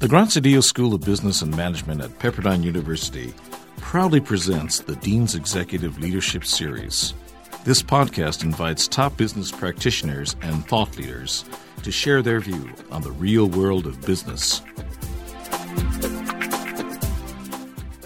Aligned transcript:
The 0.00 0.08
Graziadio 0.08 0.64
School 0.64 0.94
of 0.94 1.02
Business 1.02 1.42
and 1.42 1.54
Management 1.54 2.00
at 2.00 2.18
Pepperdine 2.18 2.64
University 2.64 3.34
proudly 3.76 4.18
presents 4.18 4.80
the 4.80 4.96
Dean's 4.96 5.34
Executive 5.34 5.98
Leadership 5.98 6.46
Series. 6.46 7.12
This 7.64 7.82
podcast 7.82 8.42
invites 8.42 8.88
top 8.88 9.14
business 9.18 9.52
practitioners 9.52 10.36
and 10.40 10.66
thought 10.66 10.96
leaders 10.96 11.44
to 11.82 11.92
share 11.92 12.22
their 12.22 12.40
view 12.40 12.70
on 12.90 13.02
the 13.02 13.12
real 13.12 13.50
world 13.50 13.86
of 13.86 14.00
business. 14.00 14.62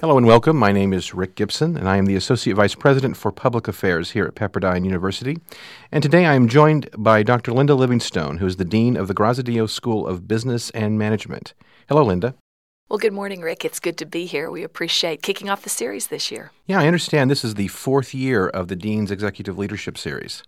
Hello 0.01 0.19
and 0.19 0.27
welcome. 0.27 0.57
My 0.57 0.73
name 0.73 0.93
is 0.93 1.15
Rick 1.15 1.37
Gibson, 1.37 1.77
and 1.77 1.89
I 1.89 1.97
am 1.99 2.07
the 2.07 2.17
Associate 2.17 2.57
Vice 2.57 2.75
President 2.75 3.17
for 3.17 3.31
Public 3.31 3.69
Affairs 3.69 4.11
here 4.11 4.25
at 4.25 4.35
Pepperdine 4.35 4.85
University. 4.85 5.39
And 5.93 6.03
today 6.03 6.27
I 6.27 6.35
am 6.35 6.49
joined 6.49 6.89
by 6.99 7.23
Dr. 7.23 7.53
Linda 7.53 7.77
Livingstone, 7.77 8.39
who 8.39 8.47
is 8.47 8.57
the 8.57 8.65
Dean 8.65 8.97
of 8.97 9.07
the 9.07 9.15
Graziadio 9.15 9.71
School 9.71 10.09
of 10.09 10.27
Business 10.27 10.71
and 10.71 10.99
Management. 10.99 11.55
Hello, 11.89 12.03
Linda. 12.03 12.35
Well, 12.89 12.99
good 12.99 13.13
morning, 13.13 13.43
Rick. 13.43 13.65
It's 13.65 13.81
good 13.81 13.99
to 13.99 14.07
be 14.07 14.25
here. 14.25 14.51
We 14.51 14.63
appreciate 14.63 15.23
kicking 15.23 15.51
off 15.51 15.63
the 15.63 15.71
series 15.71 16.07
this 16.07 16.31
year. 16.31 16.51
Yeah, 16.67 16.81
I 16.81 16.87
understand 16.87 17.31
this 17.31 17.45
is 17.45 17.55
the 17.55 17.69
fourth 17.69 18.15
year 18.15 18.49
of 18.49 18.69
the 18.69 18.77
Dean's 18.77 19.11
Executive 19.11 19.59
Leadership 19.59 19.99
Series. 19.99 20.43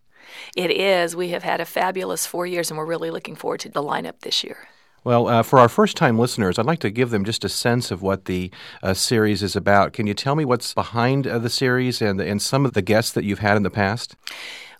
It 0.56 0.70
is. 0.70 1.14
We 1.14 1.28
have 1.30 1.42
had 1.42 1.60
a 1.60 1.66
fabulous 1.66 2.26
four 2.26 2.46
years, 2.46 2.70
and 2.70 2.78
we're 2.78 2.86
really 2.86 3.10
looking 3.10 3.36
forward 3.36 3.60
to 3.60 3.68
the 3.68 3.82
lineup 3.82 4.20
this 4.20 4.42
year. 4.42 4.68
Well, 5.04 5.28
uh, 5.28 5.42
for 5.42 5.58
our 5.58 5.68
first 5.68 5.96
time 5.96 6.18
listeners, 6.18 6.58
I'd 6.58 6.66
like 6.66 6.80
to 6.80 6.90
give 6.90 7.10
them 7.10 7.24
just 7.24 7.44
a 7.44 7.48
sense 7.48 7.90
of 7.90 8.02
what 8.02 8.24
the 8.24 8.50
uh, 8.82 8.94
series 8.94 9.42
is 9.42 9.54
about. 9.54 9.92
Can 9.92 10.06
you 10.06 10.14
tell 10.14 10.34
me 10.34 10.44
what's 10.44 10.74
behind 10.74 11.26
uh, 11.26 11.38
the 11.38 11.50
series 11.50 12.02
and, 12.02 12.20
and 12.20 12.40
some 12.40 12.64
of 12.64 12.72
the 12.72 12.82
guests 12.82 13.12
that 13.12 13.24
you've 13.24 13.38
had 13.38 13.56
in 13.56 13.62
the 13.62 13.70
past? 13.70 14.16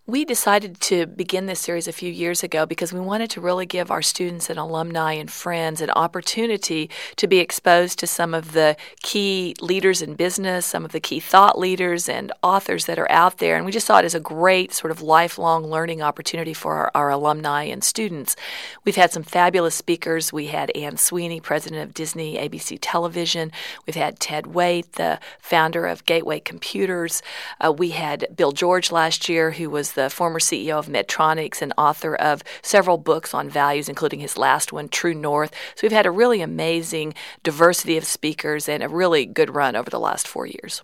We 0.09 0.24
decided 0.24 0.78
to 0.83 1.05
begin 1.06 1.46
this 1.46 1.59
series 1.59 1.88
a 1.88 1.92
few 1.92 2.12
years 2.12 2.45
ago 2.45 2.65
because 2.65 2.92
we 2.92 3.01
wanted 3.01 3.28
to 3.30 3.41
really 3.41 3.66
give 3.66 3.91
our 3.91 4.02
students 4.02 4.48
and 4.48 4.56
alumni 4.56 5.15
and 5.15 5.29
friends 5.29 5.80
an 5.80 5.91
opportunity 5.91 6.88
to 7.16 7.27
be 7.27 7.41
exposed 7.41 7.99
to 7.99 8.07
some 8.07 8.32
of 8.32 8.52
the 8.52 8.77
key 9.02 9.57
leaders 9.60 10.02
in 10.02 10.15
business, 10.15 10.65
some 10.65 10.84
of 10.84 10.93
the 10.93 11.01
key 11.01 11.18
thought 11.18 11.59
leaders 11.59 12.09
and 12.09 12.30
authors 12.40 12.87
that 12.87 13.01
are 13.01 13.10
out 13.10 13.38
there. 13.38 13.57
And 13.57 13.66
we 13.66 13.73
just 13.73 13.88
saw 13.88 13.99
it 13.99 14.04
as 14.04 14.15
a 14.15 14.21
great 14.21 14.73
sort 14.73 14.93
of 14.93 15.02
lifelong 15.02 15.66
learning 15.66 16.02
opportunity 16.02 16.54
for 16.54 16.74
our, 16.74 16.90
our 16.95 17.10
alumni 17.10 17.65
and 17.65 17.82
students. 17.82 18.37
We've 18.84 18.95
had 18.95 19.10
some 19.10 19.24
fabulous 19.24 19.74
speakers. 19.74 20.32
We 20.32 20.46
had 20.46 20.71
Anne 20.77 20.99
Sweeney, 20.99 21.40
president 21.40 21.82
of 21.82 21.95
Disney 21.95 22.37
ABC 22.37 22.79
Television. 22.80 23.51
We've 23.88 23.96
had 23.96 24.21
Ted 24.21 24.45
Waitt, 24.45 24.93
the 24.93 25.18
founder 25.40 25.84
of 25.84 26.07
Gateway 26.07 26.38
Computers. 26.38 27.23
Uh, 27.60 27.73
we 27.73 27.90
had 27.90 28.29
Bill 28.37 28.52
George 28.52 28.93
last 28.93 29.29
year, 29.29 29.51
who 29.51 29.68
was 29.68 29.96
the 29.97 30.09
former 30.09 30.39
CEO 30.39 30.79
of 30.79 30.87
Medtronics 30.87 31.61
and 31.61 31.75
author 31.77 32.15
of 32.15 32.45
several 32.63 32.99
books 32.99 33.35
on 33.35 33.51
values, 33.51 33.89
including 33.89 34.21
his 34.21 34.39
last 34.39 34.73
one, 34.73 34.89
True 34.89 35.15
North. 35.15 35.52
So 35.75 35.80
we've 35.83 35.91
had 35.91 36.07
a 36.07 36.11
really 36.13 36.41
amazing 36.41 37.15
diversity 37.43 37.97
of 37.97 38.05
speakers 38.05 38.69
and 38.69 38.85
a 38.85 38.89
really 38.89 39.27
good 39.27 39.55
run 39.55 39.74
over 39.74 39.91
the 39.91 39.99
last 39.99 40.29
four 40.29 40.47
years. 40.47 40.83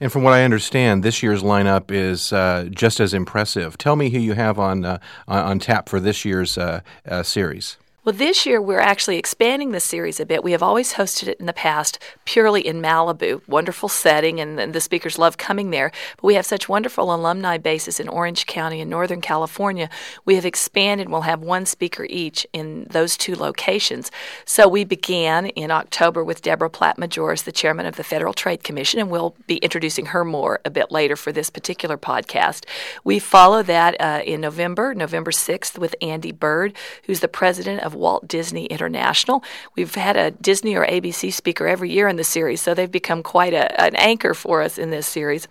And 0.00 0.12
from 0.12 0.24
what 0.24 0.34
I 0.34 0.44
understand, 0.44 1.02
this 1.02 1.22
year's 1.22 1.42
lineup 1.42 1.90
is 1.90 2.32
uh, 2.32 2.68
just 2.70 3.00
as 3.00 3.14
impressive. 3.14 3.78
Tell 3.78 3.96
me 3.96 4.10
who 4.10 4.18
you 4.18 4.34
have 4.34 4.58
on 4.58 4.84
uh, 4.84 4.98
on 5.26 5.58
tap 5.58 5.88
for 5.88 6.00
this 6.00 6.24
year's 6.24 6.58
uh, 6.58 6.80
uh 7.06 7.22
series. 7.22 7.78
Well, 8.06 8.14
this 8.14 8.46
year 8.46 8.62
we're 8.62 8.78
actually 8.78 9.18
expanding 9.18 9.72
the 9.72 9.80
series 9.80 10.20
a 10.20 10.26
bit. 10.26 10.44
We 10.44 10.52
have 10.52 10.62
always 10.62 10.92
hosted 10.92 11.26
it 11.26 11.40
in 11.40 11.46
the 11.46 11.52
past 11.52 11.98
purely 12.24 12.64
in 12.64 12.80
Malibu, 12.80 13.42
wonderful 13.48 13.88
setting, 13.88 14.38
and, 14.38 14.60
and, 14.60 14.72
the 14.72 14.80
speakers 14.80 15.18
love 15.18 15.38
coming 15.38 15.70
there. 15.70 15.90
But 16.14 16.22
we 16.22 16.34
have 16.36 16.46
such 16.46 16.68
wonderful 16.68 17.12
alumni 17.12 17.58
bases 17.58 17.98
in 17.98 18.08
Orange 18.08 18.46
County 18.46 18.80
and 18.80 18.88
Northern 18.88 19.20
California. 19.20 19.90
We 20.24 20.36
have 20.36 20.44
expanded. 20.44 21.08
We'll 21.08 21.22
have 21.22 21.40
one 21.40 21.66
speaker 21.66 22.06
each 22.08 22.46
in 22.52 22.84
those 22.84 23.16
two 23.16 23.34
locations. 23.34 24.12
So 24.44 24.68
we 24.68 24.84
began 24.84 25.46
in 25.46 25.72
October 25.72 26.22
with 26.22 26.42
Deborah 26.42 26.70
Platt 26.70 26.98
Majoras, 26.98 27.42
the 27.42 27.50
chairman 27.50 27.86
of 27.86 27.96
the 27.96 28.04
Federal 28.04 28.34
Trade 28.34 28.62
Commission, 28.62 29.00
and 29.00 29.10
we'll 29.10 29.34
be 29.48 29.56
introducing 29.56 30.06
her 30.06 30.24
more 30.24 30.60
a 30.64 30.70
bit 30.70 30.92
later 30.92 31.16
for 31.16 31.32
this 31.32 31.50
particular 31.50 31.98
podcast. 31.98 32.66
We 33.02 33.18
follow 33.18 33.64
that 33.64 34.00
uh, 34.00 34.22
in 34.24 34.42
November, 34.42 34.94
November 34.94 35.32
6th, 35.32 35.76
with 35.76 35.96
Andy 36.00 36.30
Bird, 36.30 36.72
who's 37.06 37.18
the 37.18 37.26
president 37.26 37.82
of 37.82 37.95
Walt 37.96 38.28
Disney 38.28 38.66
International. 38.66 39.42
We've 39.74 39.94
had 39.94 40.16
a 40.16 40.30
Disney 40.30 40.76
or 40.76 40.86
ABC 40.86 41.32
speaker 41.32 41.66
every 41.66 41.90
year 41.90 42.08
in 42.08 42.16
the 42.16 42.24
series, 42.24 42.62
so 42.62 42.74
they've 42.74 42.90
become 42.90 43.22
quite 43.22 43.54
a, 43.54 43.80
an 43.80 43.96
anchor 43.96 44.34
for 44.34 44.62
us 44.62 44.78
in 44.78 44.90
this 44.90 45.06
series. 45.06 45.48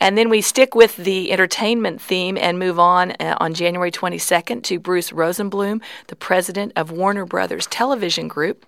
And 0.00 0.18
then 0.18 0.28
we 0.28 0.40
stick 0.40 0.74
with 0.74 0.96
the 0.96 1.32
entertainment 1.32 2.00
theme 2.00 2.36
and 2.36 2.58
move 2.58 2.78
on 2.78 3.12
uh, 3.12 3.36
on 3.38 3.54
January 3.54 3.90
22nd 3.90 4.62
to 4.64 4.78
Bruce 4.78 5.10
Rosenblum, 5.10 5.82
the 6.08 6.16
president 6.16 6.72
of 6.76 6.90
Warner 6.90 7.24
Brothers 7.24 7.66
Television 7.66 8.28
Group. 8.28 8.66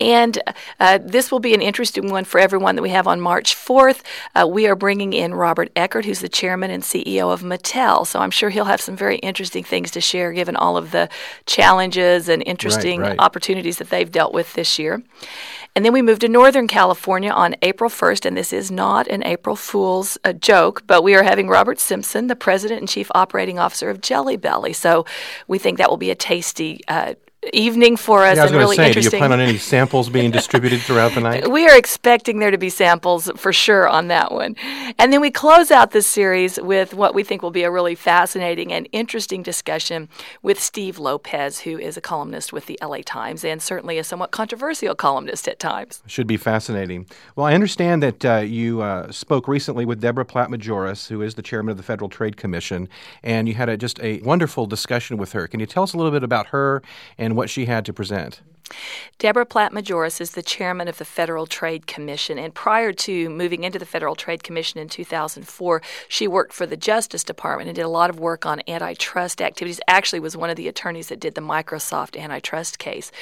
And 0.00 0.38
uh, 0.78 0.98
this 1.02 1.30
will 1.30 1.40
be 1.40 1.54
an 1.54 1.62
interesting 1.62 2.10
one 2.10 2.24
for 2.24 2.38
everyone 2.40 2.76
that 2.76 2.82
we 2.82 2.90
have 2.90 3.06
on 3.06 3.20
March 3.20 3.54
4th. 3.54 4.02
Uh, 4.34 4.46
we 4.46 4.66
are 4.66 4.76
bringing 4.76 5.12
in 5.12 5.34
Robert 5.34 5.70
Eckert, 5.76 6.04
who's 6.04 6.20
the 6.20 6.28
chairman 6.28 6.70
and 6.70 6.82
CEO 6.82 7.32
of 7.32 7.42
Mattel. 7.42 8.06
So 8.06 8.20
I'm 8.20 8.30
sure 8.30 8.50
he'll 8.50 8.64
have 8.64 8.80
some 8.80 8.96
very 8.96 9.16
interesting 9.18 9.64
things 9.64 9.90
to 9.92 10.00
share 10.00 10.32
given 10.32 10.56
all 10.56 10.76
of 10.76 10.90
the 10.90 11.08
challenges 11.46 12.28
and 12.28 12.42
interesting 12.46 13.00
right, 13.00 13.10
right. 13.10 13.20
opportunities 13.20 13.78
that 13.78 13.90
they've 13.90 14.10
dealt 14.10 14.32
with 14.32 14.54
this 14.54 14.78
year. 14.78 15.02
And 15.76 15.84
then 15.84 15.92
we 15.92 16.02
moved 16.02 16.22
to 16.22 16.28
Northern 16.28 16.66
California 16.66 17.30
on 17.30 17.54
April 17.62 17.88
1st, 17.88 18.26
and 18.26 18.36
this 18.36 18.52
is 18.52 18.70
not 18.70 19.06
an 19.06 19.22
April 19.24 19.54
Fool's 19.54 20.18
uh, 20.24 20.32
joke, 20.32 20.82
but 20.86 21.04
we 21.04 21.14
are 21.14 21.22
having 21.22 21.48
Robert 21.48 21.78
Simpson, 21.78 22.26
the 22.26 22.34
president 22.34 22.80
and 22.80 22.88
chief 22.88 23.10
operating 23.14 23.58
officer 23.58 23.88
of 23.88 24.00
Jelly 24.00 24.36
Belly. 24.36 24.72
So 24.72 25.06
we 25.46 25.58
think 25.58 25.78
that 25.78 25.88
will 25.88 25.96
be 25.96 26.10
a 26.10 26.16
tasty 26.16 26.80
uh, 26.88 27.14
evening 27.52 27.96
for 27.96 28.24
us 28.24 28.36
yeah, 28.36 28.46
and 28.46 28.54
really 28.54 28.76
say, 28.76 28.88
interesting. 28.88 29.10
Do 29.10 29.16
you 29.16 29.20
plan 29.20 29.32
on 29.32 29.40
any 29.40 29.56
samples 29.56 30.10
being 30.10 30.30
distributed 30.40 30.80
throughout 30.82 31.14
the 31.14 31.20
night? 31.20 31.50
We 31.50 31.66
are 31.68 31.76
expecting 31.76 32.38
there 32.38 32.50
to 32.50 32.58
be 32.58 32.68
samples 32.68 33.30
for 33.36 33.52
sure 33.52 33.88
on 33.88 34.08
that 34.08 34.30
one. 34.30 34.56
And 34.98 35.12
then 35.12 35.20
we 35.20 35.30
close 35.30 35.70
out 35.70 35.92
this 35.92 36.06
series 36.06 36.60
with 36.60 36.92
what 36.92 37.14
we 37.14 37.24
think 37.24 37.42
will 37.42 37.50
be 37.50 37.62
a 37.62 37.70
really 37.70 37.94
fascinating 37.94 38.72
and 38.72 38.88
interesting 38.92 39.42
discussion 39.42 40.08
with 40.42 40.60
Steve 40.60 40.98
Lopez, 40.98 41.60
who 41.60 41.78
is 41.78 41.96
a 41.96 42.00
columnist 42.00 42.52
with 42.52 42.66
the 42.66 42.78
LA 42.82 42.98
Times 43.04 43.42
and 43.42 43.62
certainly 43.62 43.98
a 43.98 44.04
somewhat 44.04 44.30
controversial 44.32 44.94
columnist 44.94 45.48
at 45.48 45.58
times. 45.58 46.02
Should 46.06 46.26
be 46.26 46.36
fascinating. 46.36 47.06
Well, 47.36 47.46
I 47.46 47.54
understand 47.54 48.02
that 48.02 48.24
uh, 48.24 48.36
you 48.38 48.82
uh, 48.82 49.10
spoke 49.10 49.48
recently 49.48 49.86
with 49.86 50.00
Deborah 50.00 50.26
Platt 50.26 50.50
Majoras, 50.50 51.08
who 51.08 51.22
is 51.22 51.34
the 51.36 51.42
chairman 51.42 51.70
of 51.70 51.78
the 51.78 51.82
Federal 51.82 52.10
Trade 52.10 52.36
Commission, 52.36 52.88
and 53.22 53.48
you 53.48 53.54
had 53.54 53.68
a, 53.68 53.76
just 53.76 53.98
a 54.00 54.20
wonderful 54.20 54.66
discussion 54.66 55.16
with 55.16 55.32
her. 55.32 55.48
Can 55.48 55.60
you 55.60 55.66
tell 55.66 55.82
us 55.82 55.94
a 55.94 55.96
little 55.96 56.12
bit 56.12 56.22
about 56.22 56.48
her 56.48 56.82
and 57.16 57.29
and 57.30 57.36
what 57.36 57.48
she 57.48 57.66
had 57.66 57.84
to 57.84 57.92
present. 57.92 58.40
Deborah 59.18 59.44
Platt 59.44 59.72
Majoras 59.72 60.20
is 60.20 60.30
the 60.30 60.42
chairman 60.42 60.88
of 60.88 60.98
the 60.98 61.04
Federal 61.04 61.46
Trade 61.46 61.86
Commission, 61.86 62.38
and 62.38 62.54
prior 62.54 62.92
to 62.92 63.28
moving 63.28 63.64
into 63.64 63.78
the 63.78 63.84
Federal 63.84 64.14
Trade 64.14 64.42
Commission 64.42 64.80
in 64.80 64.88
2004, 64.88 65.82
she 66.08 66.26
worked 66.26 66.52
for 66.52 66.64
the 66.64 66.76
Justice 66.76 67.22
Department 67.24 67.68
and 67.68 67.76
did 67.76 67.84
a 67.84 67.88
lot 67.88 68.08
of 68.08 68.18
work 68.18 68.46
on 68.46 68.62
antitrust 68.66 69.42
activities. 69.42 69.80
Actually, 69.88 70.20
was 70.20 70.36
one 70.36 70.48
of 70.48 70.56
the 70.56 70.68
attorneys 70.68 71.08
that 71.08 71.20
did 71.20 71.34
the 71.34 71.40
Microsoft 71.40 72.18
antitrust 72.18 72.78
case, 72.78 73.12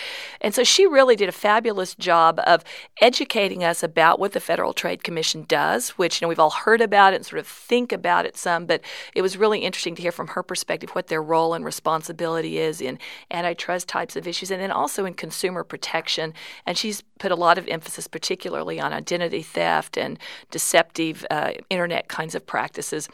and 0.41 0.54
so 0.54 0.62
she 0.62 0.87
really 0.87 1.16
did 1.16 1.28
a 1.28 1.32
fabulous 1.32 1.94
job 1.97 2.41
of 2.47 2.62
educating 3.00 3.64
us 3.64 3.82
about 3.82 4.20
what 4.20 4.32
the 4.32 4.41
Federal 4.41 4.72
Trade 4.72 5.03
Commission 5.03 5.44
does. 5.48 5.91
Which 5.91 6.20
you 6.20 6.25
know 6.25 6.28
we've 6.28 6.38
all 6.38 6.50
heard 6.50 6.81
about 6.81 7.12
it 7.12 7.16
and 7.16 7.26
sort 7.26 7.41
of 7.41 7.47
think 7.47 7.91
about 7.91 8.26
it 8.26 8.37
some, 8.37 8.66
but 8.66 8.82
it 9.14 9.22
was 9.22 9.37
really 9.37 9.60
interesting 9.60 9.94
to 9.97 10.03
hear 10.03 10.12
from 10.12 10.28
her 10.28 10.42
perspective 10.44 10.91
what 10.91 11.08
their 11.08 11.22
role 11.22 11.54
and 11.54 11.64
responsibility 11.64 12.58
is 12.58 12.81
in 12.81 12.98
antitrust 13.31 13.88
types 13.88 14.14
of 14.14 14.28
issues, 14.28 14.50
and 14.50 14.62
then 14.62 14.70
also 14.70 15.04
in 15.04 15.14
consumer 15.14 15.38
consumer 15.38 15.62
protection, 15.62 16.34
and 16.66 16.76
she's 16.76 17.04
put 17.21 17.31
a 17.31 17.37
lot 17.37 17.59
of 17.59 17.69
emphasis, 17.69 18.09
particularly 18.09 18.81
on 18.81 18.93
identity 18.93 19.43
theft 19.43 19.97
and 19.97 20.19
deceptive 20.50 21.25
uh, 21.31 21.53
internet 21.71 22.09
kinds 22.09 22.34
of 22.34 22.44
practices. 22.44 23.09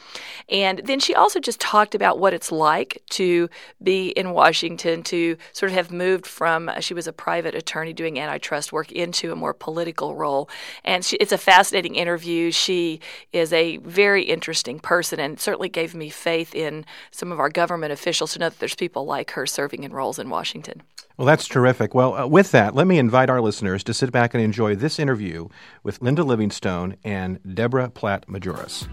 And 0.48 0.80
then 0.84 1.00
she 1.00 1.14
also 1.14 1.38
just 1.38 1.60
talked 1.60 1.94
about 1.94 2.18
what 2.18 2.32
it's 2.32 2.50
like 2.50 3.02
to 3.10 3.48
be 3.82 4.08
in 4.10 4.30
Washington, 4.30 5.02
to 5.04 5.36
sort 5.52 5.70
of 5.70 5.76
have 5.76 5.90
moved 5.90 6.26
from, 6.26 6.68
uh, 6.68 6.80
she 6.80 6.94
was 6.94 7.06
a 7.06 7.12
private 7.12 7.54
attorney 7.54 7.92
doing 7.92 8.18
antitrust 8.18 8.72
work 8.72 8.90
into 8.92 9.32
a 9.32 9.36
more 9.36 9.52
political 9.54 10.14
role. 10.14 10.48
And 10.84 11.04
she, 11.04 11.16
it's 11.16 11.32
a 11.32 11.38
fascinating 11.38 11.94
interview. 11.94 12.50
She 12.52 13.00
is 13.32 13.52
a 13.52 13.78
very 13.78 14.22
interesting 14.22 14.78
person 14.80 15.20
and 15.20 15.38
certainly 15.38 15.68
gave 15.68 15.94
me 15.94 16.08
faith 16.08 16.54
in 16.54 16.86
some 17.10 17.32
of 17.32 17.38
our 17.38 17.50
government 17.50 17.92
officials 17.92 18.32
to 18.32 18.38
know 18.38 18.48
that 18.48 18.58
there's 18.60 18.74
people 18.74 19.04
like 19.04 19.32
her 19.32 19.46
serving 19.46 19.84
in 19.84 19.92
roles 19.92 20.18
in 20.18 20.30
Washington. 20.30 20.82
Well, 21.16 21.26
that's 21.26 21.46
terrific. 21.46 21.94
Well, 21.94 22.14
uh, 22.14 22.26
with 22.26 22.50
that, 22.50 22.74
let 22.74 22.88
me 22.88 22.98
invite 22.98 23.30
our 23.30 23.40
listeners 23.40 23.84
to 23.84 23.94
sit 23.94 24.10
back 24.10 24.34
and 24.34 24.42
enjoy 24.42 24.74
this 24.74 24.98
interview 24.98 25.48
with 25.84 26.02
Linda 26.02 26.24
Livingstone 26.24 26.96
and 27.04 27.38
Deborah 27.54 27.90
Platt 27.90 28.26
Majoras. 28.26 28.88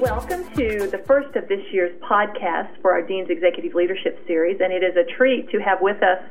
Welcome 0.00 0.44
to 0.54 0.86
the 0.92 1.02
first 1.08 1.34
of 1.34 1.48
this 1.48 1.58
year's 1.72 1.90
podcast 2.02 2.70
for 2.80 2.92
our 2.92 3.02
Dean's 3.02 3.30
Executive 3.30 3.74
Leadership 3.74 4.16
Series, 4.28 4.60
and 4.60 4.72
it 4.72 4.84
is 4.84 4.94
a 4.94 5.02
treat 5.16 5.50
to 5.50 5.58
have 5.58 5.78
with 5.80 6.00
us 6.04 6.22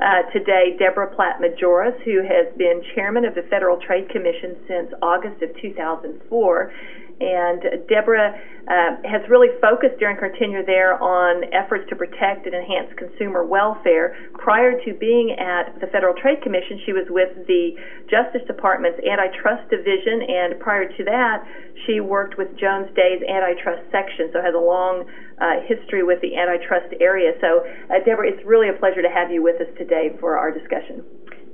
uh, 0.00 0.30
today 0.30 0.76
Deborah 0.78 1.12
Platt 1.12 1.40
Majoras, 1.40 2.00
who 2.04 2.22
has 2.22 2.46
been 2.56 2.82
chairman 2.94 3.24
of 3.24 3.34
the 3.34 3.42
Federal 3.50 3.78
Trade 3.78 4.08
Commission 4.10 4.54
since 4.68 4.92
August 5.02 5.42
of 5.42 5.50
2004 5.60 6.72
And 7.18 7.88
Deborah 7.88 8.36
uh, 8.68 9.00
has 9.08 9.24
really 9.30 9.48
focused 9.60 9.96
during 9.98 10.16
her 10.20 10.28
tenure 10.36 10.64
there 10.66 11.00
on 11.00 11.48
efforts 11.54 11.88
to 11.88 11.96
protect 11.96 12.44
and 12.44 12.54
enhance 12.54 12.92
consumer 12.98 13.44
welfare. 13.44 14.12
Prior 14.36 14.76
to 14.84 14.92
being 14.92 15.32
at 15.38 15.80
the 15.80 15.86
Federal 15.88 16.12
Trade 16.12 16.42
Commission, 16.42 16.76
she 16.84 16.92
was 16.92 17.08
with 17.08 17.32
the 17.48 17.72
Justice 18.10 18.44
Department's 18.46 19.00
Antitrust 19.00 19.64
Division, 19.72 20.28
and 20.28 20.60
prior 20.60 20.84
to 20.92 21.02
that, 21.08 21.40
she 21.86 22.00
worked 22.00 22.36
with 22.36 22.52
Jones 22.60 22.92
Day's 22.92 23.24
Antitrust 23.24 23.88
Section, 23.88 24.28
so 24.32 24.42
has 24.44 24.52
a 24.52 24.60
long 24.60 25.08
uh, 25.40 25.64
history 25.64 26.02
with 26.02 26.20
the 26.20 26.36
antitrust 26.36 26.92
area. 27.00 27.32
So, 27.40 27.64
uh, 27.88 28.04
Deborah, 28.04 28.28
it's 28.28 28.44
really 28.44 28.68
a 28.68 28.76
pleasure 28.76 29.00
to 29.00 29.08
have 29.08 29.30
you 29.30 29.42
with 29.42 29.56
us 29.60 29.68
today 29.78 30.12
for 30.20 30.36
our 30.36 30.50
discussion. 30.52 31.04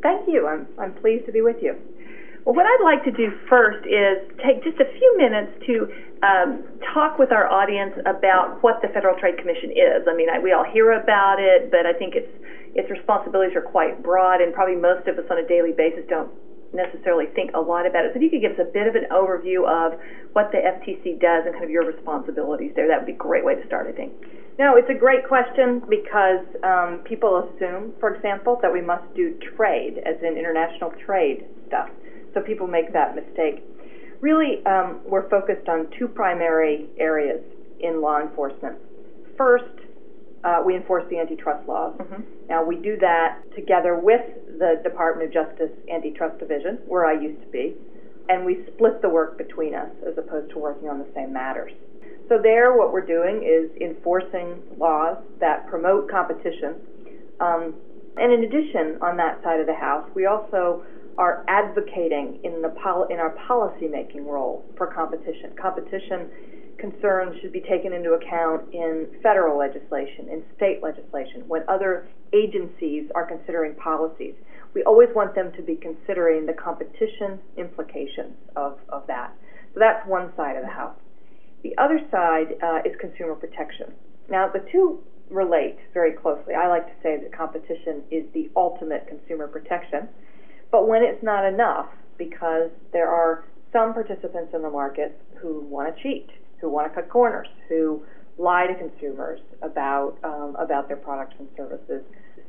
Thank 0.02 0.26
you. 0.26 0.46
I'm, 0.46 0.66
I'm 0.78 0.94
pleased 0.94 1.26
to 1.26 1.32
be 1.32 1.42
with 1.42 1.62
you. 1.62 1.78
Well, 2.44 2.56
what 2.58 2.66
I'd 2.66 2.82
like 2.82 3.04
to 3.04 3.14
do 3.14 3.30
first 3.48 3.86
is 3.86 4.18
take 4.42 4.64
just 4.66 4.80
a 4.82 4.88
few 4.98 5.10
minutes 5.16 5.52
to 5.66 5.86
um, 6.26 6.66
talk 6.92 7.18
with 7.18 7.30
our 7.30 7.46
audience 7.46 7.94
about 8.02 8.58
what 8.62 8.82
the 8.82 8.88
Federal 8.88 9.14
Trade 9.18 9.38
Commission 9.38 9.70
is. 9.70 10.02
I 10.10 10.14
mean, 10.14 10.26
I, 10.28 10.40
we 10.40 10.50
all 10.50 10.66
hear 10.66 10.90
about 10.90 11.38
it, 11.38 11.70
but 11.70 11.86
I 11.86 11.92
think 11.92 12.14
its 12.14 12.30
its 12.74 12.90
responsibilities 12.90 13.54
are 13.54 13.62
quite 13.62 14.02
broad, 14.02 14.40
and 14.40 14.52
probably 14.52 14.74
most 14.74 15.06
of 15.06 15.18
us 15.18 15.26
on 15.30 15.38
a 15.38 15.46
daily 15.46 15.72
basis 15.76 16.02
don't 16.08 16.32
necessarily 16.72 17.26
think 17.36 17.50
a 17.54 17.60
lot 17.60 17.86
about 17.86 18.06
it. 18.06 18.12
So, 18.12 18.16
if 18.16 18.22
you 18.22 18.30
could 18.30 18.40
give 18.40 18.58
us 18.58 18.64
a 18.64 18.72
bit 18.72 18.88
of 18.88 18.96
an 18.96 19.06
overview 19.12 19.68
of 19.68 20.00
what 20.32 20.50
the 20.50 20.58
FTC 20.58 21.20
does 21.20 21.44
and 21.44 21.52
kind 21.52 21.64
of 21.64 21.70
your 21.70 21.84
responsibilities 21.84 22.72
there, 22.74 22.88
that 22.88 22.98
would 22.98 23.06
be 23.06 23.12
a 23.12 23.22
great 23.22 23.44
way 23.44 23.54
to 23.54 23.64
start, 23.66 23.86
I 23.86 23.92
think. 23.92 24.10
No, 24.58 24.74
it's 24.76 24.88
a 24.90 24.98
great 24.98 25.28
question 25.28 25.82
because 25.88 26.42
um, 26.64 27.04
people 27.04 27.46
assume, 27.46 27.92
for 28.00 28.14
example, 28.14 28.58
that 28.62 28.72
we 28.72 28.80
must 28.80 29.04
do 29.14 29.38
trade, 29.54 30.02
as 30.04 30.16
in 30.22 30.36
international 30.36 30.90
trade 31.04 31.44
stuff. 31.68 31.90
So 32.34 32.40
people 32.40 32.66
make 32.66 32.92
that 32.92 33.14
mistake. 33.14 33.64
Really, 34.20 34.64
um, 34.66 35.00
we're 35.04 35.28
focused 35.28 35.68
on 35.68 35.88
two 35.98 36.06
primary 36.08 36.88
areas 36.98 37.42
in 37.80 38.00
law 38.00 38.20
enforcement. 38.20 38.76
First, 39.36 39.64
uh, 40.44 40.62
we 40.64 40.76
enforce 40.76 41.04
the 41.10 41.18
antitrust 41.18 41.66
laws. 41.68 41.94
Mm-hmm. 41.98 42.22
Now, 42.48 42.64
we 42.64 42.76
do 42.76 42.96
that 42.98 43.42
together 43.54 43.96
with 43.96 44.22
the 44.58 44.80
Department 44.82 45.28
of 45.28 45.34
Justice 45.34 45.70
Antitrust 45.90 46.38
Division, 46.38 46.78
where 46.86 47.06
I 47.06 47.20
used 47.20 47.40
to 47.42 47.48
be, 47.48 47.74
and 48.28 48.44
we 48.44 48.64
split 48.74 49.02
the 49.02 49.08
work 49.08 49.38
between 49.38 49.74
us 49.74 49.90
as 50.06 50.18
opposed 50.18 50.50
to 50.50 50.58
working 50.58 50.88
on 50.88 50.98
the 50.98 51.06
same 51.14 51.32
matters. 51.32 51.72
So, 52.28 52.38
there, 52.42 52.76
what 52.76 52.92
we're 52.92 53.06
doing 53.06 53.42
is 53.42 53.70
enforcing 53.80 54.62
laws 54.78 55.18
that 55.40 55.66
promote 55.66 56.10
competition. 56.10 56.76
Um, 57.40 57.74
and 58.16 58.32
in 58.32 58.44
addition, 58.44 58.98
on 59.02 59.16
that 59.16 59.42
side 59.42 59.60
of 59.60 59.66
the 59.66 59.74
house, 59.74 60.08
we 60.14 60.26
also 60.26 60.84
are 61.18 61.44
advocating 61.48 62.40
in 62.44 62.62
the 62.62 62.70
pol- 62.82 63.06
in 63.10 63.18
our 63.18 63.30
policy 63.46 63.88
making 63.88 64.26
role 64.26 64.64
for 64.76 64.86
competition. 64.86 65.52
Competition 65.60 66.30
concerns 66.78 67.40
should 67.40 67.52
be 67.52 67.60
taken 67.60 67.92
into 67.92 68.12
account 68.12 68.62
in 68.72 69.06
federal 69.22 69.58
legislation, 69.58 70.28
in 70.28 70.42
state 70.56 70.82
legislation, 70.82 71.44
when 71.46 71.62
other 71.68 72.08
agencies 72.32 73.10
are 73.14 73.26
considering 73.26 73.74
policies. 73.76 74.34
We 74.74 74.82
always 74.84 75.08
want 75.14 75.34
them 75.34 75.52
to 75.56 75.62
be 75.62 75.76
considering 75.76 76.46
the 76.46 76.54
competition 76.54 77.38
implications 77.56 78.34
of, 78.56 78.78
of 78.88 79.06
that. 79.06 79.32
So 79.74 79.80
that's 79.80 80.06
one 80.08 80.32
side 80.36 80.56
of 80.56 80.62
the 80.62 80.70
house. 80.72 80.96
The 81.62 81.76
other 81.78 82.00
side 82.10 82.56
uh, 82.62 82.80
is 82.84 82.96
consumer 83.00 83.34
protection. 83.34 83.92
Now, 84.28 84.48
the 84.48 84.64
two 84.72 85.00
relate 85.30 85.78
very 85.94 86.12
closely. 86.12 86.54
I 86.54 86.68
like 86.68 86.86
to 86.86 86.92
say 87.02 87.18
that 87.22 87.36
competition 87.36 88.02
is 88.10 88.24
the 88.34 88.50
ultimate 88.56 89.06
consumer 89.06 89.46
protection. 89.46 90.08
But 90.72 90.88
when 90.88 91.02
it's 91.04 91.22
not 91.22 91.44
enough, 91.44 91.86
because 92.18 92.70
there 92.92 93.08
are 93.08 93.44
some 93.72 93.94
participants 93.94 94.52
in 94.54 94.62
the 94.62 94.70
market 94.70 95.20
who 95.36 95.60
want 95.60 95.94
to 95.94 96.02
cheat, 96.02 96.28
who 96.60 96.68
want 96.68 96.90
to 96.90 96.94
cut 96.94 97.08
corners, 97.08 97.48
who 97.68 98.02
lie 98.38 98.66
to 98.66 98.74
consumers 98.74 99.40
about 99.60 100.16
um, 100.24 100.56
about 100.58 100.88
their 100.88 100.96
products 100.96 101.34
and 101.38 101.48
services. 101.56 102.02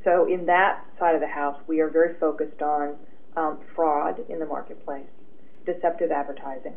So 0.04 0.28
in 0.28 0.46
that 0.46 0.86
side 0.98 1.16
of 1.16 1.22
the 1.22 1.28
house, 1.28 1.60
we 1.68 1.82
are 1.82 1.90
very 1.90 2.16
focused 2.20 2.62
on 2.62 2.96
um, 3.36 3.60
fraud 3.76 4.20
in 4.30 4.40
the 4.40 4.46
marketplace, 4.46 5.06
deceptive 5.66 6.12
advertising. 6.12 6.76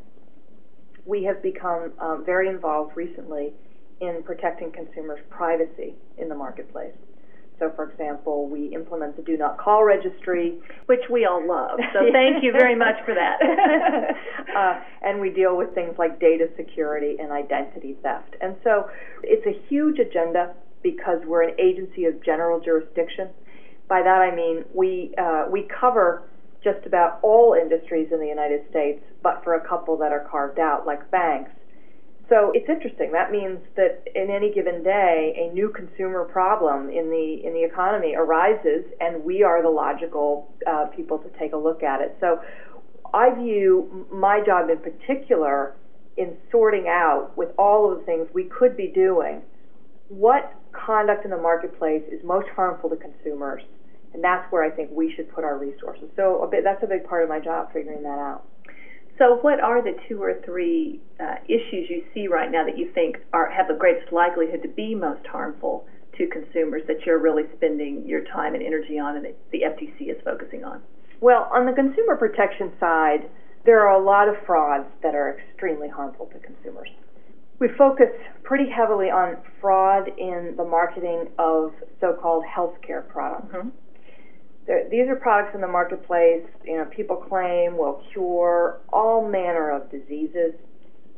We 1.04 1.24
have 1.24 1.42
become 1.42 1.92
um, 2.00 2.24
very 2.24 2.48
involved 2.48 2.96
recently 2.96 3.52
in 4.00 4.22
protecting 4.24 4.72
consumers' 4.72 5.20
privacy 5.30 5.94
in 6.18 6.28
the 6.28 6.34
marketplace. 6.34 6.94
So, 7.58 7.72
for 7.74 7.90
example, 7.90 8.48
we 8.48 8.66
implement 8.74 9.16
the 9.16 9.22
Do 9.22 9.36
Not 9.36 9.58
Call 9.58 9.82
registry, 9.82 10.58
which 10.86 11.00
we 11.10 11.24
all 11.24 11.46
love. 11.46 11.78
So, 11.92 12.00
thank 12.12 12.44
you 12.44 12.52
very 12.52 12.74
much 12.74 12.96
for 13.04 13.14
that. 13.14 13.38
uh, 14.56 14.80
and 15.02 15.20
we 15.20 15.30
deal 15.30 15.56
with 15.56 15.74
things 15.74 15.94
like 15.98 16.20
data 16.20 16.48
security 16.56 17.16
and 17.18 17.32
identity 17.32 17.96
theft. 18.02 18.36
And 18.42 18.56
so, 18.62 18.90
it's 19.22 19.46
a 19.46 19.68
huge 19.68 19.98
agenda 19.98 20.54
because 20.82 21.18
we're 21.26 21.42
an 21.42 21.54
agency 21.58 22.04
of 22.04 22.22
general 22.24 22.60
jurisdiction. 22.60 23.28
By 23.88 24.02
that 24.02 24.20
I 24.20 24.34
mean 24.34 24.64
we 24.72 25.14
uh, 25.18 25.46
we 25.50 25.68
cover 25.80 26.28
just 26.62 26.86
about 26.86 27.18
all 27.22 27.54
industries 27.60 28.08
in 28.12 28.20
the 28.20 28.26
United 28.26 28.62
States, 28.70 29.02
but 29.22 29.42
for 29.44 29.54
a 29.54 29.68
couple 29.68 29.96
that 29.98 30.12
are 30.12 30.26
carved 30.30 30.58
out, 30.58 30.86
like 30.86 31.10
banks 31.10 31.50
so 32.28 32.50
it's 32.54 32.68
interesting. 32.68 33.12
That 33.12 33.30
means 33.30 33.58
that 33.76 34.02
in 34.14 34.30
any 34.30 34.52
given 34.52 34.82
day, 34.82 35.34
a 35.38 35.54
new 35.54 35.70
consumer 35.70 36.24
problem 36.24 36.90
in 36.90 37.10
the 37.10 37.46
in 37.46 37.54
the 37.54 37.64
economy 37.64 38.14
arises, 38.16 38.84
and 39.00 39.22
we 39.22 39.42
are 39.42 39.62
the 39.62 39.70
logical 39.70 40.52
uh, 40.66 40.86
people 40.86 41.18
to 41.18 41.28
take 41.38 41.52
a 41.52 41.56
look 41.56 41.82
at 41.82 42.00
it. 42.00 42.16
So 42.20 42.40
I 43.14 43.34
view 43.34 44.06
my 44.12 44.40
job 44.44 44.70
in 44.70 44.78
particular 44.78 45.74
in 46.16 46.36
sorting 46.50 46.86
out, 46.88 47.36
with 47.36 47.50
all 47.58 47.92
of 47.92 47.98
the 47.98 48.04
things 48.04 48.26
we 48.32 48.44
could 48.44 48.76
be 48.76 48.88
doing, 48.88 49.42
what 50.08 50.52
conduct 50.72 51.24
in 51.24 51.30
the 51.30 51.36
marketplace 51.36 52.02
is 52.10 52.20
most 52.24 52.48
harmful 52.54 52.88
to 52.90 52.96
consumers, 52.96 53.62
and 54.14 54.24
that's 54.24 54.50
where 54.50 54.62
I 54.62 54.70
think 54.70 54.90
we 54.92 55.12
should 55.14 55.32
put 55.32 55.44
our 55.44 55.58
resources. 55.58 56.08
So 56.16 56.42
a 56.42 56.48
bit, 56.48 56.64
that's 56.64 56.82
a 56.82 56.86
big 56.86 57.06
part 57.06 57.22
of 57.22 57.28
my 57.28 57.40
job, 57.40 57.72
figuring 57.72 58.02
that 58.02 58.18
out. 58.18 58.44
So, 59.18 59.38
what 59.40 59.60
are 59.60 59.82
the 59.82 59.96
two 60.08 60.22
or 60.22 60.34
three 60.44 61.00
uh, 61.18 61.36
issues 61.46 61.88
you 61.88 62.04
see 62.12 62.28
right 62.28 62.50
now 62.50 62.64
that 62.64 62.76
you 62.76 62.90
think 62.92 63.16
are 63.32 63.50
have 63.50 63.68
the 63.68 63.74
greatest 63.74 64.12
likelihood 64.12 64.62
to 64.62 64.68
be 64.68 64.94
most 64.94 65.26
harmful 65.26 65.86
to 66.18 66.26
consumers 66.26 66.82
that 66.86 67.06
you're 67.06 67.18
really 67.18 67.44
spending 67.56 68.06
your 68.06 68.24
time 68.24 68.54
and 68.54 68.62
energy 68.62 68.98
on, 68.98 69.16
and 69.16 69.24
that 69.24 69.36
the 69.52 69.62
FTC 69.62 70.10
is 70.10 70.16
focusing 70.24 70.64
on? 70.64 70.82
Well, 71.20 71.48
on 71.52 71.64
the 71.64 71.72
consumer 71.72 72.16
protection 72.16 72.72
side, 72.78 73.28
there 73.64 73.80
are 73.86 74.00
a 74.00 74.04
lot 74.04 74.28
of 74.28 74.34
frauds 74.44 74.88
that 75.02 75.14
are 75.14 75.38
extremely 75.38 75.88
harmful 75.88 76.26
to 76.26 76.38
consumers. 76.38 76.88
We 77.58 77.68
focus 77.78 78.08
pretty 78.42 78.70
heavily 78.70 79.06
on 79.06 79.38
fraud 79.62 80.08
in 80.18 80.54
the 80.58 80.64
marketing 80.64 81.28
of 81.38 81.72
so-called 82.00 82.44
healthcare 82.44 83.06
products. 83.08 83.54
Mm-hmm 83.54 83.68
these 84.66 85.08
are 85.08 85.16
products 85.16 85.54
in 85.54 85.60
the 85.60 85.68
marketplace, 85.68 86.44
you 86.64 86.76
know, 86.76 86.84
people 86.86 87.16
claim 87.16 87.76
will 87.76 88.02
cure 88.12 88.80
all 88.92 89.26
manner 89.28 89.70
of 89.70 89.90
diseases. 89.90 90.54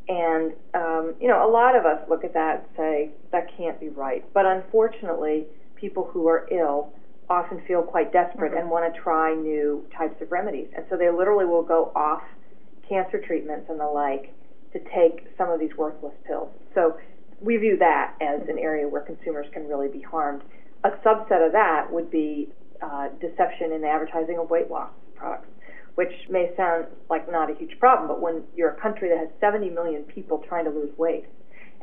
And, 0.09 0.53
um, 0.75 1.15
you 1.21 1.29
know, 1.29 1.49
a 1.49 1.51
lot 1.51 1.77
of 1.77 1.85
us 1.85 2.01
look 2.09 2.25
at 2.25 2.35
that 2.35 2.57
and 2.57 2.67
say, 2.77 3.11
that 3.33 3.49
can't 3.57 3.79
be 3.79 3.89
right. 3.89 4.25
But 4.33 4.47
unfortunately, 4.47 5.47
people 5.77 6.09
who 6.13 6.27
are 6.29 6.49
ill 6.51 6.93
often 7.31 7.63
feel 7.67 7.83
quite 7.83 8.13
desperate 8.13 8.53
mm-hmm. 8.53 8.61
and 8.61 8.71
want 8.71 8.93
to 8.93 9.01
try 9.01 9.35
new 9.35 9.87
types 9.97 10.21
of 10.21 10.31
remedies. 10.31 10.69
And 10.77 10.85
so 10.89 10.97
they 10.97 11.11
literally 11.11 11.45
will 11.45 11.63
go 11.63 11.93
off 11.95 12.23
cancer 12.89 13.21
treatments 13.21 13.67
and 13.69 13.79
the 13.79 13.87
like 13.87 14.35
to 14.73 14.79
take 14.95 15.27
some 15.37 15.51
of 15.51 15.61
these 15.61 15.75
worthless 15.77 16.15
pills. 16.27 16.51
So 16.75 16.99
we 17.41 17.57
view 17.57 17.77
that 17.79 18.15
as 18.21 18.49
an 18.49 18.59
area 18.59 18.89
where 18.89 19.03
consumers 19.03 19.47
can 19.53 19.69
really 19.69 19.89
be 19.89 20.01
harmed. 20.01 20.43
A 20.85 20.91
subset 21.05 21.45
of 21.45 21.53
that 21.53 21.89
would 21.91 22.11
be 22.11 22.49
uh, 22.83 23.09
deception 23.21 23.73
in 23.73 23.81
the 23.83 23.89
advertising 23.89 24.39
of 24.39 24.51
weight 24.51 24.71
loss 24.71 24.91
products, 25.17 25.49
which 25.95 26.13
may 26.31 26.51
sound 26.57 26.87
like 27.11 27.31
not 27.31 27.51
a 27.51 27.55
huge 27.55 27.79
problem, 27.79 28.09
but 28.09 28.21
when 28.21 28.43
you're 28.57 28.71
a 28.71 28.81
country 28.81 29.09
that 29.09 29.19
has 29.19 29.29
70 29.41 29.71
million 29.71 30.03
people 30.05 30.45
trying 30.49 30.65
to 30.65 30.71
lose 30.71 30.97
weight, 30.97 31.27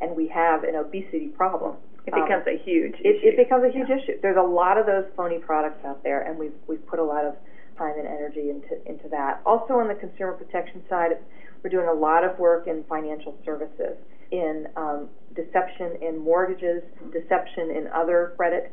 and 0.00 0.14
we 0.14 0.28
have 0.28 0.64
an 0.64 0.74
obesity 0.76 1.28
problem, 1.28 1.76
it 2.06 2.14
becomes 2.14 2.46
um, 2.46 2.54
a 2.54 2.58
huge 2.64 2.94
it, 3.00 3.18
it, 3.22 3.36
becomes 3.36 3.64
a 3.64 3.72
huge 3.72 3.88
yeah. 3.88 3.96
issue. 3.96 4.20
There's 4.22 4.36
a 4.36 4.48
lot 4.48 4.78
of 4.78 4.86
those 4.86 5.04
phony 5.16 5.38
products 5.38 5.84
out 5.84 6.02
there, 6.04 6.22
and 6.22 6.38
we've 6.38 6.54
we've 6.68 6.86
put 6.86 6.98
a 6.98 7.04
lot 7.04 7.24
of 7.24 7.34
time 7.76 7.98
and 7.98 8.06
energy 8.06 8.50
into 8.50 8.78
into 8.86 9.08
that. 9.08 9.42
Also 9.44 9.74
on 9.74 9.88
the 9.88 9.94
consumer 9.94 10.32
protection 10.32 10.82
side, 10.88 11.18
we're 11.62 11.70
doing 11.70 11.88
a 11.88 11.92
lot 11.92 12.22
of 12.22 12.38
work 12.38 12.68
in 12.68 12.84
financial 12.88 13.36
services, 13.44 13.98
in 14.30 14.68
um, 14.76 15.08
deception 15.34 15.98
in 16.00 16.16
mortgages, 16.16 16.82
deception 17.12 17.70
in 17.70 17.88
other 17.92 18.34
credit 18.36 18.72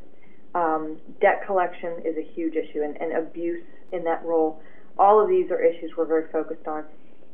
um, 0.55 0.97
debt 1.21 1.43
collection 1.45 2.01
is 2.05 2.15
a 2.17 2.33
huge 2.33 2.55
issue, 2.55 2.83
and, 2.83 2.95
and 2.97 3.17
abuse 3.17 3.63
in 3.91 4.03
that 4.03 4.23
role. 4.23 4.61
All 4.97 5.21
of 5.21 5.27
these 5.27 5.49
are 5.51 5.61
issues 5.61 5.91
we're 5.97 6.05
very 6.05 6.31
focused 6.31 6.67
on. 6.67 6.83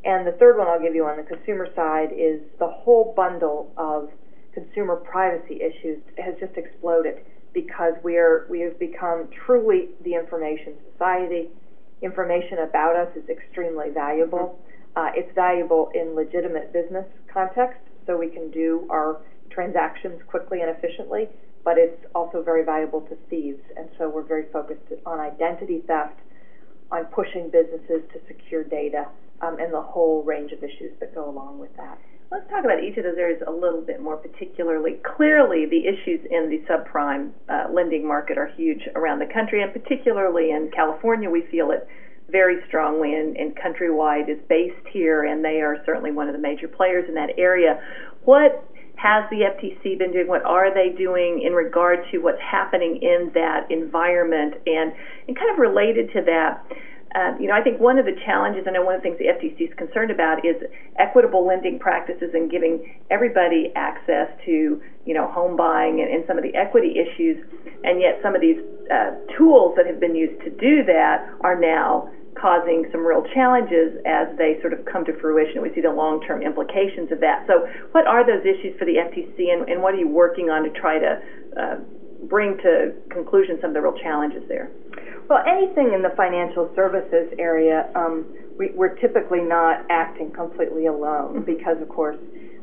And 0.06 0.26
the 0.26 0.32
third 0.34 0.58
one 0.58 0.68
I'll 0.68 0.82
give 0.82 0.96
you 0.96 1.06
on 1.06 1.18
the 1.18 1.24
consumer 1.24 1.68
side 1.76 2.10
is 2.16 2.40
the 2.58 2.68
whole 2.68 3.14
bundle 3.16 3.74
of 3.76 4.10
consumer 4.54 4.96
privacy 4.96 5.60
issues 5.62 6.00
has 6.18 6.36
just 6.40 6.56
exploded 6.56 7.20
because 7.54 7.94
we 8.04 8.18
are 8.18 8.46
we 8.50 8.62
have 8.62 8.80
become 8.80 9.28
truly 9.46 9.90
the 10.04 10.14
information 10.14 10.76
society. 10.94 11.50
Information 12.02 12.60
about 12.60 12.96
us 12.96 13.10
is 13.16 13.28
extremely 13.30 13.90
valuable. 13.90 14.60
Uh, 14.96 15.10
it's 15.16 15.34
valuable 15.36 15.92
in 15.94 16.16
legitimate 16.16 16.72
business 16.72 17.06
context, 17.32 17.80
so 18.08 18.18
we 18.18 18.30
can 18.30 18.50
do 18.52 18.88
our 18.90 19.22
transactions 19.50 20.22
quickly 20.28 20.62
and 20.62 20.70
efficiently, 20.70 21.28
but 21.64 21.78
it's 21.78 22.06
also 22.16 22.42
very 22.42 22.64
valuable 22.64 23.02
to 23.02 23.16
thieves, 23.30 23.62
and 23.78 23.90
so 23.98 24.10
we're 24.10 24.24
very 24.24 24.46
focused 24.52 24.82
on 25.06 25.20
identity 25.20 25.84
theft, 25.88 26.20
on 26.92 27.06
pushing 27.06 27.50
businesses 27.50 28.02
to 28.14 28.20
secure 28.28 28.64
data, 28.64 29.08
um, 29.42 29.58
and 29.60 29.74
the 29.74 29.82
whole 29.82 30.24
range 30.24 30.52
of 30.52 30.64
issues 30.64 30.92
that 31.00 31.14
go 31.14 31.30
along 31.30 31.60
with 31.60 31.76
that. 31.78 31.98
Let's 32.32 32.48
talk 32.50 32.64
about 32.64 32.84
each 32.84 32.96
of 32.98 33.04
those 33.04 33.18
areas 33.18 33.42
a 33.48 33.52
little 33.52 33.82
bit 33.82 34.02
more 34.02 34.18
particularly. 34.18 35.00
Clearly, 35.18 35.66
the 35.66 35.88
issues 35.88 36.20
in 36.30 36.50
the 36.50 36.62
subprime 36.70 37.32
uh, 37.50 37.74
lending 37.74 38.08
market 38.08 38.38
are 38.38 38.48
huge 38.48 38.88
around 38.96 39.18
the 39.18 39.26
country, 39.26 39.64
and 39.64 39.74
particularly 39.74 40.52
in 40.52 40.70
California, 40.76 41.30
we 41.30 41.42
feel 41.50 41.72
it 41.72 41.88
very 42.30 42.58
strongly, 42.68 43.16
and, 43.16 43.36
and 43.36 43.58
Countrywide 43.58 44.30
is 44.30 44.38
based 44.48 44.88
here, 44.92 45.24
and 45.24 45.44
they 45.44 45.62
are 45.62 45.82
certainly 45.86 46.12
one 46.12 46.28
of 46.28 46.34
the 46.34 46.40
major 46.40 46.68
players 46.68 47.06
in 47.08 47.16
that 47.16 47.32
area. 47.40 47.82
What 48.26 48.69
has 49.02 49.24
the 49.32 49.48
FTC 49.48 49.98
been 49.98 50.12
doing? 50.12 50.28
What 50.28 50.44
are 50.44 50.74
they 50.74 50.90
doing 50.96 51.42
in 51.46 51.54
regard 51.54 52.00
to 52.12 52.18
what's 52.20 52.42
happening 52.42 53.00
in 53.02 53.32
that 53.34 53.72
environment? 53.72 54.56
And, 54.68 54.92
and 55.28 55.38
kind 55.38 55.52
of 55.52 55.58
related 55.58 56.12
to 56.14 56.22
that, 56.28 56.60
uh, 57.16 57.32
you 57.40 57.48
know, 57.48 57.56
I 57.56 57.62
think 57.62 57.80
one 57.80 57.98
of 57.98 58.06
the 58.06 58.16
challenges, 58.26 58.68
and 58.68 58.76
one 58.86 58.96
of 58.96 59.02
the 59.02 59.08
things 59.08 59.18
the 59.18 59.32
FTC 59.32 59.72
is 59.72 59.78
concerned 59.78 60.12
about, 60.12 60.46
is 60.46 60.56
equitable 61.00 61.48
lending 61.48 61.80
practices 61.80 62.32
and 62.34 62.52
giving 62.52 63.00
everybody 63.10 63.72
access 63.76 64.28
to, 64.46 64.82
you 65.06 65.14
know, 65.14 65.32
home 65.32 65.56
buying 65.56 66.02
and, 66.02 66.12
and 66.12 66.26
some 66.28 66.38
of 66.38 66.44
the 66.44 66.54
equity 66.54 67.00
issues. 67.00 67.40
And 67.84 68.02
yet, 68.02 68.20
some 68.22 68.36
of 68.36 68.42
these 68.42 68.60
uh, 68.92 69.16
tools 69.38 69.76
that 69.78 69.88
have 69.88 70.02
been 70.02 70.16
used 70.16 70.44
to 70.44 70.50
do 70.52 70.84
that 70.84 71.26
are 71.40 71.56
now 71.58 72.12
causing 72.40 72.88
some 72.92 73.06
real 73.06 73.24
challenges 73.34 74.00
as 74.06 74.32
they 74.38 74.58
sort 74.62 74.74
of 74.74 74.84
come 74.86 75.06
to 75.06 75.14
fruition. 75.20 75.62
We 75.62 75.74
see 75.76 75.82
the 75.82 75.92
long 75.92 76.22
term 76.26 76.42
implications 76.42 77.12
of 77.12 77.20
that. 77.20 77.46
So, 77.48 77.68
what 77.92 78.08
are 78.08 78.26
those 78.26 78.42
issues 78.42 78.78
for 78.80 78.86
the 78.86 78.98
FTC, 78.98 79.52
and, 79.52 79.70
and 79.70 79.84
what 79.84 79.94
are 79.94 80.02
you 80.02 80.08
working 80.08 80.50
on 80.50 80.64
to 80.64 80.72
try 80.72 81.00
to 81.00 81.12
uh, 81.60 81.76
bring 82.28 82.58
to 82.64 82.94
conclusion 83.10 83.58
some 83.62 83.72
of 83.72 83.74
the 83.76 83.82
real 83.82 83.98
challenges 84.02 84.44
there? 84.48 84.72
Well, 85.30 85.44
anything 85.46 85.94
in 85.94 86.02
the 86.02 86.16
financial 86.18 86.72
services 86.76 87.30
area, 87.38 87.92
um, 87.96 88.26
we, 88.58 88.74
are 88.80 88.96
typically 88.96 89.42
not 89.42 89.86
acting 89.90 90.32
completely 90.32 90.88
alone 90.88 91.36
mm-hmm. 91.36 91.46
because, 91.46 91.78
of 91.82 91.90
course, 91.90 92.18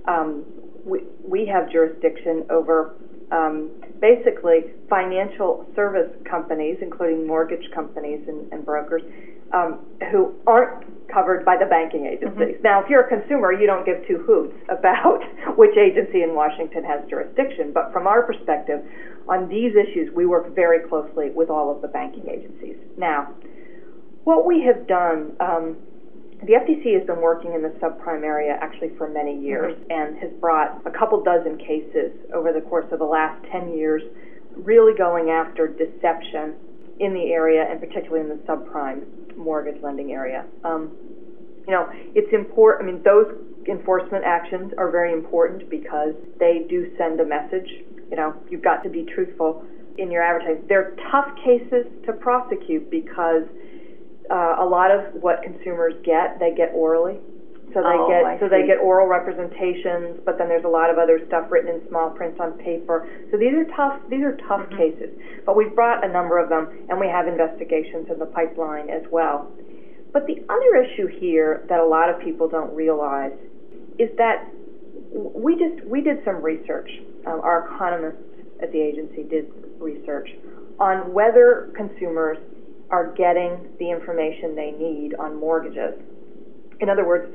um, 0.09 0.45
we, 0.85 1.01
we 1.23 1.47
have 1.47 1.71
jurisdiction 1.71 2.47
over 2.51 2.95
um, 3.33 3.71
basically 4.01 4.71
financial 4.89 5.67
service 5.75 6.11
companies, 6.29 6.79
including 6.81 7.27
mortgage 7.27 7.71
companies 7.75 8.21
and, 8.29 8.51
and 8.53 8.65
brokers, 8.65 9.03
um, 9.53 9.81
who 10.11 10.35
aren't 10.47 10.85
covered 11.09 11.45
by 11.45 11.57
the 11.57 11.67
banking 11.67 12.07
agencies. 12.07 12.59
Mm-hmm. 12.59 12.63
Now, 12.63 12.83
if 12.83 12.91
you're 12.91 13.07
a 13.07 13.09
consumer, 13.09 13.53
you 13.53 13.67
don't 13.67 13.87
give 13.87 14.07
two 14.07 14.19
hoots 14.27 14.55
about 14.69 15.21
which 15.57 15.77
agency 15.77 16.23
in 16.23 16.35
Washington 16.35 16.85
has 16.85 17.01
jurisdiction. 17.09 17.73
But 17.73 17.93
from 17.93 18.07
our 18.07 18.23
perspective, 18.23 18.83
on 19.29 19.49
these 19.49 19.73
issues, 19.75 20.13
we 20.15 20.27
work 20.27 20.55
very 20.55 20.87
closely 20.89 21.31
with 21.31 21.51
all 21.51 21.75
of 21.75 21.83
the 21.83 21.89
banking 21.89 22.29
agencies. 22.29 22.77
Now, 22.97 23.35
what 24.25 24.47
we 24.47 24.63
have 24.63 24.87
done, 24.87 25.37
um, 25.41 25.77
the 26.47 26.53
FTC 26.53 26.99
has 26.99 27.07
been 27.07 27.21
working 27.21 27.55
in 27.55 27.63
the 27.63 27.71
subprime 27.81 28.23
area 28.23 28.57
actually 28.61 28.91
for 28.97 29.09
many 29.09 29.39
years 29.39 29.77
mm-hmm. 29.77 29.91
and 29.91 30.19
has 30.19 30.31
brought 30.41 30.81
a 30.87 30.91
couple 30.91 31.23
dozen 31.23 31.59
cases 31.59 32.13
over 32.35 32.53
the 32.53 32.61
course 32.61 32.87
of 32.93 32.99
the 32.99 33.05
last 33.05 33.45
10 33.51 33.77
years, 33.77 34.03
really 34.57 34.97
going 34.97 35.31
after 35.31 35.69
deception 35.69 36.55
in 37.01 37.13
the 37.13 37.33
area 37.33 37.67
and 37.69 37.81
particularly 37.81 38.21
in 38.21 38.29
the 38.29 38.43
subprime 38.45 39.05
mortgage 39.37 39.81
lending 39.83 40.13
area. 40.13 40.47
Um, 40.65 40.97
you 41.67 41.75
know, 41.75 41.91
it's 42.15 42.33
important, 42.33 42.89
I 42.89 42.93
mean, 42.93 43.03
those 43.03 43.27
enforcement 43.69 44.25
actions 44.25 44.73
are 44.79 44.91
very 44.91 45.13
important 45.13 45.69
because 45.69 46.15
they 46.39 46.65
do 46.69 46.95
send 46.97 47.21
a 47.21 47.25
message 47.25 47.69
you 48.11 48.17
know, 48.17 48.35
you've 48.51 48.63
got 48.63 48.83
to 48.85 48.89
be 48.89 49.05
truthful 49.15 49.65
in 49.99 50.11
your 50.11 50.23
advertising. 50.23 50.65
They're 50.69 50.97
tough 51.11 51.29
cases 51.45 51.87
to 52.07 52.13
prosecute 52.13 52.91
because 52.91 53.43
uh, 54.31 54.57
a 54.59 54.67
lot 54.67 54.91
of 54.91 55.15
what 55.23 55.43
consumers 55.43 55.95
get, 56.05 56.39
they 56.39 56.55
get 56.55 56.73
orally. 56.75 57.19
So 57.75 57.83
they 57.83 57.99
oh, 57.99 58.09
get 58.09 58.25
I 58.25 58.39
so 58.39 58.47
see. 58.47 58.63
they 58.63 58.67
get 58.67 58.79
oral 58.79 59.07
representations, 59.07 60.21
but 60.25 60.39
then 60.39 60.49
there's 60.49 60.65
a 60.65 60.71
lot 60.71 60.89
of 60.89 60.99
other 60.99 61.21
stuff 61.27 61.51
written 61.51 61.75
in 61.75 61.87
small 61.89 62.11
print 62.11 62.41
on 62.41 62.53
paper. 62.53 63.09
So 63.31 63.37
these 63.37 63.53
are 63.53 63.67
tough 63.77 64.01
these 64.09 64.23
are 64.23 64.37
tough 64.49 64.65
mm-hmm. 64.71 64.79
cases. 64.79 65.11
But 65.45 65.57
we've 65.57 65.75
brought 65.75 66.05
a 66.05 66.09
number 66.09 66.39
of 66.39 66.49
them 66.49 66.87
and 66.89 66.99
we 66.99 67.09
have 67.09 67.27
investigations 67.27 68.09
in 68.09 68.19
the 68.19 68.27
pipeline 68.27 68.89
as 68.89 69.03
well. 69.11 69.51
But 70.13 70.27
the 70.27 70.41
other 70.49 70.77
issue 70.81 71.07
here 71.21 71.67
that 71.69 71.81
a 71.81 71.85
lot 71.85 72.09
of 72.09 72.21
people 72.23 72.49
don't 72.49 72.73
realize 72.75 73.37
is 73.99 74.09
that 74.17 74.49
we 75.13 75.57
just 75.57 75.85
we 75.85 76.01
did 76.01 76.25
some 76.25 76.41
research 76.41 76.89
um, 77.27 77.41
our 77.43 77.67
economists 77.67 78.25
at 78.63 78.73
the 78.73 78.81
agency 78.81 79.23
did 79.25 79.53
research 79.79 80.31
on 80.79 81.13
whether 81.13 81.73
consumers 81.77 82.39
are 82.91 83.13
getting 83.15 83.69
the 83.79 83.91
information 83.91 84.55
they 84.55 84.71
need 84.73 85.15
on 85.19 85.39
mortgages. 85.39 85.99
In 86.81 86.89
other 86.89 87.07
words, 87.07 87.33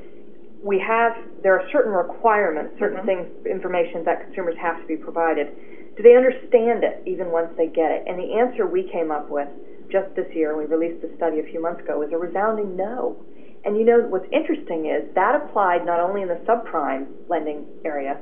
we 0.62 0.78
have 0.78 1.12
there 1.42 1.58
are 1.58 1.68
certain 1.72 1.92
requirements, 1.92 2.74
certain 2.78 2.98
mm-hmm. 2.98 3.26
things, 3.26 3.46
information 3.46 4.04
that 4.04 4.22
consumers 4.24 4.54
have 4.60 4.80
to 4.80 4.86
be 4.86 4.96
provided. 4.96 5.48
Do 5.96 6.02
they 6.02 6.16
understand 6.16 6.84
it 6.84 7.02
even 7.04 7.30
once 7.30 7.50
they 7.56 7.66
get 7.66 7.90
it? 7.90 8.04
And 8.06 8.18
the 8.18 8.38
answer 8.38 8.66
we 8.66 8.88
came 8.90 9.10
up 9.10 9.28
with 9.28 9.48
just 9.90 10.14
this 10.16 10.26
year, 10.32 10.56
we 10.56 10.64
released 10.64 11.02
the 11.02 11.12
study 11.16 11.40
a 11.40 11.44
few 11.44 11.60
months 11.60 11.82
ago, 11.82 11.98
was 11.98 12.08
a 12.12 12.16
resounding 12.16 12.76
no. 12.76 13.16
And 13.64 13.76
you 13.76 13.84
know 13.84 14.00
what's 14.08 14.26
interesting 14.32 14.86
is 14.86 15.04
that 15.14 15.36
applied 15.36 15.84
not 15.84 16.00
only 16.00 16.22
in 16.22 16.28
the 16.28 16.40
subprime 16.48 17.06
lending 17.28 17.66
area, 17.84 18.18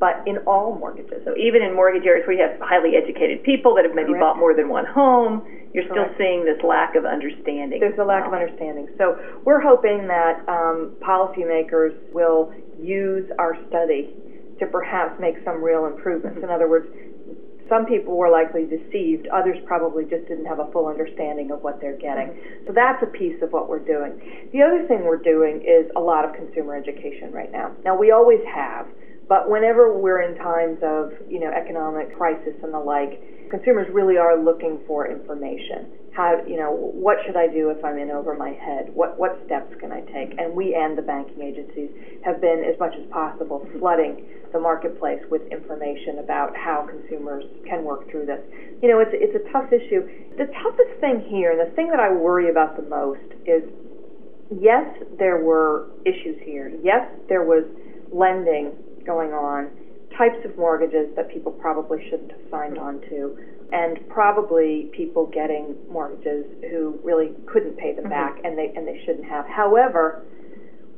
but 0.00 0.22
in 0.26 0.38
all 0.46 0.74
mortgages. 0.74 1.22
So 1.24 1.36
even 1.36 1.62
in 1.62 1.74
mortgage 1.74 2.06
areas 2.06 2.26
where 2.26 2.36
you 2.36 2.42
have 2.42 2.58
highly 2.60 2.96
educated 2.96 3.42
people 3.44 3.74
that 3.76 3.84
have 3.84 3.94
maybe 3.94 4.08
Correct. 4.08 4.20
bought 4.20 4.38
more 4.38 4.54
than 4.54 4.68
one 4.68 4.86
home, 4.86 5.46
you're 5.74 5.84
still 5.90 6.06
Correct. 6.06 6.18
seeing 6.18 6.44
this 6.44 6.62
lack 6.62 6.94
of 6.94 7.04
understanding. 7.04 7.80
There's 7.80 7.98
a 7.98 8.04
lack 8.06 8.26
of 8.26 8.32
um, 8.32 8.38
understanding. 8.38 8.88
So 8.96 9.18
we're 9.44 9.60
hoping 9.60 10.06
that 10.06 10.46
um, 10.46 10.94
policymakers 11.02 11.98
will 12.14 12.54
use 12.80 13.28
our 13.40 13.58
study 13.68 14.14
to 14.60 14.66
perhaps 14.66 15.18
make 15.18 15.34
some 15.44 15.60
real 15.60 15.86
improvements. 15.86 16.38
In 16.38 16.44
mm-hmm. 16.44 16.54
other 16.54 16.70
words, 16.70 16.86
some 17.68 17.86
people 17.86 18.16
were 18.16 18.30
likely 18.30 18.66
deceived, 18.66 19.26
others 19.34 19.58
probably 19.66 20.04
just 20.04 20.28
didn't 20.28 20.44
have 20.46 20.60
a 20.60 20.70
full 20.70 20.86
understanding 20.86 21.50
of 21.50 21.62
what 21.62 21.80
they're 21.80 21.98
getting. 21.98 22.28
Mm-hmm. 22.28 22.66
So 22.68 22.72
that's 22.72 23.02
a 23.02 23.10
piece 23.10 23.42
of 23.42 23.50
what 23.50 23.68
we're 23.68 23.82
doing. 23.82 24.48
The 24.52 24.62
other 24.62 24.86
thing 24.86 25.02
we're 25.02 25.16
doing 25.16 25.64
is 25.66 25.90
a 25.96 26.00
lot 26.00 26.24
of 26.24 26.36
consumer 26.36 26.76
education 26.76 27.32
right 27.32 27.50
now. 27.50 27.74
Now, 27.84 27.96
we 27.96 28.12
always 28.12 28.40
have. 28.54 28.86
But 29.26 29.50
whenever 29.50 29.96
we're 29.96 30.20
in 30.20 30.36
times 30.36 30.78
of, 30.84 31.12
you 31.28 31.40
know, 31.40 31.50
economic 31.50 32.14
crisis 32.14 32.54
and 32.62 32.72
the 32.72 32.78
like, 32.78 33.18
consumers 33.54 33.86
really 33.92 34.18
are 34.18 34.36
looking 34.36 34.80
for 34.86 35.06
information. 35.06 35.86
How, 36.10 36.42
you 36.46 36.56
know, 36.56 36.74
what 36.74 37.18
should 37.24 37.36
I 37.36 37.46
do 37.46 37.70
if 37.70 37.84
I'm 37.84 37.98
in 37.98 38.10
over 38.10 38.34
my 38.34 38.50
head? 38.50 38.90
What 38.94 39.18
what 39.18 39.38
steps 39.46 39.74
can 39.80 39.90
I 39.92 40.00
take? 40.10 40.38
And 40.38 40.54
we 40.54 40.74
and 40.74 40.98
the 40.98 41.02
banking 41.02 41.42
agencies 41.42 41.90
have 42.24 42.40
been 42.40 42.62
as 42.66 42.78
much 42.78 42.94
as 42.98 43.06
possible 43.10 43.66
flooding 43.78 44.26
the 44.52 44.60
marketplace 44.60 45.22
with 45.30 45.42
information 45.50 46.18
about 46.18 46.56
how 46.56 46.86
consumers 46.86 47.44
can 47.66 47.82
work 47.82 48.10
through 48.10 48.26
this. 48.26 48.38
You 48.82 48.90
know, 48.90 48.98
it's 48.98 49.14
it's 49.14 49.34
a 49.34 49.52
tough 49.52 49.70
issue. 49.70 50.06
The 50.38 50.46
toughest 50.62 50.98
thing 51.00 51.22
here, 51.30 51.54
and 51.54 51.60
the 51.62 51.74
thing 51.74 51.90
that 51.90 52.00
I 52.00 52.10
worry 52.10 52.50
about 52.50 52.76
the 52.76 52.86
most 52.86 53.26
is 53.46 53.62
yes, 54.50 54.86
there 55.18 55.42
were 55.42 55.90
issues 56.06 56.38
here. 56.42 56.70
Yes, 56.82 57.06
there 57.28 57.42
was 57.42 57.64
lending 58.12 58.74
going 59.06 59.30
on, 59.30 59.70
types 60.16 60.38
of 60.44 60.56
mortgages 60.56 61.14
that 61.16 61.30
people 61.32 61.52
probably 61.52 61.98
shouldn't 62.10 62.30
have 62.30 62.40
signed 62.50 62.78
on 62.78 63.00
to, 63.02 63.36
and 63.72 63.98
probably 64.08 64.90
people 64.92 65.26
getting 65.26 65.74
mortgages 65.90 66.44
who 66.70 66.98
really 67.02 67.32
couldn't 67.46 67.76
pay 67.76 67.94
them 67.94 68.04
mm-hmm. 68.04 68.12
back 68.12 68.38
and 68.44 68.56
they 68.56 68.72
and 68.76 68.86
they 68.86 69.00
shouldn't 69.04 69.26
have. 69.26 69.46
However, 69.46 70.24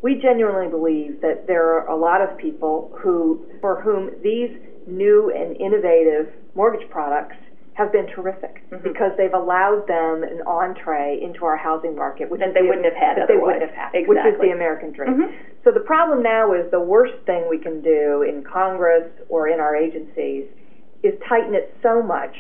we 0.03 0.15
genuinely 0.17 0.69
believe 0.69 1.21
that 1.21 1.47
there 1.47 1.65
are 1.65 1.89
a 1.89 1.97
lot 1.97 2.21
of 2.21 2.37
people 2.39 2.93
who 3.01 3.47
for 3.61 3.81
whom 3.81 4.11
these 4.23 4.51
new 4.87 5.33
and 5.35 5.57
innovative 5.57 6.33
mortgage 6.55 6.89
products 6.91 7.37
have 7.77 7.93
been 7.93 8.07
terrific 8.07 8.65
mm-hmm. 8.71 8.83
because 8.83 9.13
they've 9.19 9.35
allowed 9.35 9.85
them 9.87 10.25
an 10.25 10.41
entree 10.47 11.21
into 11.21 11.45
our 11.45 11.59
housing 11.59 11.95
market, 11.95 12.31
which 12.31 12.41
that 12.41 12.55
they 12.55 12.63
the, 12.63 12.69
wouldn't 12.69 12.87
have 12.87 12.97
had 12.97 13.19
that 13.19 13.25
otherwise. 13.25 13.29
they 13.29 13.45
wouldn't 13.45 13.63
have 13.69 13.77
had, 13.77 13.91
exactly. 13.93 14.17
which 14.17 14.25
is 14.33 14.41
the 14.41 14.51
American 14.51 14.93
dream. 14.93 15.13
Mm-hmm. 15.13 15.37
So 15.63 15.73
the 15.73 15.85
problem 15.85 16.23
now 16.23 16.55
is 16.55 16.71
the 16.71 16.81
worst 16.81 17.15
thing 17.27 17.45
we 17.51 17.59
can 17.59 17.83
do 17.83 18.23
in 18.23 18.43
Congress 18.43 19.05
or 19.29 19.49
in 19.49 19.61
our 19.61 19.77
agencies 19.77 20.49
is 21.03 21.13
tighten 21.29 21.55
it 21.55 21.77
so 21.83 22.03
much 22.03 22.35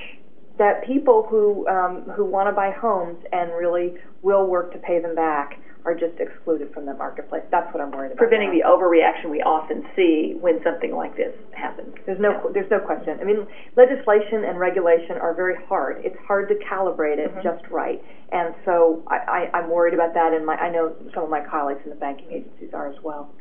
that 0.56 0.86
people 0.86 1.26
who 1.28 1.68
um, 1.68 2.08
who 2.16 2.24
want 2.24 2.48
to 2.48 2.52
buy 2.52 2.70
homes 2.70 3.18
and 3.30 3.52
really 3.52 3.92
will 4.22 4.46
work 4.46 4.72
to 4.72 4.78
pay 4.78 5.00
them 5.00 5.14
back 5.14 5.60
are 5.86 5.94
just 5.94 6.18
excluded 6.18 6.74
from 6.74 6.84
the 6.84 6.94
marketplace. 6.94 7.44
That's 7.50 7.72
what 7.72 7.80
I'm 7.80 7.92
worried 7.92 8.12
about. 8.12 8.18
Preventing 8.18 8.50
now. 8.50 8.58
the 8.58 8.64
overreaction 8.66 9.30
we 9.30 9.40
often 9.40 9.86
see 9.94 10.34
when 10.40 10.60
something 10.64 10.90
like 10.90 11.16
this 11.16 11.32
happens. 11.54 11.94
There's 12.04 12.18
no, 12.18 12.50
there's 12.52 12.70
no 12.70 12.80
question. 12.80 13.18
I 13.20 13.24
mean, 13.24 13.46
legislation 13.76 14.44
and 14.44 14.58
regulation 14.58 15.16
are 15.22 15.32
very 15.32 15.54
hard. 15.66 16.04
It's 16.04 16.18
hard 16.26 16.48
to 16.48 16.56
calibrate 16.56 17.18
it 17.18 17.30
mm-hmm. 17.30 17.46
just 17.46 17.64
right, 17.70 18.02
and 18.32 18.54
so 18.64 19.04
I, 19.06 19.48
I, 19.54 19.58
I'm 19.58 19.70
worried 19.70 19.94
about 19.94 20.12
that. 20.14 20.34
And 20.34 20.44
my, 20.44 20.56
I 20.56 20.70
know 20.70 20.94
some 21.14 21.22
of 21.22 21.30
my 21.30 21.40
colleagues 21.48 21.80
in 21.84 21.90
the 21.90 21.96
banking 21.96 22.32
agencies 22.32 22.74
are 22.74 22.90
as 22.90 22.96
well. 23.02 23.32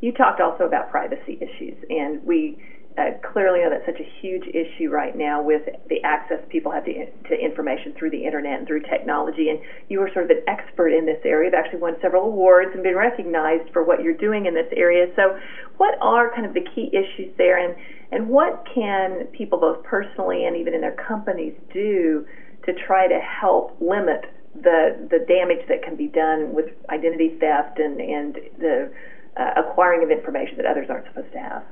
You 0.00 0.12
talked 0.12 0.40
also 0.40 0.64
about 0.64 0.90
privacy 0.90 1.38
issues, 1.40 1.76
and 1.90 2.24
we 2.24 2.58
uh, 2.98 3.16
clearly 3.32 3.60
that's 3.68 3.86
such 3.86 4.00
a 4.00 4.10
huge 4.20 4.44
issue 4.48 4.90
right 4.90 5.16
now 5.16 5.40
with 5.40 5.62
the 5.88 6.02
access 6.04 6.38
people 6.50 6.70
have 6.70 6.84
to, 6.84 7.06
to 7.28 7.34
information 7.34 7.94
through 7.98 8.10
the 8.10 8.22
internet 8.24 8.58
and 8.58 8.66
through 8.66 8.82
technology. 8.82 9.48
And 9.48 9.60
you 9.88 10.00
are 10.02 10.12
sort 10.12 10.26
of 10.26 10.30
an 10.30 10.42
expert 10.46 10.90
in 10.90 11.06
this 11.06 11.20
area. 11.24 11.48
You've 11.48 11.54
actually 11.54 11.80
won 11.80 11.96
several 12.02 12.24
awards 12.24 12.72
and 12.74 12.82
been 12.82 12.96
recognized 12.96 13.72
for 13.72 13.82
what 13.82 14.02
you're 14.02 14.16
doing 14.16 14.44
in 14.44 14.54
this 14.54 14.70
area. 14.76 15.06
So, 15.16 15.38
what 15.78 15.96
are 16.02 16.34
kind 16.34 16.44
of 16.44 16.52
the 16.52 16.64
key 16.74 16.90
issues 16.92 17.34
there, 17.38 17.56
and 17.56 17.74
and 18.12 18.28
what 18.28 18.66
can 18.74 19.26
people 19.32 19.58
both 19.58 19.82
personally 19.84 20.44
and 20.44 20.54
even 20.56 20.74
in 20.74 20.82
their 20.82 20.96
companies 21.08 21.54
do 21.72 22.26
to 22.66 22.74
try 22.86 23.08
to 23.08 23.18
help 23.18 23.74
limit 23.80 24.26
the 24.54 25.08
the 25.10 25.24
damage 25.26 25.66
that 25.68 25.82
can 25.82 25.96
be 25.96 26.08
done 26.08 26.52
with 26.52 26.66
identity 26.90 27.38
theft 27.40 27.78
and 27.78 28.00
and 28.00 28.38
the 28.58 28.92
uh, 29.38 29.50
acquiring 29.56 30.04
of 30.04 30.10
information 30.10 30.58
that 30.58 30.66
others 30.66 30.88
aren't 30.90 31.06
supposed 31.06 31.32
to 31.32 31.38
have? 31.38 31.64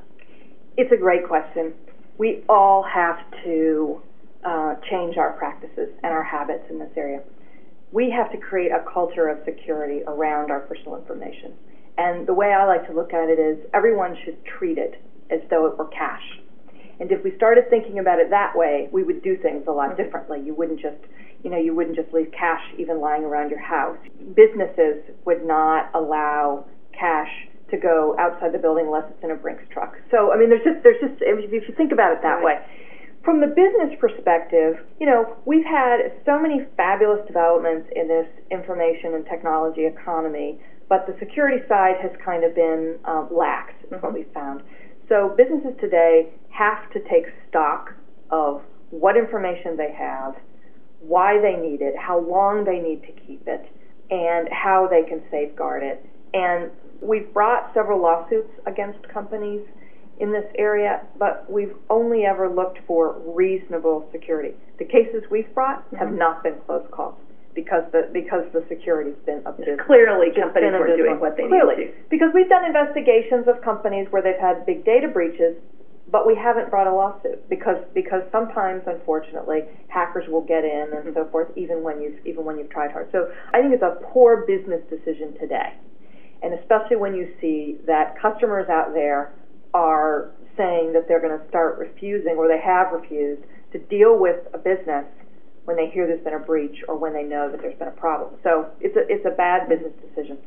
It's 0.77 0.93
a 0.93 0.97
great 0.97 1.27
question. 1.27 1.75
We 2.17 2.45
all 2.49 2.83
have 2.83 3.19
to 3.45 4.01
uh, 4.45 4.75
change 4.89 5.17
our 5.17 5.33
practices 5.33 5.91
and 6.03 6.13
our 6.13 6.23
habits 6.23 6.65
in 6.71 6.79
this 6.79 6.91
area. 6.97 7.23
We 7.93 8.11
have 8.11 8.31
to 8.33 8.39
create 8.39 8.71
a 8.71 8.85
culture 8.93 9.29
of 9.29 9.39
security 9.45 10.03
around 10.07 10.51
our 10.51 10.61
personal 10.61 10.97
information. 10.97 11.55
And 11.99 12.27
the 12.27 12.35
way 12.35 12.53
I 12.53 12.65
like 12.67 12.87
to 12.87 12.93
look 12.95 13.13
at 13.13 13.29
it 13.29 13.39
is 13.39 13.59
everyone 13.75 14.17
should 14.25 14.39
treat 14.45 14.79
it 14.79 15.03
as 15.31 15.41
though 15.51 15.67
it 15.67 15.77
were 15.77 15.89
cash. 15.89 16.23
And 17.01 17.11
if 17.11 17.25
we 17.25 17.35
started 17.37 17.65
thinking 17.69 17.99
about 17.99 18.21
it 18.21 18.31
that 18.31 18.57
way, 18.57 18.89
we 18.93 19.03
would 19.03 19.23
do 19.23 19.37
things 19.37 19.65
a 19.67 19.73
lot 19.73 19.97
differently. 19.97 20.41
You 20.41 20.55
wouldn't 20.55 20.81
just, 20.81 20.99
you 21.43 21.51
know, 21.51 21.59
you 21.59 21.75
wouldn't 21.75 21.97
just 21.97 22.13
leave 22.13 22.31
cash 22.31 22.63
even 22.79 23.01
lying 23.01 23.25
around 23.25 23.51
your 23.51 23.61
house. 23.61 23.99
Businesses 24.35 25.03
would 25.25 25.45
not 25.45 25.91
allow 25.95 26.67
cash 26.93 27.31
to 27.71 27.77
go 27.77 28.17
outside 28.19 28.53
the 28.53 28.59
building 28.59 28.87
unless 28.87 29.05
it's 29.11 29.23
in 29.23 29.31
a 29.31 29.37
Brinks 29.37 29.65
truck. 29.73 29.97
So 30.11 30.33
I 30.33 30.39
mean, 30.39 30.49
there's 30.51 30.65
just 30.65 30.83
there's 30.83 31.01
just 31.01 31.21
if 31.21 31.69
you 31.69 31.75
think 31.77 31.93
about 31.93 32.13
it 32.13 32.23
that 32.23 32.43
Right. 32.43 32.59
way. 32.61 32.67
From 33.25 33.41
the 33.41 33.49
business 33.49 33.93
perspective, 34.01 34.81
you 34.99 35.07
know, 35.07 35.37
we've 35.45 35.65
had 35.65 36.01
so 36.25 36.39
many 36.41 36.65
fabulous 36.77 37.21
developments 37.27 37.87
in 37.95 38.09
this 38.09 38.27
information 38.51 39.13
and 39.15 39.27
technology 39.27 39.85
economy, 39.85 40.59
but 40.89 41.07
the 41.07 41.15
security 41.19 41.63
side 41.69 41.97
has 42.01 42.11
kind 42.25 42.45
of 42.45 42.55
been 42.55 42.99
um, 43.05 43.29
lax, 43.31 43.75
is 43.85 44.03
what 44.03 44.15
we 44.15 44.25
found. 44.33 44.63
So 45.11 45.35
businesses 45.37 45.75
today 45.81 46.33
have 46.49 46.91
to 46.93 47.01
take 47.11 47.27
stock 47.49 47.93
of 48.31 48.63
what 48.89 49.19
information 49.19 49.77
they 49.77 49.93
have, 49.93 50.35
why 51.01 51.39
they 51.41 51.57
need 51.57 51.83
it, 51.83 51.95
how 51.99 52.21
long 52.21 52.65
they 52.65 52.79
need 52.79 53.03
to 53.03 53.13
keep 53.27 53.47
it, 53.47 53.67
and 54.11 54.49
how 54.51 54.89
they 54.89 55.03
can 55.03 55.23
safeguard 55.31 55.83
it. 55.83 56.05
And 56.33 56.71
we've 57.03 57.33
brought 57.33 57.73
several 57.75 58.01
lawsuits 58.01 58.51
against 58.67 59.07
companies 59.09 59.63
in 60.21 60.33
this 60.33 60.45
area, 60.59 61.01
but 61.19 61.51
we've 61.51 61.75
only 61.89 62.25
ever 62.25 62.49
looked 62.49 62.79
for 62.87 63.17
reasonable 63.25 64.09
security. 64.13 64.55
The 64.79 64.85
cases 64.85 65.25
we've 65.31 65.53
brought 65.55 65.85
have 65.99 66.09
mm-hmm. 66.09 66.19
not 66.19 66.43
been 66.43 66.57
close 66.67 66.87
calls 66.93 67.17
because 67.55 67.85
the 67.93 68.09
because 68.13 68.45
the 68.53 68.65
security's 68.69 69.19
been 69.27 69.43
abysmal. 69.47 69.79
Clearly, 69.87 70.29
companies 70.31 70.73
were 70.73 70.97
doing 70.97 71.19
what 71.19 71.37
they 71.37 71.49
Clearly, 71.49 71.77
needed 71.77 71.97
to. 71.97 72.11
because 72.11 72.31
we've 72.35 72.49
done 72.49 72.65
investigations 72.65 73.49
of 73.49 73.63
companies 73.63 74.07
where 74.11 74.23
they've 74.23 74.41
had 74.41 74.65
big 74.67 74.85
data 74.85 75.09
breaches, 75.09 75.57
but 76.11 76.27
we 76.27 76.37
haven't 76.37 76.71
brought 76.71 76.87
a 76.87 76.95
lawsuit 76.95 77.49
because 77.49 77.79
because 77.95 78.23
sometimes, 78.31 78.83
unfortunately, 78.87 79.61
hackers 79.89 80.29
will 80.29 80.45
get 80.45 80.65
in 80.65 80.89
and 80.93 81.15
so 81.15 81.23
mm-hmm. 81.23 81.31
forth, 81.31 81.49
even 81.57 81.83
when 81.83 82.01
you've 82.01 82.25
even 82.27 82.45
when 82.45 82.59
you've 82.59 82.71
tried 82.71 82.93
hard. 82.93 83.09
So 83.11 83.33
I 83.53 83.61
think 83.61 83.73
it's 83.73 83.83
a 83.83 83.99
poor 84.13 84.45
business 84.47 84.83
decision 84.89 85.35
today, 85.41 85.75
especially 86.71 86.97
when 86.97 87.15
you 87.15 87.33
see 87.41 87.79
that 87.87 88.15
customers 88.21 88.69
out 88.69 88.95
there 88.95 89.33
are 89.75 90.31
saying 90.57 90.93
that 90.93 91.07
they're 91.09 91.21
going 91.21 91.37
to 91.37 91.49
start 91.49 91.79
refusing 91.79 92.37
or 92.37 92.49
they 92.49 92.61
have 92.61 92.93
refused 92.93 93.43
to 93.73 93.79
deal 93.79 94.19
with 94.19 94.37
a 94.55 94.59
business 94.59 95.05
when 95.65 95.77
they 95.77 95.89
hear 95.91 96.07
there's 96.07 96.23
been 96.23 96.35
a 96.35 96.39
breach 96.39 96.83
or 96.89 96.97
when 96.97 97.13
they 97.13 97.23
know 97.23 97.51
that 97.51 97.61
there's 97.61 97.79
been 97.79 97.89
a 97.89 97.93
problem. 97.93 98.35
So 98.43 98.71
it's 98.81 98.97
a 98.97 99.07
it's 99.09 99.25
a 99.27 99.31
bad 99.31 99.69
business 99.69 99.93
decision. 100.01 100.39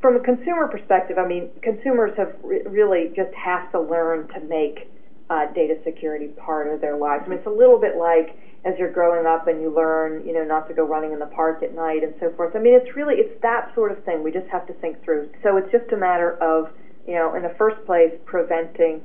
From 0.00 0.16
a 0.16 0.20
consumer 0.20 0.68
perspective, 0.68 1.18
I 1.18 1.26
mean, 1.26 1.50
consumers 1.62 2.12
have 2.16 2.34
re- 2.42 2.62
really 2.66 3.12
just 3.16 3.32
have 3.34 3.70
to 3.72 3.80
learn 3.80 4.28
to 4.28 4.40
make 4.40 4.88
uh, 5.30 5.46
data 5.54 5.76
security 5.84 6.28
part 6.28 6.72
of 6.72 6.80
their 6.80 6.96
lives. 6.96 7.24
I 7.26 7.28
mean, 7.30 7.38
it's 7.38 7.46
a 7.46 7.50
little 7.50 7.78
bit 7.78 7.96
like 7.96 8.36
as 8.64 8.74
you're 8.78 8.92
growing 8.92 9.26
up 9.26 9.46
and 9.46 9.60
you 9.60 9.74
learn, 9.74 10.26
you 10.26 10.32
know, 10.32 10.42
not 10.42 10.66
to 10.68 10.74
go 10.74 10.84
running 10.84 11.12
in 11.12 11.18
the 11.18 11.26
park 11.26 11.62
at 11.62 11.74
night 11.74 12.02
and 12.02 12.14
so 12.18 12.32
forth. 12.36 12.56
I 12.56 12.58
mean, 12.58 12.74
it's 12.74 12.96
really 12.96 13.16
it's 13.16 13.40
that 13.42 13.70
sort 13.74 13.92
of 13.92 14.02
thing. 14.04 14.22
We 14.22 14.32
just 14.32 14.48
have 14.48 14.66
to 14.66 14.72
think 14.74 15.04
through. 15.04 15.30
So 15.42 15.56
it's 15.58 15.70
just 15.70 15.92
a 15.92 15.96
matter 15.96 16.40
of, 16.42 16.72
you 17.06 17.14
know, 17.14 17.34
in 17.34 17.42
the 17.42 17.54
first 17.58 17.76
place, 17.84 18.12
preventing 18.24 19.02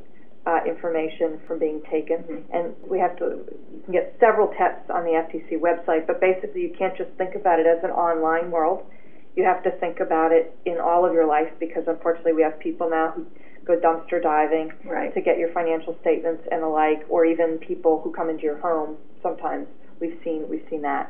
uh, 0.48 0.64
information 0.66 1.40
from 1.46 1.60
being 1.60 1.82
taken. 1.92 2.46
And 2.54 2.74
we 2.88 3.00
have 3.00 3.18
to 3.18 3.44
you 3.76 3.82
can 3.84 3.94
get 3.94 4.16
several 4.20 4.48
tests 4.56 4.90
on 4.90 5.04
the 5.04 5.20
FTC 5.28 5.60
website, 5.60 6.08
but 6.08 6.22
basically 6.22 6.62
you 6.62 6.74
can't 6.78 6.96
just 6.96 7.12
think 7.18 7.36
about 7.36 7.60
it 7.60 7.68
as 7.68 7.84
an 7.84 7.92
online 7.92 8.52
world. 8.52 8.88
You 9.40 9.46
have 9.46 9.64
to 9.64 9.72
think 9.80 10.02
about 10.02 10.34
it 10.34 10.54
in 10.66 10.82
all 10.82 11.06
of 11.06 11.14
your 11.14 11.26
life 11.26 11.48
because 11.62 11.86
unfortunately 11.88 12.34
we 12.34 12.42
have 12.42 12.60
people 12.60 12.90
now 12.90 13.12
who 13.16 13.26
go 13.64 13.80
dumpster 13.80 14.22
diving 14.22 14.74
Right. 14.84 15.14
to 15.14 15.22
get 15.22 15.38
your 15.38 15.50
financial 15.54 15.96
statements 16.02 16.44
and 16.52 16.62
the 16.62 16.68
like, 16.68 17.06
or 17.08 17.26
even 17.26 17.58
people 17.58 18.02
who 18.02 18.12
come 18.12 18.30
into 18.30 18.44
your 18.44 18.58
home. 18.58 18.98
Sometimes 19.24 19.66
we've 20.02 20.20
seen 20.26 20.50
we've 20.50 20.66
seen 20.70 20.82
that. 20.82 21.10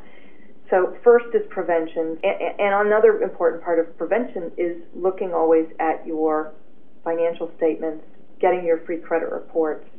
So 0.69 0.95
first 1.03 1.33
is 1.33 1.41
prevention, 1.49 2.19
and, 2.23 2.59
and 2.59 2.87
another 2.87 3.23
important 3.23 3.63
part 3.63 3.79
of 3.79 3.97
prevention 3.97 4.51
is 4.57 4.77
looking 4.93 5.33
always 5.33 5.65
at 5.79 6.05
your 6.05 6.53
financial 7.03 7.49
statements, 7.57 8.05
getting 8.39 8.63
your 8.63 8.77
free 8.85 8.97
credit 8.99 9.31
reports, 9.31 9.89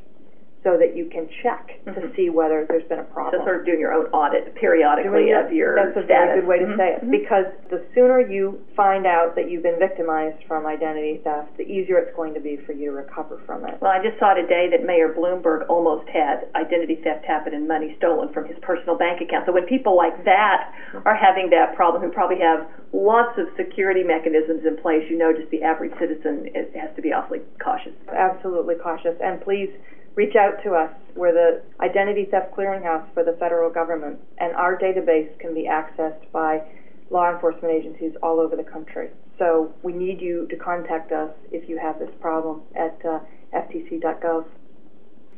so 0.62 0.76
that 0.76 0.94
you 0.94 1.06
can 1.06 1.26
check 1.42 1.78
to 1.86 1.92
Mhm. 1.92 2.14
see 2.14 2.28
whether 2.28 2.64
there's 2.66 2.84
been 2.84 2.98
a 2.98 3.04
So 3.06 3.12
problem. 3.14 3.42
sort 3.44 3.56
of 3.56 3.64
doing 3.64 3.80
your 3.80 3.92
own 3.94 4.06
audit 4.12 4.54
periodically 4.54 5.30
of 5.32 5.50
your 5.52 5.74
That's 5.74 5.96
a 5.96 6.02
status. 6.04 6.06
very 6.08 6.40
good 6.40 6.46
way 6.46 6.58
to 6.58 6.76
say 6.76 6.92
it, 6.94 7.04
mhm. 7.04 7.10
because 7.10 7.46
the 7.70 7.80
sooner 7.94 8.20
you 8.20 8.58
find 8.76 9.06
out 9.06 9.34
that 9.36 9.48
you've 9.50 9.62
been 9.62 9.78
victimized 9.78 10.44
from 10.44 10.66
identity 10.66 11.18
theft, 11.24 11.56
the 11.56 11.64
easier 11.64 11.96
it's 11.98 12.14
going 12.14 12.34
to 12.34 12.40
be 12.40 12.56
for 12.56 12.72
you 12.72 12.90
to 12.90 12.96
recover 12.96 13.38
from 13.46 13.64
it. 13.64 13.74
Well, 13.80 13.90
I 13.90 14.00
just 14.00 14.18
saw 14.18 14.34
today 14.34 14.68
that 14.68 14.84
Mayor 14.84 15.08
Bloomberg 15.08 15.64
almost 15.68 16.06
had 16.10 16.46
identity 16.54 16.96
theft 16.96 17.24
happen 17.24 17.54
and 17.54 17.66
money 17.66 17.94
stolen 17.96 18.28
from 18.28 18.44
his 18.44 18.58
personal 18.58 18.96
bank 18.96 19.22
account. 19.22 19.46
So 19.46 19.52
when 19.52 19.64
people 19.64 19.96
like 19.96 20.24
that 20.24 20.72
are 21.06 21.14
having 21.14 21.48
that 21.50 21.74
problem, 21.74 22.02
who 22.02 22.10
probably 22.10 22.38
have 22.40 22.66
lots 22.92 23.38
of 23.38 23.48
security 23.56 24.02
mechanisms 24.02 24.66
in 24.66 24.76
place, 24.76 25.08
you 25.08 25.16
know, 25.16 25.32
just 25.32 25.48
the 25.50 25.62
average 25.62 25.92
citizen 25.98 26.50
has 26.74 26.90
to 26.96 27.00
be 27.02 27.12
awfully 27.14 27.40
cautious. 27.62 27.92
Absolutely 28.12 28.74
cautious, 28.74 29.16
and 29.20 29.40
please 29.40 29.70
reach 30.14 30.36
out 30.36 30.62
to 30.64 30.74
us. 30.74 30.90
We're 31.16 31.32
the 31.32 31.62
Identity 31.80 32.26
Theft 32.30 32.54
Clearinghouse 32.54 33.12
for 33.14 33.24
the 33.24 33.36
federal 33.38 33.70
government, 33.70 34.18
and 34.38 34.54
our 34.54 34.78
database 34.78 35.36
can 35.38 35.54
be 35.54 35.68
accessed 35.68 36.30
by 36.32 36.62
law 37.10 37.32
enforcement 37.32 37.74
agencies 37.74 38.12
all 38.22 38.38
over 38.38 38.56
the 38.56 38.64
country. 38.64 39.08
So 39.38 39.72
we 39.82 39.92
need 39.92 40.20
you 40.20 40.46
to 40.48 40.56
contact 40.56 41.12
us 41.12 41.30
if 41.50 41.68
you 41.68 41.78
have 41.78 41.98
this 41.98 42.10
problem 42.20 42.62
at 42.76 42.98
uh, 43.04 43.20
ftc.gov. 43.54 44.44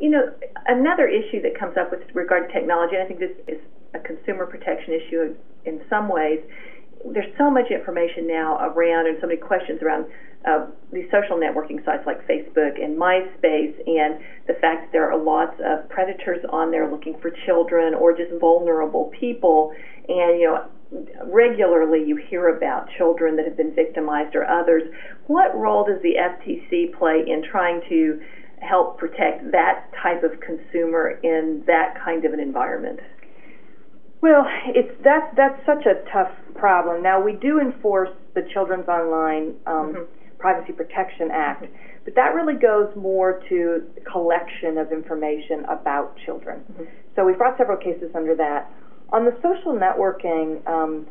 You 0.00 0.10
know, 0.10 0.32
another 0.66 1.06
issue 1.06 1.40
that 1.42 1.58
comes 1.58 1.76
up 1.76 1.90
with 1.90 2.00
regard 2.12 2.48
to 2.48 2.52
technology, 2.52 2.96
and 2.96 3.04
I 3.04 3.06
think 3.06 3.20
this 3.20 3.36
is 3.46 3.60
a 3.94 4.00
consumer 4.00 4.46
protection 4.46 4.92
issue 4.94 5.34
in 5.64 5.80
some 5.88 6.08
ways. 6.08 6.40
There's 7.10 7.32
so 7.36 7.50
much 7.50 7.70
information 7.70 8.26
now 8.26 8.58
around, 8.60 9.06
and 9.06 9.18
so 9.20 9.26
many 9.26 9.40
questions 9.40 9.82
around 9.82 10.06
uh, 10.44 10.66
these 10.92 11.06
social 11.10 11.36
networking 11.36 11.84
sites 11.84 12.02
like 12.06 12.26
Facebook 12.26 12.82
and 12.82 12.98
MySpace, 12.98 13.74
and 13.86 14.20
the 14.46 14.54
fact 14.60 14.86
that 14.86 14.92
there 14.92 15.10
are 15.10 15.18
lots 15.18 15.54
of 15.64 15.88
predators 15.88 16.44
on 16.50 16.70
there 16.70 16.90
looking 16.90 17.18
for 17.20 17.30
children 17.46 17.94
or 17.94 18.16
just 18.16 18.32
vulnerable 18.40 19.10
people. 19.18 19.72
And 20.08 20.40
you 20.40 20.46
know, 20.46 20.66
regularly 21.24 22.04
you 22.06 22.16
hear 22.16 22.56
about 22.56 22.88
children 22.98 23.36
that 23.36 23.46
have 23.46 23.56
been 23.56 23.74
victimized 23.74 24.34
or 24.34 24.48
others. 24.48 24.82
What 25.26 25.56
role 25.56 25.84
does 25.84 26.02
the 26.02 26.14
FTC 26.18 26.96
play 26.98 27.24
in 27.26 27.42
trying 27.50 27.80
to 27.88 28.20
help 28.60 28.98
protect 28.98 29.50
that 29.52 29.90
type 30.02 30.22
of 30.22 30.38
consumer 30.40 31.18
in 31.22 31.64
that 31.66 31.94
kind 32.04 32.24
of 32.24 32.32
an 32.32 32.40
environment? 32.40 33.00
Well, 34.20 34.46
it's 34.68 34.92
that's 35.02 35.34
that's 35.36 35.58
such 35.66 35.84
a 35.86 35.98
tough 36.12 36.30
problem. 36.62 37.02
Now 37.02 37.20
we 37.20 37.32
do 37.32 37.58
enforce 37.58 38.10
the 38.34 38.42
Children's 38.54 38.86
Online 38.86 39.56
um, 39.66 39.94
Mhm. 39.94 40.06
Privacy 40.38 40.72
Protection 40.72 41.28
Act, 41.32 41.66
but 42.04 42.14
that 42.14 42.36
really 42.36 42.54
goes 42.54 42.94
more 42.94 43.40
to 43.48 43.82
collection 44.04 44.78
of 44.78 44.92
information 44.92 45.64
about 45.64 46.16
children. 46.24 46.64
Mhm. 46.72 46.86
So 47.16 47.24
we've 47.24 47.36
brought 47.36 47.56
several 47.58 47.78
cases 47.78 48.14
under 48.14 48.36
that. 48.36 48.70
On 49.10 49.24
the 49.24 49.34
social 49.42 49.72
networking 49.72 50.64
um, 50.68 51.06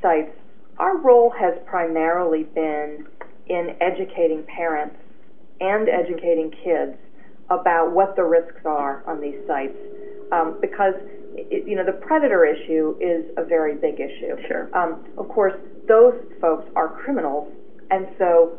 sites, 0.00 0.36
our 0.78 0.96
role 0.96 1.30
has 1.30 1.54
primarily 1.66 2.44
been 2.44 3.04
in 3.48 3.74
educating 3.80 4.44
parents 4.44 4.96
and 5.60 5.88
educating 5.88 6.52
kids 6.52 6.96
about 7.50 7.90
what 7.90 8.14
the 8.14 8.22
risks 8.22 8.64
are 8.64 9.02
on 9.06 9.20
these 9.20 9.40
sites 9.48 9.76
um, 10.30 10.58
because 10.60 10.94
it, 11.34 11.66
you 11.66 11.76
know 11.76 11.84
the 11.84 11.98
predator 12.04 12.44
issue 12.44 12.96
is 13.00 13.24
a 13.36 13.44
very 13.44 13.74
big 13.74 14.00
issue. 14.00 14.36
Sure. 14.48 14.68
Um, 14.76 15.04
of 15.18 15.28
course, 15.28 15.54
those 15.88 16.14
folks 16.40 16.64
are 16.76 16.88
criminals, 16.88 17.52
and 17.90 18.06
so 18.18 18.58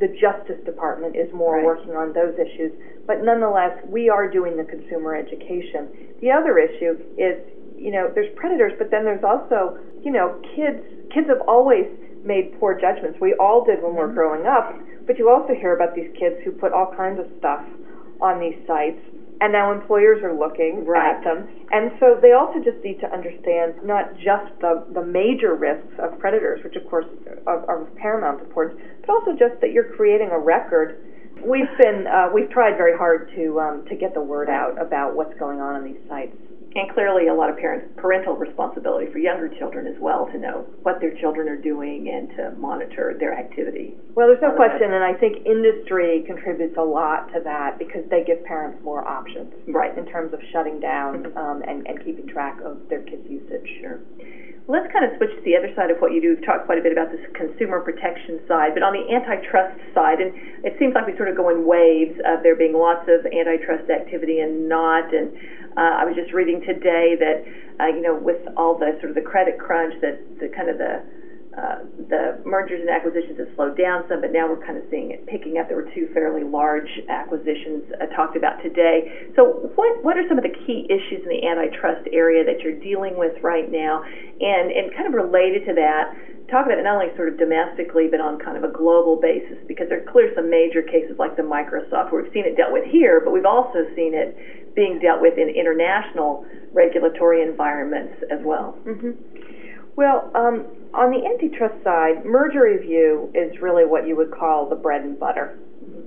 the 0.00 0.08
Justice 0.16 0.58
Department 0.64 1.14
is 1.14 1.28
more 1.32 1.56
right. 1.56 1.64
working 1.64 1.92
on 1.92 2.12
those 2.12 2.34
issues. 2.40 2.72
But 3.06 3.22
nonetheless, 3.22 3.76
we 3.86 4.08
are 4.08 4.28
doing 4.28 4.56
the 4.56 4.64
consumer 4.64 5.14
education. 5.14 6.16
The 6.20 6.30
other 6.32 6.58
issue 6.58 6.96
is, 7.20 7.36
you 7.76 7.92
know, 7.92 8.10
there's 8.14 8.32
predators, 8.36 8.72
but 8.78 8.90
then 8.90 9.04
there's 9.04 9.24
also, 9.24 9.78
you 10.02 10.10
know, 10.10 10.40
kids. 10.56 10.80
Kids 11.12 11.28
have 11.28 11.42
always 11.46 11.84
made 12.24 12.58
poor 12.60 12.78
judgments. 12.78 13.18
We 13.20 13.34
all 13.34 13.64
did 13.64 13.82
when 13.82 13.92
mm-hmm. 13.92 14.00
we 14.00 14.06
were 14.08 14.12
growing 14.12 14.46
up. 14.46 14.72
But 15.06 15.18
you 15.18 15.28
also 15.28 15.54
hear 15.54 15.74
about 15.74 15.94
these 15.94 16.10
kids 16.18 16.36
who 16.44 16.52
put 16.52 16.72
all 16.72 16.94
kinds 16.96 17.18
of 17.18 17.26
stuff 17.38 17.64
on 18.20 18.38
these 18.38 18.56
sites 18.66 19.00
and 19.40 19.52
now 19.52 19.72
employers 19.72 20.22
are 20.22 20.36
looking 20.36 20.84
right. 20.84 21.16
at 21.16 21.24
them. 21.24 21.48
And 21.72 21.92
so 21.98 22.18
they 22.20 22.32
also 22.32 22.60
just 22.60 22.82
need 22.84 23.00
to 23.00 23.08
understand 23.12 23.80
not 23.82 24.14
just 24.16 24.52
the, 24.60 24.84
the 24.92 25.02
major 25.02 25.54
risks 25.54 25.92
of 25.98 26.18
predators, 26.18 26.60
which 26.62 26.76
of 26.76 26.88
course 26.88 27.06
are, 27.46 27.64
are 27.66 27.82
of 27.82 27.96
paramount 27.96 28.40
importance, 28.40 28.80
but 29.00 29.10
also 29.10 29.32
just 29.32 29.60
that 29.60 29.72
you're 29.72 29.96
creating 29.96 30.28
a 30.30 30.38
record. 30.38 31.00
We've 31.40 31.72
been 31.80 32.04
uh, 32.06 32.28
we've 32.34 32.50
tried 32.50 32.76
very 32.76 32.96
hard 32.96 33.32
to 33.34 33.60
um, 33.60 33.84
to 33.88 33.96
get 33.96 34.12
the 34.12 34.20
word 34.20 34.50
out 34.50 34.76
about 34.80 35.16
what's 35.16 35.32
going 35.38 35.60
on 35.60 35.74
on 35.74 35.84
these 35.84 36.00
sites 36.06 36.36
and 36.74 36.92
clearly 36.94 37.26
a 37.26 37.34
lot 37.34 37.50
of 37.50 37.56
parents 37.56 37.86
parental 37.96 38.36
responsibility 38.36 39.10
for 39.10 39.18
younger 39.18 39.48
children 39.58 39.86
as 39.86 39.98
well 40.00 40.26
to 40.30 40.38
know 40.38 40.66
what 40.82 41.00
their 41.00 41.18
children 41.18 41.48
are 41.48 41.56
doing 41.56 42.08
and 42.08 42.30
to 42.36 42.52
monitor 42.58 43.16
their 43.18 43.34
activity. 43.34 43.94
Well, 44.14 44.28
there's 44.28 44.42
no 44.42 44.54
question, 44.54 44.92
and 44.92 45.02
I 45.02 45.14
think 45.14 45.46
industry 45.46 46.22
contributes 46.26 46.76
a 46.78 46.82
lot 46.82 47.32
to 47.34 47.40
that 47.42 47.78
because 47.78 48.04
they 48.10 48.22
give 48.22 48.44
parents 48.44 48.78
more 48.84 49.06
options, 49.06 49.52
right, 49.68 49.96
in 49.96 50.06
terms 50.06 50.32
of 50.32 50.40
shutting 50.52 50.78
down 50.78 51.24
mm-hmm. 51.24 51.38
um, 51.38 51.62
and, 51.66 51.86
and 51.86 52.04
keeping 52.04 52.26
track 52.28 52.60
of 52.64 52.78
their 52.88 53.02
kids' 53.02 53.26
usage. 53.28 53.66
Sure. 53.80 53.98
Let's 54.70 54.86
kind 54.92 55.02
of 55.02 55.16
switch 55.18 55.34
to 55.34 55.42
the 55.42 55.58
other 55.58 55.74
side 55.74 55.90
of 55.90 55.98
what 55.98 56.14
you 56.14 56.22
do. 56.22 56.30
We've 56.30 56.46
talked 56.46 56.66
quite 56.66 56.78
a 56.78 56.84
bit 56.84 56.92
about 56.92 57.10
this 57.10 57.18
consumer 57.34 57.80
protection 57.82 58.38
side, 58.46 58.70
but 58.70 58.86
on 58.86 58.94
the 58.94 59.02
antitrust 59.10 59.74
side, 59.90 60.22
and 60.22 60.30
it 60.62 60.78
seems 60.78 60.94
like 60.94 61.10
we 61.10 61.16
sort 61.18 61.26
of 61.26 61.34
go 61.34 61.50
in 61.50 61.66
waves 61.66 62.14
of 62.22 62.46
there 62.46 62.54
being 62.54 62.78
lots 62.78 63.02
of 63.10 63.26
antitrust 63.26 63.90
activity 63.90 64.38
and 64.38 64.68
not, 64.70 65.10
and 65.10 65.34
uh, 65.76 65.80
I 65.80 66.04
was 66.04 66.14
just 66.14 66.32
reading 66.32 66.60
today 66.60 67.14
that 67.18 67.42
uh, 67.80 67.86
you 67.86 68.00
know 68.02 68.14
with 68.14 68.38
all 68.56 68.74
the 68.74 68.92
sort 69.00 69.10
of 69.10 69.14
the 69.14 69.20
credit 69.20 69.58
crunch 69.58 69.94
that 70.00 70.16
the 70.40 70.48
kind 70.48 70.68
of 70.68 70.78
the 70.78 71.02
uh, 71.50 71.82
the 72.06 72.38
mergers 72.46 72.78
and 72.78 72.88
acquisitions 72.88 73.34
have 73.38 73.50
slowed 73.58 73.74
down 73.76 74.06
some, 74.06 74.20
but 74.22 74.30
now 74.30 74.46
we're 74.46 74.62
kind 74.62 74.78
of 74.78 74.86
seeing 74.86 75.10
it 75.10 75.26
picking 75.26 75.58
up. 75.58 75.66
There 75.66 75.76
were 75.76 75.90
two 75.90 76.06
fairly 76.14 76.46
large 76.46 76.88
acquisitions 77.10 77.90
uh, 77.98 78.06
talked 78.14 78.36
about 78.36 78.62
today. 78.62 79.26
So, 79.34 79.66
what 79.74 79.98
what 80.06 80.14
are 80.14 80.22
some 80.30 80.38
of 80.38 80.46
the 80.46 80.54
key 80.62 80.86
issues 80.86 81.26
in 81.26 81.28
the 81.28 81.42
antitrust 81.42 82.06
area 82.14 82.46
that 82.46 82.62
you're 82.62 82.78
dealing 82.78 83.18
with 83.18 83.34
right 83.42 83.66
now? 83.66 84.06
And 84.06 84.70
and 84.70 84.94
kind 84.94 85.10
of 85.10 85.14
related 85.18 85.66
to 85.66 85.74
that, 85.74 86.14
talk 86.54 86.70
about 86.70 86.78
it 86.78 86.86
not 86.86 87.02
only 87.02 87.10
sort 87.18 87.26
of 87.26 87.34
domestically, 87.34 88.06
but 88.06 88.22
on 88.22 88.38
kind 88.38 88.54
of 88.54 88.62
a 88.62 88.70
global 88.70 89.18
basis, 89.18 89.58
because 89.66 89.90
there 89.90 90.06
are 90.06 90.10
clearly 90.10 90.30
some 90.38 90.46
major 90.46 90.86
cases 90.86 91.18
like 91.18 91.34
the 91.34 91.42
Microsoft 91.42 92.14
where 92.14 92.22
we've 92.22 92.30
seen 92.30 92.46
it 92.46 92.54
dealt 92.54 92.70
with 92.70 92.86
here, 92.86 93.18
but 93.18 93.34
we've 93.34 93.48
also 93.48 93.90
seen 93.98 94.14
it 94.14 94.38
being 94.78 95.02
dealt 95.02 95.20
with 95.20 95.34
in 95.34 95.50
international 95.50 96.46
regulatory 96.70 97.42
environments 97.42 98.22
as 98.30 98.38
well. 98.46 98.78
Mm-hmm. 98.86 99.18
Well, 99.96 100.30
um, 100.34 100.64
on 100.94 101.10
the 101.10 101.24
antitrust 101.24 101.82
side, 101.84 102.24
merger 102.24 102.62
review 102.62 103.30
is 103.34 103.60
really 103.60 103.84
what 103.86 104.06
you 104.06 104.16
would 104.16 104.30
call 104.30 104.68
the 104.68 104.76
bread 104.76 105.02
and 105.02 105.18
butter 105.18 105.58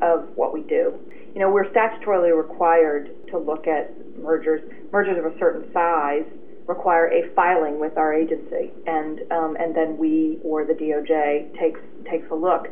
of 0.01 0.27
what 0.35 0.53
we 0.53 0.61
do. 0.61 0.93
You 1.33 1.39
know, 1.39 1.49
we're 1.49 1.69
statutorily 1.71 2.35
required 2.35 3.09
to 3.29 3.37
look 3.37 3.65
at 3.67 3.91
mergers. 4.17 4.61
Mergers 4.91 5.17
of 5.17 5.25
a 5.25 5.37
certain 5.39 5.71
size 5.73 6.25
require 6.67 7.07
a 7.07 7.33
filing 7.33 7.79
with 7.79 7.97
our 7.97 8.13
agency, 8.13 8.71
and 8.85 9.21
um, 9.31 9.55
and 9.59 9.75
then 9.75 9.97
we 9.97 10.39
or 10.43 10.65
the 10.65 10.73
DOJ 10.73 11.57
takes 11.59 11.79
takes 12.09 12.29
a 12.29 12.35
look. 12.35 12.67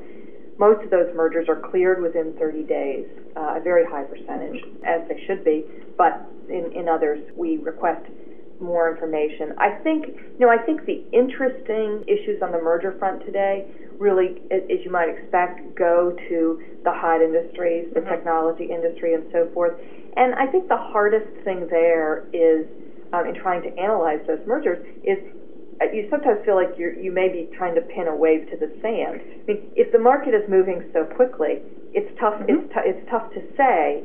Most 0.59 0.83
of 0.83 0.91
those 0.91 1.09
mergers 1.15 1.47
are 1.49 1.55
cleared 1.55 2.03
within 2.03 2.33
30 2.37 2.63
days, 2.63 3.07
uh, 3.35 3.55
a 3.57 3.59
very 3.59 3.83
high 3.83 4.03
percentage, 4.03 4.61
as 4.85 5.01
they 5.07 5.23
should 5.25 5.43
be. 5.43 5.65
But 5.97 6.21
in, 6.49 6.71
in 6.73 6.87
others, 6.87 7.19
we 7.35 7.57
request 7.57 8.05
more 8.61 8.91
information. 8.91 9.53
I 9.57 9.71
think, 9.83 10.07
you 10.07 10.45
know, 10.45 10.49
I 10.49 10.57
think 10.57 10.85
the 10.85 11.03
interesting 11.11 12.05
issues 12.07 12.41
on 12.41 12.51
the 12.51 12.61
merger 12.61 12.95
front 12.99 13.25
today 13.25 13.65
really, 14.01 14.41
as 14.49 14.81
you 14.83 14.91
might 14.91 15.09
expect, 15.09 15.61
go 15.77 16.17
to 16.27 16.61
the 16.83 16.91
hot 16.91 17.21
industries, 17.21 17.85
the 17.93 17.99
mm-hmm. 17.99 18.09
technology 18.09 18.65
industry, 18.65 19.13
and 19.13 19.23
so 19.31 19.47
forth. 19.53 19.77
And 20.17 20.33
I 20.35 20.47
think 20.47 20.67
the 20.67 20.77
hardest 20.77 21.29
thing 21.45 21.67
there 21.69 22.25
is 22.33 22.65
um, 23.13 23.27
in 23.27 23.35
trying 23.35 23.61
to 23.61 23.69
analyze 23.77 24.19
those 24.25 24.41
mergers 24.47 24.81
is 25.05 25.21
uh, 25.79 25.85
you 25.93 26.07
sometimes 26.09 26.39
feel 26.45 26.55
like 26.55 26.73
you 26.77 26.97
you 26.99 27.11
may 27.11 27.29
be 27.29 27.49
trying 27.55 27.75
to 27.75 27.81
pin 27.81 28.07
a 28.07 28.15
wave 28.15 28.49
to 28.49 28.57
the 28.57 28.73
sand. 28.81 29.21
I 29.21 29.43
mean, 29.45 29.71
if 29.75 29.91
the 29.91 29.99
market 29.99 30.33
is 30.33 30.43
moving 30.49 30.89
so 30.93 31.05
quickly, 31.05 31.61
it's 31.93 32.09
tough. 32.19 32.41
Mm-hmm. 32.41 32.57
It's, 32.57 32.73
t- 32.73 32.85
it's 32.89 33.05
tough 33.09 33.29
to 33.37 33.41
say. 33.55 34.03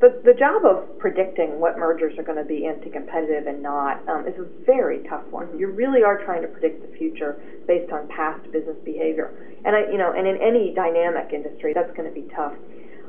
The, 0.00 0.18
the 0.24 0.32
job 0.32 0.64
of 0.64 0.98
predicting 0.98 1.60
what 1.60 1.76
mergers 1.76 2.18
are 2.18 2.22
going 2.22 2.38
to 2.38 2.44
be 2.44 2.66
anti-competitive 2.66 3.46
and 3.46 3.62
not 3.62 4.00
um, 4.08 4.26
is 4.26 4.32
a 4.38 4.46
very 4.64 5.00
tough 5.08 5.26
one. 5.30 5.58
You 5.58 5.68
really 5.68 6.02
are 6.02 6.24
trying 6.24 6.40
to 6.40 6.48
predict 6.48 6.90
the 6.90 6.96
future 6.96 7.36
based 7.66 7.92
on 7.92 8.08
past 8.08 8.50
business 8.50 8.78
behavior, 8.82 9.30
and 9.64 9.76
I, 9.76 9.80
you 9.92 9.98
know, 9.98 10.12
and 10.16 10.26
in 10.26 10.40
any 10.40 10.72
dynamic 10.74 11.34
industry, 11.34 11.74
that's 11.74 11.94
going 11.96 12.08
to 12.08 12.14
be 12.14 12.26
tough. 12.34 12.54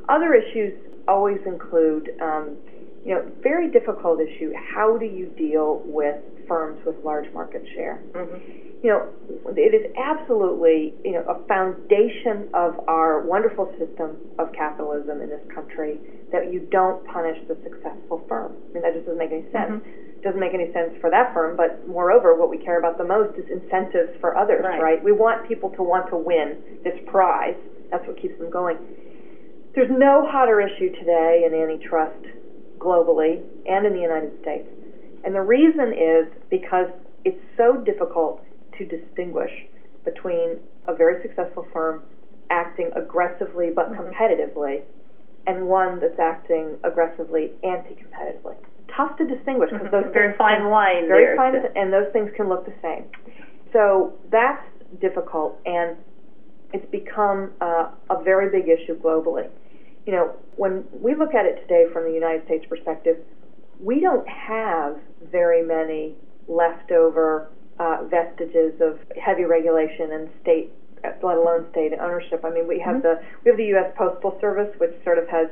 Other 0.10 0.34
issues 0.34 0.74
always 1.08 1.40
include, 1.46 2.12
um, 2.22 2.58
you 3.06 3.16
know, 3.16 3.26
very 3.42 3.72
difficult 3.72 4.20
issue. 4.20 4.52
How 4.54 4.98
do 4.98 5.06
you 5.06 5.28
deal 5.28 5.82
with 5.86 6.18
firms 6.52 6.84
with 6.86 7.00
large 7.06 7.32
market 7.32 7.64
share. 7.74 8.04
Mm-hmm. 8.12 8.84
You 8.84 8.90
know, 8.92 9.08
it 9.56 9.72
is 9.72 9.88
absolutely 9.96 10.94
you 11.06 11.16
know 11.16 11.24
a 11.32 11.40
foundation 11.48 12.52
of 12.54 12.76
our 12.92 13.24
wonderful 13.24 13.72
system 13.80 14.20
of 14.38 14.52
capitalism 14.52 15.22
in 15.22 15.30
this 15.30 15.40
country 15.56 15.96
that 16.36 16.52
you 16.52 16.68
don't 16.72 17.00
punish 17.08 17.40
the 17.48 17.56
successful 17.64 18.26
firm. 18.28 18.52
I 18.52 18.74
mean, 18.74 18.84
that 18.84 18.92
just 18.92 19.08
doesn't 19.08 19.18
make 19.18 19.32
any 19.32 19.48
sense. 19.56 19.80
Mm-hmm. 19.80 20.28
Doesn't 20.28 20.44
make 20.44 20.54
any 20.54 20.68
sense 20.76 20.92
for 21.00 21.10
that 21.10 21.34
firm, 21.34 21.56
but 21.56 21.88
moreover, 21.88 22.36
what 22.36 22.50
we 22.50 22.60
care 22.60 22.78
about 22.78 23.00
the 23.00 23.08
most 23.08 23.40
is 23.40 23.48
incentives 23.50 24.12
for 24.20 24.38
others, 24.38 24.62
right? 24.64 24.82
right? 24.82 25.04
We 25.04 25.14
want 25.14 25.48
people 25.48 25.72
to 25.80 25.82
want 25.82 26.12
to 26.12 26.18
win 26.18 26.62
this 26.84 26.94
prize. 27.08 27.58
That's 27.90 28.06
what 28.06 28.22
keeps 28.22 28.38
them 28.38 28.52
going. 28.52 28.78
There's 29.74 29.90
no 29.90 30.28
hotter 30.30 30.62
issue 30.62 30.92
today 31.00 31.48
in 31.48 31.56
antitrust 31.56 32.22
globally 32.78 33.42
and 33.66 33.88
in 33.88 33.94
the 33.94 34.04
United 34.04 34.36
States 34.42 34.68
and 35.24 35.36
the 35.36 35.42
reason 35.42 35.94
is 35.94 36.28
because 36.50 36.88
it's 37.26 37.42
so 37.58 37.78
difficult 37.78 38.44
to 38.78 38.86
distinguish 38.86 39.52
between 40.04 40.58
a 40.88 40.96
very 40.96 41.22
successful 41.22 41.66
firm 41.72 42.04
acting 42.50 42.90
aggressively 42.96 43.70
but 43.74 43.92
mm-hmm. 43.92 44.02
competitively 44.02 44.82
and 45.48 45.68
one 45.68 46.00
that's 46.00 46.20
acting 46.20 46.78
aggressively 46.84 47.52
anti-competitively. 47.64 48.56
Tough 48.96 49.18
to 49.18 49.26
distinguish 49.26 49.72
because 49.72 49.88
mm-hmm. 49.88 50.04
those 50.04 50.14
very 50.14 50.38
fine 50.38 50.70
line 50.70 51.08
very 51.08 51.36
fine, 51.36 51.56
and 51.76 51.92
those 51.92 52.12
things 52.14 52.30
can 52.36 52.50
look 52.50 52.66
the 52.66 52.74
same. 52.82 53.06
So 53.74 54.14
that's 54.32 54.64
difficult, 55.00 55.58
and 55.66 55.98
it's 56.74 56.86
become 56.92 57.54
uh, 57.62 57.90
a 58.10 58.22
very 58.24 58.50
big 58.50 58.70
issue 58.70 59.00
globally. 59.00 59.50
You 60.06 60.14
know, 60.14 60.32
when 60.58 60.84
we 60.92 61.16
look 61.16 61.34
at 61.34 61.46
it 61.46 61.62
today 61.62 61.86
from 61.94 62.04
the 62.04 62.12
United 62.12 62.46
States 62.46 62.66
perspective, 62.68 63.18
we 63.80 64.00
don't 64.00 64.28
have 64.28 64.98
very 65.32 65.64
many 65.64 66.16
leftover 66.48 67.52
uh, 67.80 68.04
vestiges 68.10 68.74
of 68.82 69.00
heavy 69.18 69.44
regulation 69.44 70.12
and 70.12 70.30
state, 70.42 70.72
let 71.04 71.38
alone 71.38 71.66
state 71.72 71.94
ownership. 72.00 72.44
I 72.44 72.50
mean, 72.50 72.68
we 72.68 72.80
have 72.80 73.02
mm-hmm. 73.02 73.22
the 73.22 73.22
we 73.44 73.50
have 73.50 73.58
the 73.58 73.70
U.S. 73.78 73.92
Postal 73.98 74.38
Service, 74.40 74.74
which 74.80 74.94
sort 75.04 75.18
of 75.18 75.28
has 75.30 75.48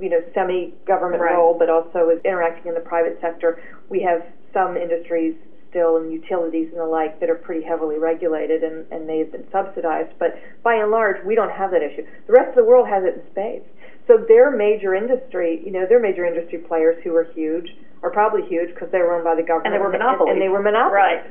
you 0.00 0.10
know 0.10 0.20
semi-government 0.34 1.22
right. 1.22 1.34
role, 1.34 1.56
but 1.58 1.70
also 1.70 2.10
is 2.10 2.20
interacting 2.24 2.68
in 2.68 2.74
the 2.74 2.80
private 2.80 3.18
sector. 3.20 3.62
We 3.88 4.02
have 4.02 4.22
some 4.52 4.76
industries 4.76 5.34
still 5.70 5.98
in 5.98 6.10
utilities 6.10 6.68
and 6.70 6.80
the 6.80 6.84
like 6.84 7.20
that 7.20 7.28
are 7.28 7.34
pretty 7.34 7.64
heavily 7.64 7.98
regulated 7.98 8.62
and, 8.62 8.86
and 8.90 9.06
may 9.06 9.18
have 9.18 9.30
been 9.30 9.46
subsidized. 9.52 10.12
But 10.18 10.38
by 10.62 10.74
and 10.76 10.90
large, 10.90 11.22
we 11.24 11.34
don't 11.34 11.52
have 11.52 11.70
that 11.72 11.82
issue. 11.82 12.06
The 12.26 12.32
rest 12.32 12.50
of 12.50 12.56
the 12.56 12.64
world 12.64 12.88
has 12.88 13.04
it 13.04 13.20
in 13.20 13.22
spades. 13.30 13.66
So 14.06 14.24
their 14.26 14.50
major 14.50 14.94
industry, 14.94 15.60
you 15.64 15.70
know, 15.70 15.84
their 15.86 16.00
major 16.00 16.24
industry 16.24 16.58
players 16.58 16.96
who 17.04 17.14
are 17.14 17.24
huge 17.34 17.68
are 18.02 18.10
probably 18.10 18.42
huge 18.48 18.74
because 18.74 18.90
they 18.92 18.98
were 18.98 19.14
owned 19.14 19.24
by 19.24 19.34
the 19.34 19.42
government. 19.42 19.74
And 19.74 19.74
they 19.74 19.84
were 19.84 19.90
monopolies. 19.90 20.32
And, 20.32 20.42
they 20.42 20.48
were 20.48 20.62
monopolies. 20.62 20.94
Right. 20.94 21.22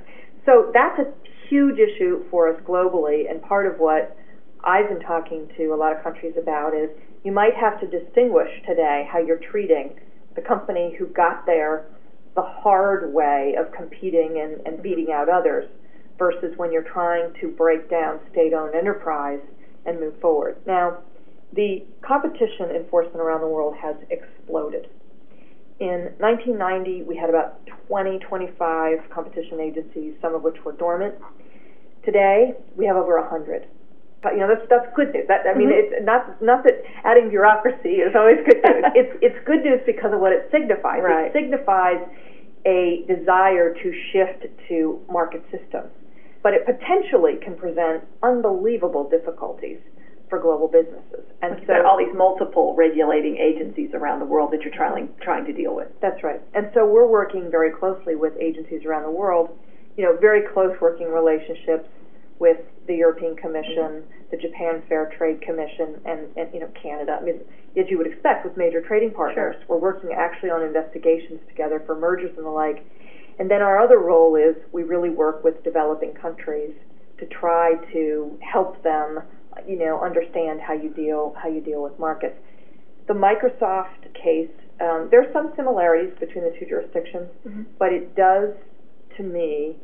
So 0.46 0.72
that's 0.74 1.00
a 1.00 1.14
huge 1.50 1.78
issue 1.80 2.24
for 2.30 2.48
us 2.54 2.62
globally. 2.64 3.30
And 3.30 3.42
part 3.42 3.66
of 3.66 3.80
what 3.80 4.16
I've 4.64 4.90
been 4.90 5.02
talking 5.02 5.50
to 5.58 5.74
a 5.74 5.78
lot 5.78 5.96
of 5.96 6.04
countries 6.04 6.34
about 6.40 6.74
is 6.74 6.90
you 7.24 7.32
might 7.32 7.56
have 7.56 7.80
to 7.82 7.88
distinguish 7.88 8.50
today 8.68 9.08
how 9.12 9.20
you're 9.20 9.42
treating 9.52 10.00
the 10.36 10.42
company 10.42 10.96
who 10.98 11.08
got 11.08 11.46
there 11.46 11.88
the 12.36 12.44
hard 12.44 13.14
way 13.14 13.56
of 13.58 13.72
competing 13.72 14.40
and, 14.40 14.66
and 14.68 14.84
beating 14.84 15.08
out 15.12 15.28
others 15.28 15.66
versus 16.20 16.54
when 16.58 16.72
you're 16.72 16.84
trying 16.84 17.34
to 17.42 17.50
break 17.50 17.90
down 17.90 18.20
state 18.32 18.54
owned 18.54 18.76
enterprise 18.76 19.40
and 19.86 20.00
move 20.00 20.20
forward. 20.22 20.58
Now, 20.66 21.00
the 21.54 21.86
competition 22.02 22.70
enforcement 22.76 23.20
around 23.20 23.42
the 23.42 23.48
world 23.48 23.76
has 23.82 23.96
exploded. 24.10 24.88
In 25.80 26.10
1990, 26.18 27.04
we 27.04 27.16
had 27.16 27.30
about 27.30 27.60
20, 27.88 28.20
25 28.20 29.10
competition 29.10 29.60
agencies, 29.60 30.16
some 30.22 30.34
of 30.34 30.42
which 30.42 30.58
were 30.66 30.72
dormant. 30.72 31.16
Today, 32.04 32.54
we 32.76 32.86
have 32.86 32.96
over 32.96 33.20
100. 33.20 33.68
But 34.24 34.34
You 34.34 34.40
know, 34.40 34.48
that's 34.48 34.68
that's 34.70 34.90
good 34.96 35.14
news. 35.14 35.28
That, 35.28 35.46
I 35.46 35.54
mean, 35.54 35.70
mm-hmm. 35.70 35.94
it's 35.94 36.06
not 36.06 36.42
not 36.42 36.64
that 36.64 36.82
adding 37.04 37.30
bureaucracy 37.30 38.02
is 38.02 38.16
always 38.16 38.38
good 38.46 38.58
news. 38.64 38.84
it's 38.96 39.14
it's 39.22 39.46
good 39.46 39.64
news 39.64 39.80
because 39.86 40.12
of 40.12 40.20
what 40.20 40.34
it 40.34 40.50
signifies. 40.52 41.04
Right. 41.04 41.28
It 41.28 41.34
signifies 41.34 42.02
a 42.66 43.06
desire 43.08 43.76
to 43.76 43.94
shift 44.12 44.48
to 44.68 45.00
market 45.12 45.46
systems, 45.52 45.94
but 46.42 46.56
it 46.56 46.66
potentially 46.66 47.38
can 47.38 47.56
present 47.56 48.04
unbelievable 48.24 49.08
difficulties 49.08 49.78
for 50.30 50.40
global 50.40 50.68
businesses. 50.68 51.24
And 51.42 51.62
so 51.66 51.86
all 51.86 51.98
these 51.98 52.14
multiple 52.16 52.76
regulating 52.76 53.38
agencies 53.38 53.92
around 53.94 54.20
the 54.20 54.26
world 54.26 54.52
that 54.52 54.62
you're 54.62 54.74
trying 54.74 55.10
trying 55.22 55.46
to 55.46 55.54
deal 55.54 55.76
with. 55.76 55.88
That's 56.02 56.22
right. 56.24 56.42
And 56.54 56.70
so 56.74 56.86
we're 56.86 57.08
working 57.08 57.50
very 57.50 57.72
closely 57.72 58.16
with 58.16 58.34
agencies 58.40 58.84
around 58.86 59.04
the 59.04 59.12
world, 59.12 59.58
you 59.96 60.04
know, 60.04 60.18
very 60.20 60.42
close 60.54 60.76
working 60.82 61.08
relationships 61.08 61.88
with 62.40 62.58
the 62.88 62.96
European 62.96 63.36
Commission, 63.36 64.04
mm-hmm. 64.04 64.24
the 64.32 64.38
Japan 64.38 64.84
Fair 64.88 65.12
Trade 65.18 65.42
Commission, 65.42 66.00
and, 66.06 66.28
and 66.36 66.54
you 66.54 66.60
know 66.60 66.70
Canada. 66.82 67.18
I 67.20 67.24
mean, 67.24 67.42
as 67.78 67.86
you 67.90 67.98
would 67.98 68.08
expect 68.08 68.46
with 68.46 68.58
major 68.58 68.82
trading 68.82 69.12
partners, 69.12 69.56
sure. 69.60 69.66
we're 69.68 69.82
working 69.82 70.12
actually 70.14 70.50
on 70.50 70.62
investigations 70.62 71.40
together 71.48 71.82
for 71.86 71.96
mergers 71.96 72.32
and 72.38 72.46
the 72.46 72.50
like. 72.50 72.86
And 73.40 73.52
then 73.52 73.62
our 73.62 73.80
other 73.80 74.00
role 74.00 74.36
is 74.36 74.56
we 74.72 74.84
really 74.84 75.12
work 75.12 75.44
with 75.44 75.64
developing 75.64 76.14
countries 76.14 76.74
to 77.20 77.26
try 77.28 77.76
to 77.94 78.38
help 78.42 78.82
them 78.84 79.22
you 79.68 79.78
know, 79.78 80.02
understand 80.04 80.62
how 80.62 80.74
you 80.74 80.90
deal 80.90 81.36
how 81.42 81.50
you 81.50 81.62
deal 81.62 81.82
with 81.82 81.98
markets. 82.00 82.36
The 83.08 83.14
Microsoft 83.14 84.14
case, 84.14 84.52
um, 84.82 85.08
there 85.10 85.22
are 85.22 85.32
some 85.32 85.54
similarities 85.56 86.14
between 86.20 86.44
the 86.44 86.54
two 86.60 86.66
jurisdictions, 86.66 87.30
mm-hmm. 87.46 87.64
but 87.80 87.94
it 87.94 88.16
does, 88.16 88.54
to 89.16 89.24
me, 89.24 89.78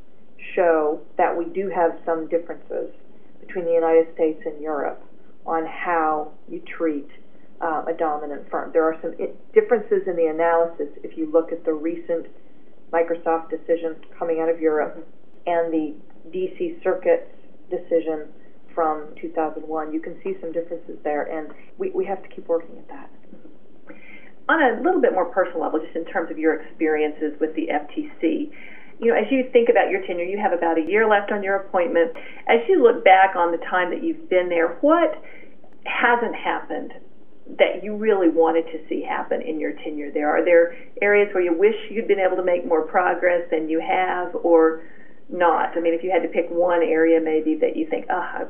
show 0.56 1.00
that 1.18 1.36
we 1.36 1.46
do 1.46 1.70
have 1.70 1.92
some 2.06 2.28
differences 2.28 2.94
between 3.40 3.66
the 3.66 3.72
United 3.72 4.14
States 4.14 4.42
and 4.46 4.62
Europe 4.62 5.02
on 5.46 5.66
how 5.66 6.32
you 6.50 6.62
treat 6.78 7.08
uh, 7.62 7.84
a 7.88 7.94
dominant 7.94 8.50
firm. 8.50 8.72
There 8.74 8.84
are 8.84 8.98
some 9.02 9.14
differences 9.54 10.04
in 10.08 10.16
the 10.16 10.28
analysis 10.28 10.88
if 11.04 11.18
you 11.18 11.32
look 11.32 11.52
at 11.52 11.64
the 11.64 11.74
recent 11.74 12.28
Microsoft 12.92 13.50
decision 13.50 13.96
coming 14.18 14.40
out 14.40 14.50
of 14.50 14.60
Europe 14.60 14.98
mm-hmm. 14.98 15.50
and 15.50 15.74
the 15.74 15.96
DC 16.30 16.84
Circuit's 16.84 17.32
decision 17.70 18.28
from 18.74 19.14
2001. 19.22 19.94
You 19.94 20.00
can 20.00 20.20
see 20.24 20.34
some 20.42 20.52
differences 20.52 20.98
there, 21.04 21.24
and 21.24 21.54
we, 21.78 21.92
we 21.92 22.06
have 22.06 22.22
to 22.24 22.30
keep 22.30 22.48
working 22.48 22.78
at 22.78 22.88
that. 22.90 23.10
On 24.50 24.62
a 24.62 24.82
little 24.82 25.02
bit 25.02 25.14
more 25.14 25.26
personal 25.26 25.62
level, 25.62 25.80
just 25.80 25.96
in 25.96 26.06
terms 26.06 26.30
of 26.30 26.38
your 26.38 26.62
experiences 26.62 27.34
with 27.40 27.56
the 27.56 27.68
FTC, 27.72 28.52
you 29.00 29.12
know, 29.12 29.18
as 29.18 29.26
you 29.32 29.50
think 29.52 29.70
about 29.70 29.90
your 29.90 30.06
tenure, 30.06 30.24
you 30.24 30.40
have 30.40 30.54
about 30.54 30.78
a 30.78 30.82
year 30.82 31.08
left 31.08 31.32
on 31.32 31.44
your 31.44 31.56
appointment. 31.56 32.12
As 32.48 32.60
you 32.68 32.82
look 32.82 33.04
back 33.04 33.36
on 33.36 33.52
the 33.52 33.58
time 33.70 33.90
that 33.90 34.04
you've 34.04 34.30
been 34.30 34.50
there, 34.50 34.78
what 34.82 35.22
hasn't 35.86 36.36
happened 36.36 36.94
that 37.58 37.84
you 37.84 37.96
really 37.96 38.30
wanted 38.30 38.64
to 38.72 38.80
see 38.88 39.04
happen 39.04 39.42
in 39.42 39.60
your 39.60 39.74
tenure 39.84 40.12
there? 40.12 40.30
Are 40.30 40.46
there 40.46 40.78
areas 41.02 41.30
where 41.34 41.44
you 41.44 41.54
wish 41.54 41.76
you'd 41.90 42.08
been 42.08 42.20
able 42.20 42.38
to 42.38 42.44
make 42.44 42.66
more 42.66 42.84
progress 42.84 43.42
than 43.52 43.68
you 43.68 43.82
have, 43.82 44.34
or 44.36 44.84
not? 45.34 45.76
I 45.76 45.82
mean, 45.82 45.94
if 45.94 46.04
you 46.04 46.12
had 46.12 46.22
to 46.24 46.30
pick 46.30 46.48
one 46.50 46.82
area 46.82 47.20
maybe 47.20 47.56
that 47.56 47.76
you 47.76 47.88
think, 47.90 48.06
oh, 48.10 48.48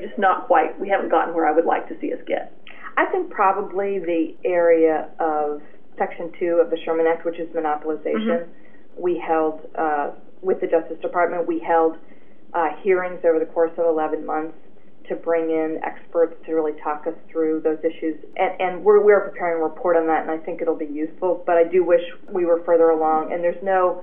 just 0.00 0.18
not 0.18 0.46
quite, 0.46 0.78
we 0.80 0.88
haven't 0.88 1.10
gotten 1.10 1.34
where 1.34 1.46
I 1.46 1.52
would 1.52 1.66
like 1.66 1.88
to 1.88 1.98
see 2.00 2.12
us 2.12 2.20
get. 2.26 2.56
I 2.96 3.06
think 3.06 3.30
probably 3.30 3.98
the 3.98 4.36
area 4.44 5.08
of 5.18 5.60
Section 5.98 6.32
2 6.38 6.60
of 6.62 6.70
the 6.70 6.78
Sherman 6.84 7.06
Act, 7.06 7.24
which 7.24 7.38
is 7.38 7.48
monopolization. 7.50 8.44
Mm-hmm. 8.44 9.02
We 9.02 9.18
held, 9.18 9.60
uh, 9.76 10.12
with 10.42 10.60
the 10.60 10.66
Justice 10.66 10.98
Department, 11.02 11.46
we 11.46 11.60
held 11.60 11.96
uh, 12.54 12.68
hearings 12.82 13.20
over 13.24 13.38
the 13.38 13.46
course 13.46 13.72
of 13.78 13.86
11 13.86 14.24
months 14.26 14.56
to 15.08 15.16
bring 15.16 15.50
in 15.50 15.80
experts 15.82 16.34
to 16.46 16.52
really 16.52 16.78
talk 16.82 17.06
us 17.06 17.14
through 17.30 17.60
those 17.60 17.78
issues. 17.80 18.16
And, 18.36 18.60
and 18.60 18.84
we're, 18.84 19.02
we're 19.02 19.28
preparing 19.28 19.60
a 19.60 19.64
report 19.64 19.96
on 19.96 20.06
that, 20.06 20.22
and 20.22 20.30
I 20.30 20.38
think 20.38 20.62
it'll 20.62 20.76
be 20.76 20.86
useful. 20.86 21.42
But 21.44 21.56
I 21.56 21.64
do 21.64 21.84
wish 21.84 22.02
we 22.32 22.46
were 22.46 22.62
further 22.64 22.90
along. 22.90 23.32
And 23.32 23.42
there's 23.42 23.62
no, 23.62 24.02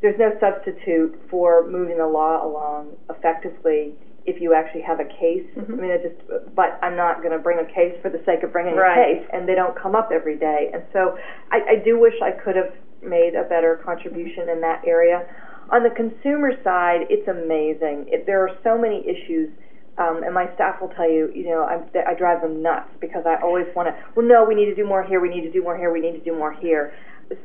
there's 0.00 0.18
no 0.18 0.30
substitute 0.40 1.18
for 1.30 1.68
moving 1.68 1.98
the 1.98 2.06
law 2.06 2.46
along 2.46 2.96
effectively 3.10 3.94
if 4.26 4.40
you 4.42 4.54
actually 4.54 4.82
have 4.82 5.00
a 5.00 5.04
case. 5.04 5.48
Mm-hmm. 5.56 5.72
I 5.72 5.76
mean, 5.76 5.90
it 5.90 6.02
just, 6.02 6.54
but 6.54 6.78
I'm 6.82 6.96
not 6.96 7.22
going 7.22 7.32
to 7.32 7.38
bring 7.38 7.58
a 7.58 7.64
case 7.64 7.96
for 8.02 8.10
the 8.10 8.22
sake 8.26 8.42
of 8.42 8.52
bringing 8.52 8.76
right. 8.76 8.92
a 8.92 9.20
case, 9.20 9.30
and 9.32 9.48
they 9.48 9.54
don't 9.54 9.74
come 9.74 9.96
up 9.96 10.10
every 10.12 10.36
day. 10.36 10.70
And 10.72 10.82
so 10.92 11.16
I, 11.50 11.80
I 11.80 11.84
do 11.84 11.98
wish 11.98 12.14
I 12.22 12.32
could 12.32 12.54
have 12.54 12.72
made 13.02 13.34
a 13.34 13.48
better 13.48 13.80
contribution 13.84 14.48
in 14.50 14.60
that 14.60 14.84
area. 14.86 15.26
On 15.70 15.82
the 15.82 15.90
consumer 15.90 16.52
side, 16.62 17.08
it's 17.08 17.26
amazing. 17.26 18.06
It, 18.08 18.26
there 18.26 18.42
are 18.42 18.54
so 18.62 18.76
many 18.76 19.02
issues. 19.08 19.50
Um, 19.96 20.22
and 20.22 20.32
my 20.32 20.46
staff 20.54 20.80
will 20.80 20.94
tell 20.94 21.10
you, 21.10 21.32
you 21.34 21.46
know, 21.46 21.64
I, 21.64 21.82
I 22.06 22.14
drive 22.14 22.40
them 22.40 22.62
nuts 22.62 22.90
because 23.00 23.24
I 23.26 23.42
always 23.42 23.66
want 23.74 23.88
to, 23.88 23.96
well, 24.14 24.24
no, 24.24 24.44
we 24.44 24.54
need 24.54 24.66
to 24.66 24.74
do 24.74 24.86
more 24.86 25.02
here, 25.02 25.20
we 25.20 25.28
need 25.28 25.40
to 25.40 25.50
do 25.50 25.60
more 25.60 25.76
here, 25.76 25.92
we 25.92 26.00
need 26.00 26.12
to 26.12 26.22
do 26.22 26.36
more 26.36 26.52
here. 26.52 26.94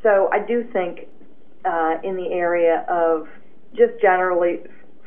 So 0.03 0.29
I 0.31 0.37
do 0.45 0.63
think 0.71 1.07
uh, 1.65 1.97
in 2.03 2.15
the 2.15 2.29
area 2.31 2.85
of 2.89 3.27
just 3.75 3.93
generally 4.01 4.59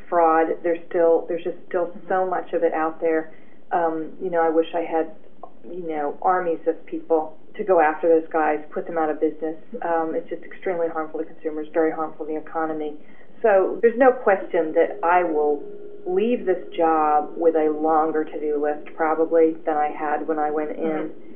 fraud. 0.09 0.47
There's 0.63 0.79
still 0.89 1.25
there's 1.27 1.43
just 1.43 1.57
still 1.67 1.93
so 2.07 2.25
much 2.29 2.53
of 2.53 2.63
it 2.63 2.73
out 2.73 2.99
there. 3.01 3.33
Um, 3.71 4.13
you 4.21 4.29
know, 4.29 4.41
I 4.41 4.49
wish 4.49 4.67
I 4.75 4.81
had 4.81 5.15
you 5.63 5.87
know 5.87 6.17
armies 6.21 6.59
of 6.67 6.85
people 6.85 7.37
to 7.57 7.63
go 7.63 7.79
after 7.79 8.07
those 8.07 8.29
guys, 8.31 8.59
put 8.71 8.85
them 8.85 8.97
out 8.97 9.09
of 9.09 9.19
business. 9.19 9.57
Um, 9.81 10.13
it's 10.15 10.29
just 10.29 10.43
extremely 10.43 10.87
harmful 10.87 11.19
to 11.19 11.25
consumers, 11.25 11.67
very 11.73 11.91
harmful 11.91 12.25
to 12.25 12.31
the 12.31 12.37
economy. 12.37 12.93
So 13.41 13.79
there's 13.81 13.97
no 13.97 14.11
question 14.11 14.73
that 14.73 14.99
I 15.03 15.23
will 15.23 15.63
leave 16.05 16.45
this 16.45 16.63
job 16.75 17.33
with 17.35 17.55
a 17.55 17.69
longer 17.69 18.23
to-do 18.23 18.61
list 18.61 18.95
probably 18.95 19.55
than 19.65 19.75
I 19.75 19.89
had 19.89 20.27
when 20.27 20.39
I 20.39 20.51
went 20.51 20.71
in. 20.71 21.11
Mm-hmm. 21.11 21.26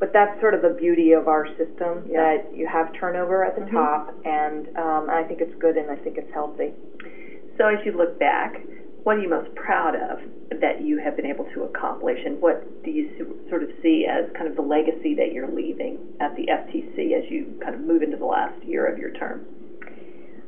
But 0.00 0.14
that's 0.14 0.40
sort 0.40 0.54
of 0.54 0.62
the 0.62 0.74
beauty 0.80 1.12
of 1.12 1.28
our 1.28 1.46
system 1.60 2.08
yeah. 2.08 2.40
that 2.40 2.56
you 2.56 2.66
have 2.66 2.88
turnover 2.98 3.44
at 3.44 3.54
the 3.54 3.68
mm-hmm. 3.68 3.76
top, 3.76 4.14
and 4.24 4.66
um, 4.78 5.10
I 5.12 5.22
think 5.28 5.40
it's 5.42 5.54
good 5.60 5.76
and 5.76 5.90
I 5.90 5.96
think 5.96 6.16
it's 6.16 6.32
healthy. 6.32 6.72
So 7.58 7.68
as 7.68 7.84
you 7.84 7.92
look 7.92 8.18
back, 8.18 8.56
what 9.04 9.16
are 9.16 9.20
you 9.20 9.28
most 9.28 9.54
proud 9.54 9.94
of 9.94 10.18
that 10.60 10.80
you 10.82 10.98
have 10.98 11.16
been 11.16 11.26
able 11.26 11.44
to 11.54 11.64
accomplish, 11.64 12.18
and 12.24 12.40
what 12.40 12.64
do 12.82 12.90
you 12.90 13.44
sort 13.48 13.62
of 13.62 13.68
see 13.82 14.06
as 14.08 14.24
kind 14.36 14.48
of 14.48 14.56
the 14.56 14.62
legacy 14.62 15.14
that 15.14 15.32
you're 15.32 15.52
leaving 15.52 15.98
at 16.20 16.34
the 16.34 16.48
FTC 16.48 17.12
as 17.12 17.30
you 17.30 17.60
kind 17.62 17.74
of 17.74 17.82
move 17.82 18.02
into 18.02 18.16
the 18.16 18.24
last 18.24 18.56
year 18.64 18.86
of 18.86 18.98
your 18.98 19.12
term? 19.12 19.44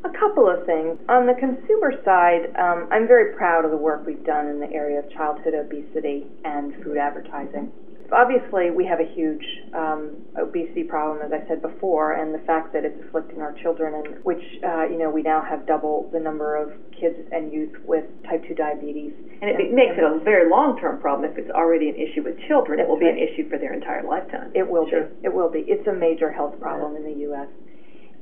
A 0.05 0.11
couple 0.19 0.51
of 0.51 0.67
things. 0.67 0.99
On 1.09 1.27
the 1.27 1.35
consumer 1.39 1.93
side, 2.05 2.51
um, 2.59 2.89
I'm 2.91 3.07
very 3.07 3.37
proud 3.37 3.65
of 3.65 3.71
the 3.71 3.77
work 3.77 4.05
we've 4.05 4.25
done 4.25 4.49
in 4.49 4.59
the 4.59 4.73
area 4.73 4.99
of 4.99 5.11
childhood 5.13 5.55
obesity 5.55 6.27
and 6.45 6.75
food 6.83 6.97
advertising 6.97 7.71
obviously 8.13 8.71
we 8.71 8.85
have 8.87 9.01
a 9.01 9.09
huge 9.15 9.45
um, 9.75 10.17
obesity 10.39 10.85
problem, 10.85 11.25
as 11.25 11.33
I 11.33 11.47
said 11.49 11.63
before, 11.63 12.13
and 12.13 12.35
the 12.35 12.45
fact 12.47 12.73
that 12.73 12.85
it's 12.85 12.97
afflicting 13.09 13.41
our 13.41 13.53
children, 13.63 13.95
and 13.95 14.25
which 14.25 14.43
uh, 14.63 14.85
you 14.85 14.99
know 14.99 15.11
we 15.11 15.23
now 15.23 15.43
have 15.43 15.67
double 15.67 16.11
the 16.13 16.21
number 16.21 16.57
of 16.57 16.73
kids 16.93 17.17
and 17.33 17.53
youth 17.53 17.73
with 17.85 18.05
type 18.29 18.45
2 18.47 18.55
diabetes. 18.55 19.13
And 19.41 19.51
it 19.51 19.57
and, 19.59 19.75
makes 19.75 19.99
and, 19.99 20.07
it 20.07 20.21
a 20.21 20.25
very 20.25 20.49
long-term 20.49 21.01
problem 21.01 21.31
if 21.31 21.37
it's 21.37 21.51
already 21.51 21.89
an 21.89 21.97
issue 21.97 22.23
with 22.23 22.39
children. 22.47 22.79
It 22.79 22.87
will 22.87 23.01
right. 23.01 23.17
be 23.17 23.21
an 23.23 23.29
issue 23.29 23.49
for 23.51 23.59
their 23.59 23.75
entire 23.75 24.05
lifetime. 24.05 24.53
It 24.55 24.69
will 24.69 24.89
sure. 24.89 25.07
be. 25.07 25.27
It 25.27 25.35
will 25.35 25.51
be. 25.51 25.65
It's 25.67 25.87
a 25.89 25.93
major 25.93 26.31
health 26.31 26.59
problem 26.61 26.93
yeah. 26.93 26.99
in 27.01 27.05
the 27.05 27.19
U.S. 27.33 27.49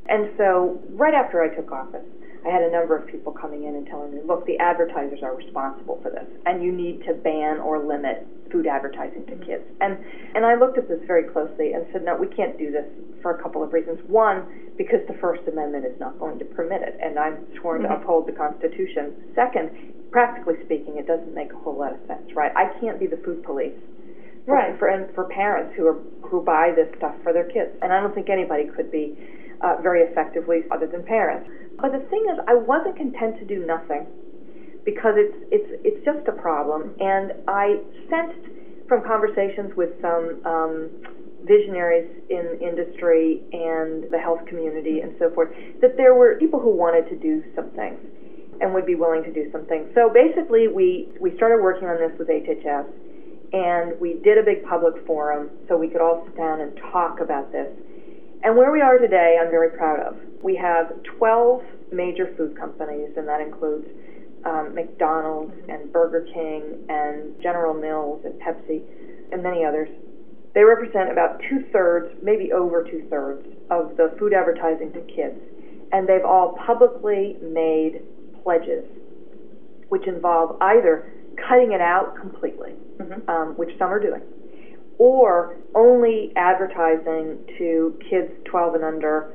And 0.08 0.30
so, 0.36 0.80
right 0.90 1.14
after 1.14 1.42
I 1.42 1.54
took 1.54 1.70
office, 1.70 2.06
I 2.46 2.48
had 2.48 2.62
a 2.62 2.70
number 2.70 2.96
of 2.96 3.06
people 3.06 3.32
coming 3.32 3.64
in 3.64 3.74
and 3.74 3.86
telling 3.86 4.14
me, 4.14 4.20
look, 4.24 4.46
the 4.46 4.58
advertisers 4.58 5.20
are 5.22 5.36
responsible 5.36 6.00
for 6.02 6.10
this, 6.10 6.26
and 6.46 6.62
you 6.62 6.72
need 6.72 7.04
to 7.04 7.14
ban 7.14 7.58
or 7.60 7.84
limit 7.84 8.26
food 8.50 8.66
advertising 8.66 9.26
to 9.26 9.36
kids. 9.44 9.62
And 9.80 9.98
and 10.34 10.46
I 10.46 10.54
looked 10.54 10.78
at 10.78 10.88
this 10.88 11.00
very 11.06 11.24
closely 11.24 11.72
and 11.72 11.86
said, 11.92 12.04
no, 12.04 12.16
we 12.16 12.26
can't 12.28 12.56
do 12.58 12.72
this 12.72 12.86
for 13.22 13.36
a 13.36 13.42
couple 13.42 13.62
of 13.62 13.72
reasons. 13.72 14.00
One, 14.08 14.72
because 14.76 15.00
the 15.06 15.14
First 15.20 15.42
Amendment 15.46 15.84
is 15.84 15.98
not 16.00 16.18
going 16.18 16.38
to 16.38 16.44
permit 16.44 16.82
it, 16.82 16.96
and 17.00 17.18
I'm 17.18 17.44
sworn 17.60 17.82
mm-hmm. 17.82 17.92
to 17.92 18.00
uphold 18.00 18.26
the 18.26 18.32
Constitution. 18.32 19.12
Second, 19.34 19.70
practically 20.10 20.54
speaking, 20.64 20.96
it 20.96 21.06
doesn't 21.06 21.34
make 21.34 21.52
a 21.52 21.56
whole 21.56 21.78
lot 21.78 21.92
of 21.92 22.00
sense, 22.06 22.34
right? 22.34 22.52
I 22.56 22.72
can't 22.80 22.98
be 22.98 23.06
the 23.06 23.18
food 23.18 23.44
police. 23.44 23.76
For, 24.46 24.54
right. 24.54 24.78
For, 24.78 24.88
and 24.88 25.14
for 25.14 25.24
parents 25.24 25.74
who 25.76 25.86
are 25.86 26.00
who 26.24 26.40
buy 26.40 26.72
this 26.74 26.88
stuff 26.96 27.14
for 27.22 27.32
their 27.32 27.44
kids, 27.44 27.76
and 27.82 27.92
I 27.92 28.00
don't 28.00 28.14
think 28.14 28.30
anybody 28.30 28.70
could 28.74 28.90
be 28.90 29.18
uh, 29.60 29.76
very 29.82 30.02
effectively 30.02 30.62
other 30.70 30.86
than 30.86 31.04
parents. 31.04 31.50
But 31.80 31.92
the 31.92 32.04
thing 32.10 32.26
is, 32.32 32.38
I 32.46 32.54
wasn't 32.54 32.96
content 32.96 33.38
to 33.38 33.44
do 33.44 33.64
nothing 33.66 34.06
because 34.84 35.14
it's 35.16 35.36
it's 35.50 35.70
it's 35.84 36.04
just 36.04 36.26
a 36.28 36.32
problem. 36.32 36.94
And 37.00 37.32
I 37.48 37.80
sensed 38.08 38.46
from 38.88 39.02
conversations 39.04 39.74
with 39.76 39.90
some 40.00 40.40
um, 40.44 40.90
visionaries 41.44 42.08
in 42.28 42.58
industry 42.60 43.40
and 43.52 44.10
the 44.10 44.18
health 44.18 44.44
community 44.46 45.00
and 45.00 45.14
so 45.18 45.30
forth 45.32 45.48
that 45.80 45.96
there 45.96 46.14
were 46.14 46.36
people 46.38 46.60
who 46.60 46.70
wanted 46.70 47.08
to 47.08 47.16
do 47.16 47.42
some 47.54 47.70
things. 47.70 47.98
and 48.60 48.74
would 48.74 48.86
be 48.86 48.94
willing 48.94 49.24
to 49.24 49.32
do 49.32 49.50
something. 49.52 49.88
So 49.94 50.10
basically, 50.12 50.68
we, 50.68 51.08
we 51.18 51.34
started 51.36 51.62
working 51.62 51.88
on 51.88 51.96
this 51.96 52.12
with 52.18 52.28
HHS, 52.28 52.86
and 53.52 53.98
we 53.98 54.20
did 54.22 54.36
a 54.38 54.42
big 54.42 54.62
public 54.64 55.04
forum 55.06 55.48
so 55.66 55.76
we 55.76 55.88
could 55.88 56.00
all 56.00 56.22
sit 56.26 56.36
down 56.36 56.60
and 56.60 56.76
talk 56.92 57.20
about 57.20 57.50
this. 57.52 57.68
And 58.42 58.56
where 58.56 58.72
we 58.72 58.80
are 58.80 58.96
today, 58.98 59.38
I'm 59.40 59.50
very 59.50 59.70
proud 59.70 60.00
of. 60.00 60.16
We 60.42 60.56
have 60.56 61.02
12 61.18 61.62
major 61.92 62.34
food 62.36 62.56
companies, 62.58 63.10
and 63.16 63.28
that 63.28 63.40
includes 63.40 63.86
um, 64.46 64.74
McDonald's 64.74 65.52
and 65.68 65.92
Burger 65.92 66.26
King 66.32 66.86
and 66.88 67.40
General 67.42 67.74
Mills 67.74 68.24
and 68.24 68.40
Pepsi 68.40 68.82
and 69.32 69.42
many 69.42 69.64
others. 69.64 69.90
They 70.54 70.64
represent 70.64 71.12
about 71.12 71.40
two 71.50 71.66
thirds, 71.70 72.14
maybe 72.22 72.52
over 72.52 72.82
two 72.82 73.06
thirds, 73.10 73.46
of 73.70 73.96
the 73.98 74.14
food 74.18 74.32
advertising 74.32 74.92
to 74.94 75.00
kids. 75.02 75.38
And 75.92 76.08
they've 76.08 76.24
all 76.24 76.58
publicly 76.66 77.36
made 77.42 78.02
pledges, 78.42 78.84
which 79.90 80.06
involve 80.06 80.56
either 80.62 81.12
cutting 81.46 81.72
it 81.72 81.80
out 81.80 82.16
completely, 82.18 82.72
mm-hmm. 82.96 83.28
um, 83.28 83.48
which 83.56 83.70
some 83.78 83.92
are 83.92 84.00
doing, 84.00 84.22
or 85.00 85.56
only 85.74 86.30
advertising 86.36 87.38
to 87.56 87.98
kids 88.10 88.30
12 88.44 88.74
and 88.74 88.84
under 88.84 89.32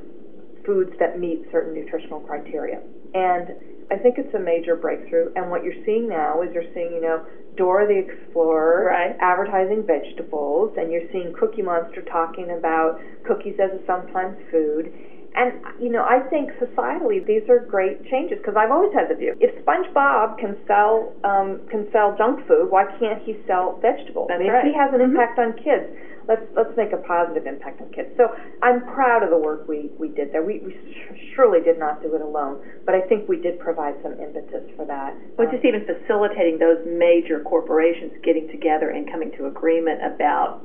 foods 0.64 0.92
that 1.00 1.20
meet 1.20 1.42
certain 1.52 1.74
nutritional 1.74 2.20
criteria. 2.20 2.80
And 3.16 3.50
I 3.90 3.98
think 3.98 4.20
it's 4.20 4.34
a 4.36 4.40
major 4.40 4.76
breakthrough. 4.76 5.34
And 5.36 5.50
what 5.50 5.64
you're 5.64 5.84
seeing 5.84 6.08
now 6.08 6.44
is 6.44 6.54
you're 6.54 6.72
seeing, 6.76 6.94
you 6.94 7.02
know, 7.02 7.26
Dora 7.58 7.88
the 7.88 7.98
Explorer 7.98 8.86
right. 8.86 9.18
advertising 9.20 9.84
vegetables, 9.88 10.76
and 10.78 10.92
you're 10.92 11.10
seeing 11.12 11.34
Cookie 11.34 11.64
Monster 11.64 12.04
talking 12.04 12.52
about 12.52 13.00
cookies 13.26 13.56
as 13.58 13.72
a 13.72 13.86
sometimes 13.88 14.38
food. 14.52 14.94
And 15.36 15.52
you 15.80 15.92
know, 15.92 16.04
I 16.04 16.20
think 16.30 16.52
societally 16.64 17.26
these 17.26 17.44
are 17.50 17.60
great 17.60 18.06
changes 18.08 18.40
because 18.40 18.56
I've 18.56 18.72
always 18.72 18.94
had 18.94 19.10
the 19.10 19.16
view: 19.16 19.36
if 19.40 19.52
SpongeBob 19.66 20.40
can 20.40 20.56
sell 20.66 21.14
um, 21.24 21.60
can 21.70 21.88
sell 21.92 22.16
junk 22.18 22.48
food, 22.48 22.72
why 22.72 22.86
can't 23.00 23.22
he 23.24 23.36
sell 23.46 23.78
vegetables? 23.82 24.28
That's 24.30 24.40
I 24.40 24.44
mean, 24.44 24.52
right. 24.52 24.66
if 24.66 24.72
he 24.72 24.78
has 24.78 24.96
an 24.96 25.04
mm-hmm. 25.04 25.12
impact 25.12 25.40
on 25.40 25.54
kids, 25.60 25.92
let's 26.28 26.46
let's 26.56 26.72
make 26.78 26.94
a 26.94 27.02
positive 27.04 27.46
impact 27.46 27.82
on 27.82 27.92
kids. 27.92 28.10
So 28.18 28.32
I'm 28.64 28.82
proud 28.96 29.24
of 29.24 29.30
the 29.30 29.38
work 29.38 29.68
we 29.68 29.92
we 30.00 30.10
did 30.10 30.32
there. 30.32 30.44
We, 30.44 30.60
we 30.60 30.72
surely 31.36 31.62
did 31.62 31.80
not 31.80 32.02
do 32.02 32.16
it 32.16 32.22
alone, 32.22 32.64
but 32.86 32.96
I 32.96 33.02
think 33.02 33.28
we 33.28 33.38
did 33.38 33.60
provide 33.60 33.96
some 34.04 34.14
impetus 34.14 34.64
for 34.76 34.86
that. 34.86 35.16
Well, 35.38 35.48
um, 35.48 35.54
just 35.54 35.66
even 35.66 35.86
facilitating 35.86 36.60
those 36.60 36.80
major 36.88 37.42
corporations 37.42 38.14
getting 38.24 38.48
together 38.50 38.90
and 38.90 39.10
coming 39.12 39.32
to 39.38 39.48
agreement 39.48 40.00
about 40.00 40.64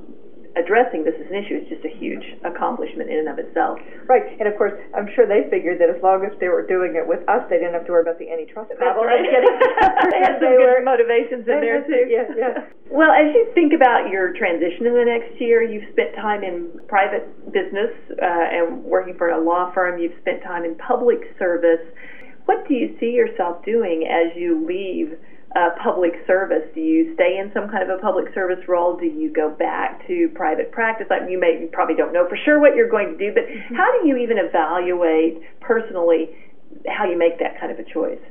addressing 0.59 1.07
this 1.07 1.15
as 1.15 1.31
an 1.31 1.37
issue 1.39 1.63
is 1.63 1.67
just 1.71 1.85
a 1.87 1.93
huge 1.95 2.25
accomplishment 2.43 3.11
in 3.11 3.23
and 3.23 3.31
of 3.31 3.39
itself. 3.39 3.79
Right, 4.11 4.35
and 4.39 4.51
of 4.51 4.59
course, 4.59 4.75
I'm 4.97 5.07
sure 5.15 5.27
they 5.27 5.47
figured 5.47 5.79
that 5.79 5.91
as 5.91 6.03
long 6.03 6.27
as 6.27 6.35
they 6.43 6.51
were 6.51 6.67
doing 6.67 6.99
it 6.99 7.07
with 7.07 7.23
us, 7.31 7.47
they 7.47 7.63
didn't 7.63 7.75
have 7.79 7.87
to 7.87 7.93
worry 7.93 8.03
about 8.03 8.19
the 8.19 8.27
antitrust 8.27 8.75
problem. 8.75 9.07
Right. 9.07 9.23
they 10.11 10.21
had 10.23 10.43
some 10.43 10.57
good 10.59 10.83
motivations 10.83 11.47
in 11.47 11.59
there 11.63 11.87
too. 11.87 12.11
Yeah, 12.11 12.27
yeah. 12.35 12.67
Well, 12.91 13.15
as 13.15 13.31
you 13.31 13.47
think 13.55 13.73
about 13.73 14.11
your 14.11 14.35
transition 14.35 14.87
in 14.87 14.95
the 14.99 15.07
next 15.07 15.39
year, 15.41 15.63
you've 15.63 15.87
spent 15.95 16.15
time 16.19 16.43
in 16.43 16.75
private 16.89 17.31
business 17.55 17.95
uh, 18.19 18.51
and 18.51 18.83
working 18.83 19.15
for 19.15 19.31
a 19.31 19.39
law 19.39 19.71
firm. 19.73 20.01
You've 20.03 20.19
spent 20.21 20.43
time 20.43 20.65
in 20.65 20.75
public 20.75 21.23
service. 21.39 21.87
What 22.47 22.67
do 22.67 22.75
you 22.75 22.97
see 22.99 23.15
yourself 23.15 23.65
doing 23.65 24.11
as 24.11 24.35
you 24.35 24.67
leave? 24.67 25.15
Uh, 25.57 25.71
public 25.83 26.13
service? 26.27 26.63
Do 26.75 26.81
you 26.81 27.15
stay 27.15 27.39
in 27.39 27.51
some 27.53 27.69
kind 27.69 27.83
of 27.83 27.99
a 27.99 28.01
public 28.01 28.33
service 28.35 28.63
role? 28.69 28.97
Do 28.97 29.07
you 29.07 29.33
go 29.33 29.51
back 29.51 30.07
to 30.07 30.29
private 30.35 30.71
practice? 30.71 31.09
I 31.11 31.21
mean, 31.21 31.31
you 31.31 31.41
may 31.41 31.61
you 31.61 31.69
probably 31.73 31.97
don't 31.97 32.13
know 32.13 32.29
for 32.29 32.37
sure 32.45 32.61
what 32.61 32.77
you're 32.77 32.89
going 32.89 33.17
to 33.17 33.19
do, 33.19 33.35
but 33.35 33.45
mm-hmm. 33.45 33.75
how 33.75 33.91
do 34.01 34.07
you 34.07 34.17
even 34.17 34.39
evaluate 34.39 35.43
personally 35.61 36.31
how 36.87 37.05
you 37.05 37.19
make 37.19 37.39
that 37.41 37.59
kind 37.59 37.73
of 37.73 37.79
a 37.79 37.85
choice? 37.85 38.23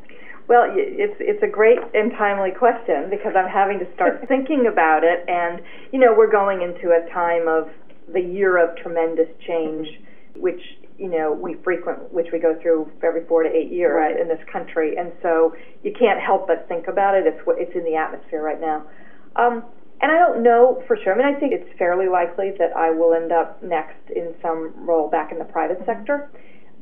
Well, 0.48 0.66
it's 0.74 1.16
it's 1.20 1.44
a 1.44 1.48
great 1.48 1.78
and 1.94 2.12
timely 2.18 2.52
question 2.52 3.10
because 3.10 3.34
I'm 3.36 3.50
having 3.50 3.80
to 3.80 3.88
start 3.94 4.26
thinking 4.28 4.66
about 4.72 5.04
it, 5.04 5.28
and 5.28 5.62
you 5.92 6.00
know 6.00 6.14
we're 6.16 6.32
going 6.32 6.62
into 6.62 6.96
a 6.96 7.08
time 7.14 7.48
of 7.48 7.70
the 8.12 8.22
year 8.22 8.58
of 8.58 8.76
tremendous 8.78 9.30
change, 9.46 9.88
which 10.36 10.62
you 11.00 11.08
know 11.10 11.32
we 11.32 11.56
frequent 11.64 12.12
which 12.14 12.28
we 12.34 12.40
go 12.40 12.60
through 12.62 12.92
every 13.04 13.26
four 13.26 13.44
to 13.44 13.50
eight 13.50 13.72
years 13.72 13.96
right. 13.96 14.20
in 14.20 14.28
this 14.28 14.44
country 14.52 14.98
and 14.98 15.12
so 15.22 15.56
you 15.84 15.94
can't 15.98 16.20
help 16.20 16.48
but 16.48 16.68
think 16.68 16.88
about 16.88 17.16
it 17.16 17.26
it's 17.26 17.40
what 17.46 17.58
it's 17.58 17.74
in 17.76 17.84
the 17.86 17.96
atmosphere 17.96 18.44
right 18.44 18.60
now 18.60 18.86
um, 19.36 19.64
and 20.02 20.12
I 20.12 20.18
don't 20.18 20.44
know 20.44 20.82
for 20.88 20.98
sure. 21.04 21.14
I 21.14 21.18
mean, 21.18 21.28
I 21.28 21.38
think 21.40 21.52
it's 21.52 21.78
fairly 21.78 22.08
likely 22.08 22.52
that 22.58 22.76
I 22.76 22.90
will 22.90 23.14
end 23.14 23.32
up 23.32 23.62
next 23.62 24.00
in 24.16 24.34
some 24.42 24.74
role 24.78 25.10
back 25.10 25.32
in 25.32 25.40
the 25.40 25.46
private 25.46 25.80
mm-hmm. 25.80 25.92
sector. 25.92 26.32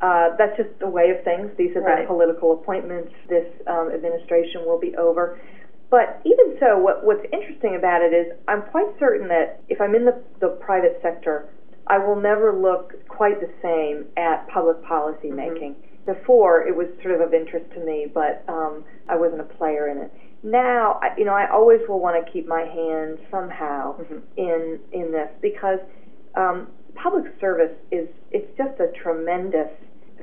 Uh, 0.02 0.38
that's 0.38 0.56
just 0.56 0.70
the 0.80 0.88
way 0.88 1.10
of 1.10 1.24
things. 1.24 1.50
These 1.58 1.74
have 1.74 1.84
right. 1.84 2.06
been 2.06 2.08
political 2.08 2.54
appointments. 2.54 3.12
This 3.28 3.48
um, 3.66 3.90
administration 3.92 4.66
will 4.66 4.80
be 4.80 4.96
over. 4.96 5.40
But 5.90 6.22
even 6.26 6.58
so, 6.60 6.78
what, 6.78 7.04
what's 7.04 7.26
interesting 7.34 7.76
about 7.76 8.04
it 8.04 8.14
is 8.14 8.28
I'm 8.48 8.62
quite 8.70 8.88
certain 9.00 9.28
that 9.30 9.62
if 9.70 9.82
I'm 9.82 9.96
in 9.96 10.06
the, 10.06 10.22
the 10.40 10.50
private 10.62 11.00
sector, 11.02 11.50
I 11.90 11.98
will 11.98 12.20
never 12.20 12.54
look 12.54 13.08
quite 13.08 13.40
the 13.40 13.50
same 13.62 14.06
at 14.18 14.48
public 14.50 14.84
policy 14.84 15.28
mm-hmm. 15.28 15.36
making. 15.36 15.74
Mm-hmm. 15.74 16.14
Before, 16.14 16.66
it 16.66 16.76
was 16.76 16.88
sort 17.02 17.16
of 17.16 17.22
of 17.22 17.34
interest 17.34 17.66
to 17.74 17.84
me, 17.84 18.08
but 18.14 18.44
um, 18.48 18.86
I 19.10 19.18
wasn't 19.18 19.42
a 19.42 19.50
player 19.58 19.90
in 19.90 19.98
it. 19.98 20.14
Now, 20.42 21.00
I, 21.02 21.18
you 21.18 21.26
know, 21.26 21.34
I 21.34 21.50
always 21.52 21.82
will 21.90 22.00
want 22.00 22.24
to 22.24 22.32
keep 22.32 22.48
my 22.48 22.62
hand 22.62 23.18
somehow 23.30 23.98
mm-hmm. 23.98 24.20
in 24.38 24.80
in 24.94 25.12
this 25.12 25.30
because 25.42 25.80
um, 26.36 26.68
public 26.96 27.26
service 27.42 27.76
is 27.92 28.08
it's 28.32 28.48
just 28.58 28.80
a 28.80 28.92
tremendous 29.02 29.70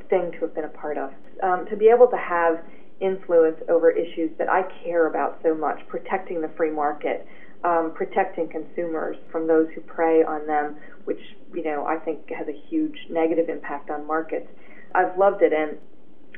thing 0.09 0.33
to 0.33 0.39
have 0.41 0.55
been 0.55 0.65
a 0.65 0.69
part 0.69 0.97
of. 0.97 1.11
Um, 1.43 1.67
to 1.69 1.77
be 1.77 1.91
able 1.95 2.07
to 2.09 2.17
have 2.17 2.61
influence 3.01 3.57
over 3.69 3.91
issues 3.91 4.31
that 4.39 4.49
I 4.49 4.63
care 4.85 5.09
about 5.09 5.41
so 5.43 5.55
much, 5.55 5.81
protecting 5.89 6.41
the 6.41 6.51
free 6.57 6.71
market, 6.71 7.27
um, 7.65 7.93
protecting 7.95 8.49
consumers 8.49 9.17
from 9.33 9.47
those 9.47 9.67
who 9.75 9.81
prey 9.81 10.23
on 10.23 10.47
them, 10.47 10.77
which 11.05 11.21
you 11.53 11.65
know 11.65 11.87
I 11.87 11.97
think 11.97 12.29
has 12.31 12.47
a 12.47 12.69
huge 12.69 12.97
negative 13.11 13.49
impact 13.49 13.91
on 13.91 14.07
markets. 14.07 14.47
I've 14.95 15.17
loved 15.19 15.43
it, 15.43 15.53
and 15.53 15.79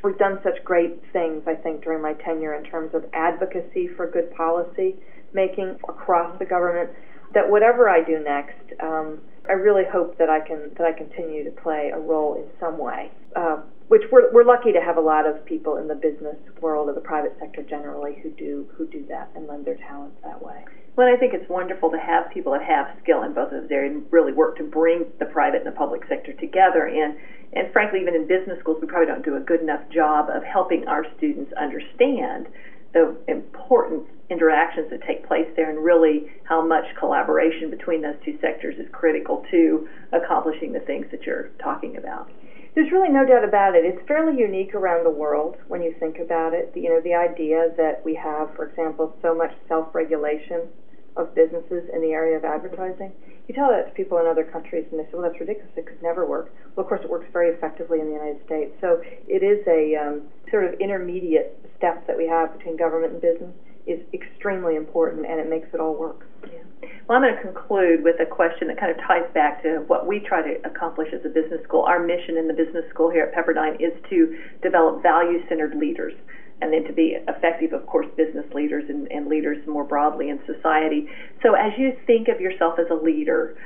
we've 0.02 0.18
done 0.18 0.38
such 0.42 0.62
great 0.64 1.02
things 1.12 1.42
I 1.46 1.54
think 1.54 1.82
during 1.82 2.00
my 2.00 2.14
tenure 2.14 2.54
in 2.54 2.64
terms 2.64 2.94
of 2.94 3.04
advocacy 3.12 3.88
for 3.96 4.08
good 4.10 4.30
policy 4.34 4.96
making 5.32 5.78
across 5.88 6.38
the 6.38 6.44
government. 6.44 6.90
That 7.34 7.50
whatever 7.50 7.90
I 7.90 8.02
do 8.04 8.20
next, 8.20 8.72
um, 8.80 9.20
I 9.48 9.52
really 9.52 9.84
hope 9.90 10.16
that 10.18 10.30
I 10.30 10.40
can 10.40 10.70
that 10.78 10.86
I 10.86 10.92
continue 10.92 11.44
to 11.44 11.50
play 11.50 11.90
a 11.92 11.98
role 11.98 12.36
in 12.36 12.44
some 12.60 12.78
way. 12.78 13.10
Uh, 13.34 13.58
which 13.88 14.02
we're 14.10 14.32
we're 14.32 14.44
lucky 14.44 14.72
to 14.72 14.80
have 14.80 14.96
a 14.96 15.00
lot 15.00 15.26
of 15.26 15.44
people 15.44 15.76
in 15.76 15.86
the 15.86 15.94
business 15.94 16.36
world 16.60 16.88
or 16.88 16.94
the 16.94 17.00
private 17.00 17.36
sector 17.38 17.62
generally 17.62 18.18
who 18.22 18.30
do 18.30 18.68
who 18.76 18.86
do 18.86 19.04
that 19.08 19.30
and 19.34 19.46
lend 19.46 19.64
their 19.64 19.76
talents 19.76 20.16
that 20.24 20.42
way. 20.42 20.64
Well, 20.96 21.12
I 21.12 21.16
think 21.16 21.34
it's 21.34 21.48
wonderful 21.48 21.90
to 21.90 21.98
have 21.98 22.30
people 22.32 22.52
that 22.52 22.62
have 22.62 22.96
skill 23.02 23.22
in 23.22 23.34
both 23.34 23.52
of 23.52 23.62
those 23.62 23.70
areas 23.70 23.94
and 23.94 24.06
really 24.10 24.32
work 24.32 24.56
to 24.56 24.64
bring 24.64 25.04
the 25.18 25.26
private 25.26 25.58
and 25.58 25.66
the 25.66 25.76
public 25.76 26.02
sector 26.08 26.32
together. 26.32 26.86
And 26.86 27.16
and 27.52 27.72
frankly, 27.72 28.00
even 28.00 28.14
in 28.14 28.26
business 28.26 28.58
schools, 28.60 28.78
we 28.80 28.88
probably 28.88 29.06
don't 29.06 29.24
do 29.24 29.36
a 29.36 29.40
good 29.40 29.60
enough 29.60 29.82
job 29.90 30.28
of 30.30 30.42
helping 30.42 30.88
our 30.88 31.04
students 31.16 31.52
understand 31.52 32.48
the 32.92 33.14
important 33.28 34.08
interactions 34.30 34.90
that 34.90 35.02
take 35.06 35.26
place 35.28 35.46
there 35.54 35.70
and 35.70 35.84
really 35.84 36.26
how 36.44 36.66
much 36.66 36.84
collaboration 36.98 37.70
between 37.70 38.02
those 38.02 38.16
two 38.24 38.36
sectors 38.40 38.74
is 38.78 38.86
critical 38.90 39.44
to 39.50 39.86
accomplishing 40.12 40.72
the 40.72 40.80
things 40.80 41.06
that 41.12 41.22
you're 41.22 41.50
talking 41.62 41.96
about. 41.96 42.28
There's 42.76 42.92
really 42.92 43.08
no 43.08 43.24
doubt 43.24 43.42
about 43.42 43.74
it. 43.74 43.86
It's 43.86 44.06
fairly 44.06 44.38
unique 44.38 44.74
around 44.74 45.04
the 45.04 45.10
world 45.10 45.56
when 45.66 45.80
you 45.80 45.94
think 45.98 46.18
about 46.18 46.52
it. 46.52 46.70
You 46.74 46.90
know, 46.90 47.00
the 47.00 47.14
idea 47.14 47.72
that 47.78 48.04
we 48.04 48.14
have, 48.16 48.54
for 48.54 48.68
example, 48.68 49.16
so 49.22 49.34
much 49.34 49.52
self-regulation 49.66 50.68
of 51.16 51.34
businesses 51.34 51.88
in 51.94 52.02
the 52.02 52.12
area 52.12 52.36
of 52.36 52.44
advertising. 52.44 53.12
You 53.48 53.54
tell 53.54 53.70
that 53.70 53.88
to 53.88 53.92
people 53.94 54.18
in 54.18 54.26
other 54.26 54.44
countries, 54.44 54.84
and 54.90 55.00
they 55.00 55.04
say, 55.04 55.12
"Well, 55.14 55.22
that's 55.22 55.40
ridiculous. 55.40 55.72
It 55.74 55.86
could 55.86 56.02
never 56.02 56.26
work." 56.26 56.52
Well, 56.76 56.84
of 56.84 56.88
course, 56.88 57.00
it 57.02 57.08
works 57.08 57.24
very 57.32 57.48
effectively 57.48 57.98
in 57.98 58.08
the 58.08 58.12
United 58.12 58.44
States. 58.44 58.70
So 58.82 59.00
it 59.26 59.42
is 59.42 59.66
a 59.66 59.96
um, 59.96 60.28
sort 60.50 60.64
of 60.64 60.74
intermediate 60.74 61.56
step 61.78 62.06
that 62.06 62.18
we 62.18 62.26
have 62.26 62.52
between 62.52 62.76
government 62.76 63.14
and 63.14 63.22
business 63.22 63.54
is 63.86 64.00
extremely 64.12 64.76
important, 64.76 65.24
and 65.24 65.40
it 65.40 65.48
makes 65.48 65.72
it 65.72 65.80
all 65.80 65.94
work. 65.94 66.26
Yeah. 66.44 66.65
Well, 67.06 67.18
I'm 67.18 67.22
going 67.22 67.36
to 67.36 67.42
conclude 67.42 68.02
with 68.02 68.18
a 68.18 68.26
question 68.26 68.66
that 68.66 68.80
kind 68.80 68.90
of 68.90 68.98
ties 69.06 69.30
back 69.32 69.62
to 69.62 69.84
what 69.86 70.08
we 70.08 70.18
try 70.18 70.42
to 70.42 70.58
accomplish 70.66 71.06
as 71.14 71.24
a 71.24 71.28
business 71.28 71.62
school. 71.62 71.82
Our 71.82 72.02
mission 72.02 72.36
in 72.36 72.48
the 72.48 72.52
business 72.52 72.82
school 72.90 73.10
here 73.10 73.30
at 73.30 73.32
Pepperdine 73.32 73.76
is 73.78 73.94
to 74.10 74.36
develop 74.60 75.04
value 75.04 75.38
centered 75.48 75.76
leaders 75.76 76.14
and 76.60 76.72
then 76.72 76.82
to 76.82 76.92
be 76.92 77.16
effective, 77.28 77.72
of 77.72 77.86
course, 77.86 78.08
business 78.16 78.44
leaders 78.52 78.82
and, 78.88 79.06
and 79.12 79.28
leaders 79.28 79.64
more 79.68 79.84
broadly 79.84 80.30
in 80.30 80.40
society. 80.46 81.06
So, 81.44 81.54
as 81.54 81.78
you 81.78 81.92
think 82.08 82.26
of 82.26 82.40
yourself 82.40 82.74
as 82.80 82.86
a 82.90 83.00
leader, 83.00 83.56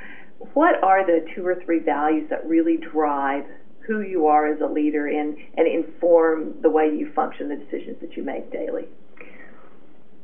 what 0.53 0.83
are 0.83 1.03
the 1.03 1.25
two 1.33 1.43
or 1.43 1.55
three 1.65 1.79
values 1.79 2.29
that 2.29 2.45
really 2.45 2.77
drive 2.77 3.45
who 3.87 4.01
you 4.01 4.27
are 4.27 4.53
as 4.53 4.61
a 4.61 4.67
leader 4.67 5.07
and, 5.07 5.35
and 5.57 5.67
inform 5.67 6.61
the 6.61 6.69
way 6.69 6.93
you 6.95 7.11
function, 7.15 7.49
the 7.49 7.55
decisions 7.55 7.97
that 8.01 8.15
you 8.15 8.21
make 8.21 8.51
daily? 8.51 8.85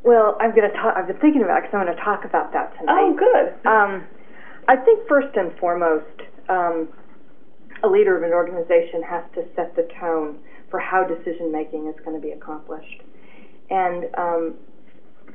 Well, 0.08 0.38
I'm 0.39 0.55
going 0.55 0.72
to 0.72 0.78
talk. 0.78 0.95
I've 0.95 1.05
been 1.05 1.20
thinking 1.20 1.43
about 1.43 1.58
it 1.58 1.64
because 1.64 1.76
I'm 1.76 1.86
going 1.86 1.97
to 1.97 2.01
talk 2.01 2.24
about 2.24 2.53
that 2.53 2.72
tonight. 2.80 2.95
Oh, 2.95 3.12
good. 3.12 3.68
Um, 3.68 4.08
I 4.70 4.78
think 4.78 5.05
first 5.05 5.36
and 5.36 5.51
foremost, 5.60 6.24
um, 6.47 6.88
a 7.84 7.89
leader 7.89 8.16
of 8.16 8.24
an 8.24 8.32
organization 8.32 9.03
has 9.03 9.26
to 9.36 9.43
set 9.53 9.76
the 9.76 9.86
tone 9.99 10.39
for 10.72 10.80
how 10.80 11.03
decision 11.03 11.51
making 11.51 11.88
is 11.88 11.95
going 12.05 12.16
to 12.16 12.26
be 12.26 12.32
accomplished. 12.32 13.03
And 13.70 14.05
um, 14.18 14.55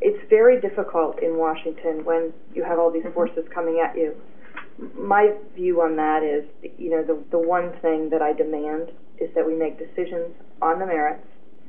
it's 0.00 0.24
very 0.30 0.58
difficult 0.58 1.22
in 1.22 1.36
Washington 1.36 2.02
when 2.06 2.32
you 2.54 2.64
have 2.64 2.78
all 2.78 2.90
these 2.90 3.02
mm-hmm. 3.02 3.12
forces 3.12 3.44
coming 3.52 3.84
at 3.84 3.94
you. 3.94 4.16
My 4.96 5.36
view 5.54 5.82
on 5.82 5.96
that 5.96 6.22
is, 6.24 6.48
you 6.78 6.88
know, 6.88 7.04
the, 7.04 7.22
the 7.30 7.38
one 7.38 7.72
thing 7.82 8.08
that 8.08 8.22
I 8.22 8.32
demand 8.32 8.88
is 9.18 9.28
that 9.34 9.46
we 9.46 9.54
make 9.54 9.76
decisions 9.78 10.32
on 10.62 10.78
the 10.78 10.86
merits 10.86 11.26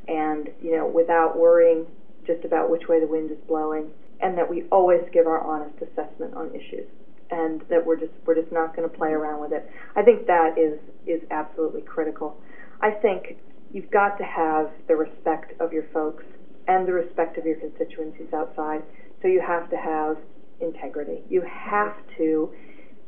and, 0.07 0.47
you 0.61 0.77
know, 0.77 0.87
without 0.87 1.37
worrying 1.37 1.85
just 2.25 2.45
about 2.45 2.69
which 2.69 2.87
way 2.87 2.99
the 2.99 3.07
wind 3.07 3.31
is 3.31 3.37
blowing, 3.47 3.91
and 4.21 4.37
that 4.37 4.49
we 4.49 4.63
always 4.71 5.01
give 5.11 5.27
our 5.27 5.41
honest 5.41 5.75
assessment 5.81 6.33
on 6.35 6.49
issues 6.55 6.87
and 7.31 7.61
that 7.69 7.83
we're 7.83 7.99
just 7.99 8.11
we're 8.25 8.35
just 8.39 8.51
not 8.51 8.75
going 8.75 8.87
to 8.87 8.95
play 8.95 9.09
around 9.09 9.41
with 9.41 9.51
it. 9.51 9.67
I 9.95 10.03
think 10.03 10.27
that 10.27 10.57
is 10.57 10.79
is 11.07 11.21
absolutely 11.31 11.81
critical. 11.81 12.37
I 12.81 12.91
think 12.91 13.37
you've 13.71 13.89
got 13.91 14.17
to 14.17 14.23
have 14.23 14.69
the 14.87 14.95
respect 14.95 15.59
of 15.59 15.73
your 15.73 15.85
folks 15.93 16.23
and 16.67 16.87
the 16.87 16.93
respect 16.93 17.37
of 17.37 17.45
your 17.45 17.55
constituencies 17.57 18.31
outside. 18.33 18.83
So 19.21 19.27
you 19.27 19.41
have 19.41 19.69
to 19.69 19.77
have 19.77 20.17
integrity. 20.61 21.23
You 21.29 21.41
have 21.41 21.95
to 22.17 22.51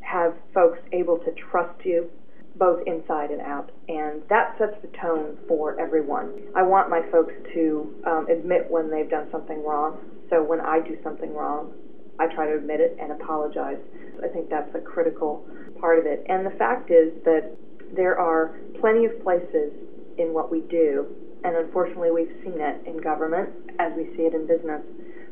have 0.01 0.33
folks 0.53 0.79
able 0.91 1.17
to 1.19 1.31
trust 1.51 1.85
you 1.85 2.09
both 2.57 2.81
inside 2.87 3.31
and 3.31 3.41
out. 3.41 3.71
And 3.87 4.21
that 4.29 4.55
sets 4.57 4.75
the 4.81 4.89
tone 4.97 5.37
for 5.47 5.79
everyone. 5.79 6.33
I 6.55 6.63
want 6.63 6.89
my 6.89 7.01
folks 7.11 7.33
to 7.53 8.03
um, 8.07 8.27
admit 8.29 8.69
when 8.69 8.89
they've 8.89 9.09
done 9.09 9.27
something 9.31 9.63
wrong. 9.63 9.97
So 10.29 10.41
when 10.41 10.61
I 10.61 10.79
do 10.79 10.97
something 11.03 11.33
wrong, 11.33 11.73
I 12.19 12.27
try 12.27 12.47
to 12.47 12.55
admit 12.55 12.79
it 12.79 12.97
and 12.99 13.11
apologize. 13.11 13.77
I 14.23 14.27
think 14.29 14.49
that's 14.49 14.73
a 14.73 14.79
critical 14.79 15.45
part 15.79 15.99
of 15.99 16.05
it. 16.05 16.25
And 16.29 16.45
the 16.45 16.55
fact 16.57 16.89
is 16.89 17.11
that 17.25 17.51
there 17.93 18.17
are 18.17 18.57
plenty 18.79 19.05
of 19.05 19.21
places 19.21 19.73
in 20.17 20.33
what 20.33 20.49
we 20.49 20.61
do, 20.61 21.05
and 21.43 21.55
unfortunately 21.55 22.11
we've 22.11 22.35
seen 22.43 22.59
it 22.59 22.87
in 22.87 22.97
government 22.97 23.49
as 23.79 23.91
we 23.97 24.05
see 24.15 24.23
it 24.23 24.33
in 24.33 24.47
business, 24.47 24.81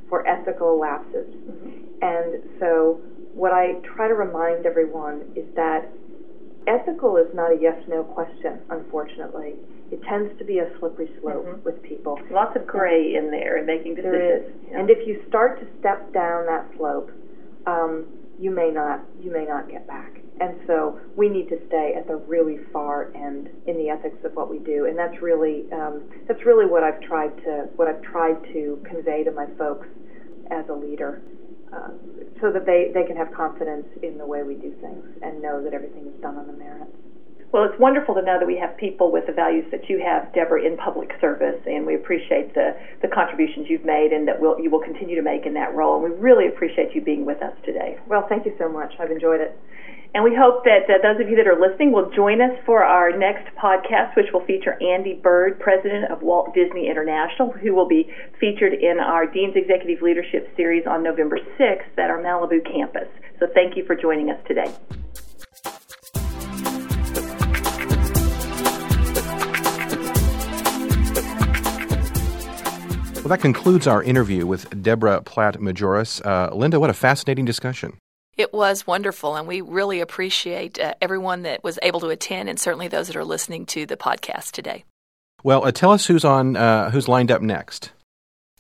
for 0.10 0.28
ethical 0.28 0.80
lapses. 0.80 1.34
Mm-hmm. 1.34 2.04
And 2.04 2.60
so 2.60 3.00
what 3.34 3.54
I 3.54 3.80
try 3.96 4.08
to 4.08 4.14
remind 4.14 4.66
everyone 4.66 5.32
is 5.36 5.46
that 5.56 5.88
ethical 6.68 7.18
is 7.18 7.28
not 7.34 7.52
a 7.52 7.58
yes 7.60 7.78
no 7.88 8.04
question, 8.04 8.60
unfortunately. 8.70 9.56
It 9.92 10.02
tends 10.04 10.38
to 10.40 10.46
be 10.46 10.60
a 10.60 10.70
slippery 10.80 11.10
slope 11.22 11.46
mm-hmm. 11.46 11.64
with 11.64 11.82
people. 11.84 12.20
Lots 12.32 12.56
of 12.56 12.66
gray 12.66 13.16
in 13.16 13.30
there 13.30 13.58
in 13.58 13.66
making 13.66 13.96
decisions. 13.96 14.14
There 14.14 14.38
is. 14.38 14.54
Yeah. 14.72 14.80
And 14.80 14.90
if 14.90 15.08
you 15.08 15.24
start 15.28 15.60
to 15.60 15.68
step 15.80 16.12
down 16.14 16.46
that 16.48 16.66
slope, 16.78 17.12
um, 17.68 18.06
you 18.40 18.52
may 18.52 18.72
not 18.72 19.02
you 19.22 19.32
may 19.32 19.46
not 19.46 19.70
get 19.70 19.88
back. 19.88 20.20
And 20.42 20.60
so 20.66 21.00
we 21.16 21.30
need 21.30 21.48
to 21.50 21.60
stay 21.68 21.94
at 21.96 22.08
the 22.08 22.16
really 22.16 22.58
far 22.72 23.14
end 23.16 23.50
in 23.68 23.78
the 23.78 23.90
ethics 23.90 24.18
of 24.26 24.34
what 24.34 24.50
we 24.50 24.58
do, 24.60 24.86
and 24.86 24.98
that's 24.98 25.22
really 25.22 25.66
um, 25.72 26.04
that's 26.28 26.44
really 26.46 26.66
what 26.66 26.84
I've 26.84 27.00
tried 27.02 27.38
to 27.46 27.70
what 27.76 27.88
I've 27.88 28.02
tried 28.02 28.44
to 28.54 28.82
convey 28.84 29.24
to 29.24 29.32
my 29.32 29.46
folks 29.58 29.88
as 30.50 30.66
a 30.70 30.74
leader. 30.74 31.22
Uh, 31.74 31.90
so 32.40 32.52
that 32.52 32.66
they, 32.66 32.92
they 32.94 33.04
can 33.04 33.16
have 33.16 33.34
confidence 33.34 33.88
in 34.04 34.18
the 34.18 34.26
way 34.26 34.44
we 34.44 34.54
do 34.56 34.72
things 34.82 35.06
and 35.24 35.42
know 35.42 35.64
that 35.64 35.74
everything 35.74 36.06
is 36.06 36.14
done 36.22 36.38
on 36.38 36.46
the 36.46 36.54
merits. 36.54 36.92
Well, 37.54 37.70
it's 37.70 37.80
wonderful 37.80 38.16
to 38.16 38.24
know 38.24 38.40
that 38.42 38.48
we 38.50 38.58
have 38.58 38.76
people 38.78 39.12
with 39.12 39.28
the 39.28 39.32
values 39.32 39.70
that 39.70 39.88
you 39.88 40.02
have, 40.02 40.34
Deborah, 40.34 40.66
in 40.66 40.76
public 40.76 41.14
service, 41.22 41.62
and 41.68 41.86
we 41.86 41.94
appreciate 41.94 42.56
the, 42.56 42.74
the 43.04 43.08
contributions 43.08 43.68
you've 43.70 43.86
made 43.86 44.10
and 44.12 44.28
that 44.28 44.42
we'll, 44.42 44.60
you 44.60 44.72
will 44.72 44.82
continue 44.82 45.16
to 45.16 45.22
make 45.22 45.46
in 45.46 45.54
that 45.54 45.70
role. 45.76 46.04
And 46.04 46.12
we 46.12 46.20
really 46.20 46.48
appreciate 46.48 46.96
you 46.96 47.02
being 47.02 47.26
with 47.30 47.44
us 47.44 47.54
today. 47.64 48.00
Well, 48.08 48.26
thank 48.28 48.48
you 48.48 48.56
so 48.58 48.68
much. 48.68 48.94
I've 49.00 49.12
enjoyed 49.12 49.40
it. 49.40 49.54
And 50.16 50.24
we 50.24 50.34
hope 50.34 50.64
that 50.66 50.90
uh, 50.90 50.98
those 51.06 51.22
of 51.22 51.30
you 51.30 51.38
that 51.38 51.46
are 51.46 51.62
listening 51.62 51.92
will 51.92 52.10
join 52.10 52.42
us 52.42 52.58
for 52.66 52.84
our 52.84 53.16
next 53.16 53.54
podcast, 53.56 54.18
which 54.18 54.34
will 54.34 54.46
feature 54.46 54.74
Andy 54.82 55.14
Bird, 55.14 55.60
president 55.60 56.12
of 56.12 56.24
Walt 56.24 56.56
Disney 56.56 56.90
International, 56.90 57.52
who 57.52 57.76
will 57.76 57.88
be 57.88 58.10
featured 58.40 58.74
in 58.74 58.98
our 58.98 59.28
Dean's 59.28 59.56
Executive 59.56 60.02
Leadership 60.02 60.50
Series 60.58 60.88
on 60.90 61.04
November 61.04 61.38
6th 61.60 61.98
at 62.00 62.10
our 62.10 62.18
Malibu 62.18 62.66
campus. 62.66 63.10
So 63.40 63.46
thank 63.54 63.78
you 63.78 63.86
for 63.86 63.96
joining 63.96 64.32
us 64.32 64.42
today. 64.48 64.74
Well, 73.24 73.30
that 73.30 73.40
concludes 73.40 73.88
our 73.88 74.04
interview 74.04 74.46
with 74.46 74.84
Deborah 74.84 75.22
Platt 75.22 75.56
Majoras. 75.56 76.20
Uh, 76.26 76.54
Linda, 76.54 76.78
what 76.78 76.90
a 76.90 76.94
fascinating 76.94 77.46
discussion. 77.46 77.98
It 78.36 78.52
was 78.52 78.86
wonderful, 78.86 79.38
and 79.38 79.48
we 79.48 79.62
really 79.62 80.02
appreciate 80.02 80.78
uh, 80.78 80.96
everyone 81.02 81.44
that 81.44 81.64
was 81.64 81.80
able 81.82 82.02
to 82.02 82.10
attend, 82.10 82.50
and 82.50 82.60
certainly 82.60 82.90
those 82.90 83.08
that 83.08 83.16
are 83.16 83.24
listening 83.24 83.66
to 83.68 83.86
the 83.86 83.96
podcast 83.96 84.52
today. 84.52 84.84
Well, 85.42 85.64
uh, 85.64 85.72
tell 85.72 85.92
us 85.92 86.08
who's 86.08 86.26
on, 86.26 86.58
uh, 86.58 86.92
who's 86.92 87.08
lined 87.08 87.32
up 87.32 87.42
next. 87.42 87.93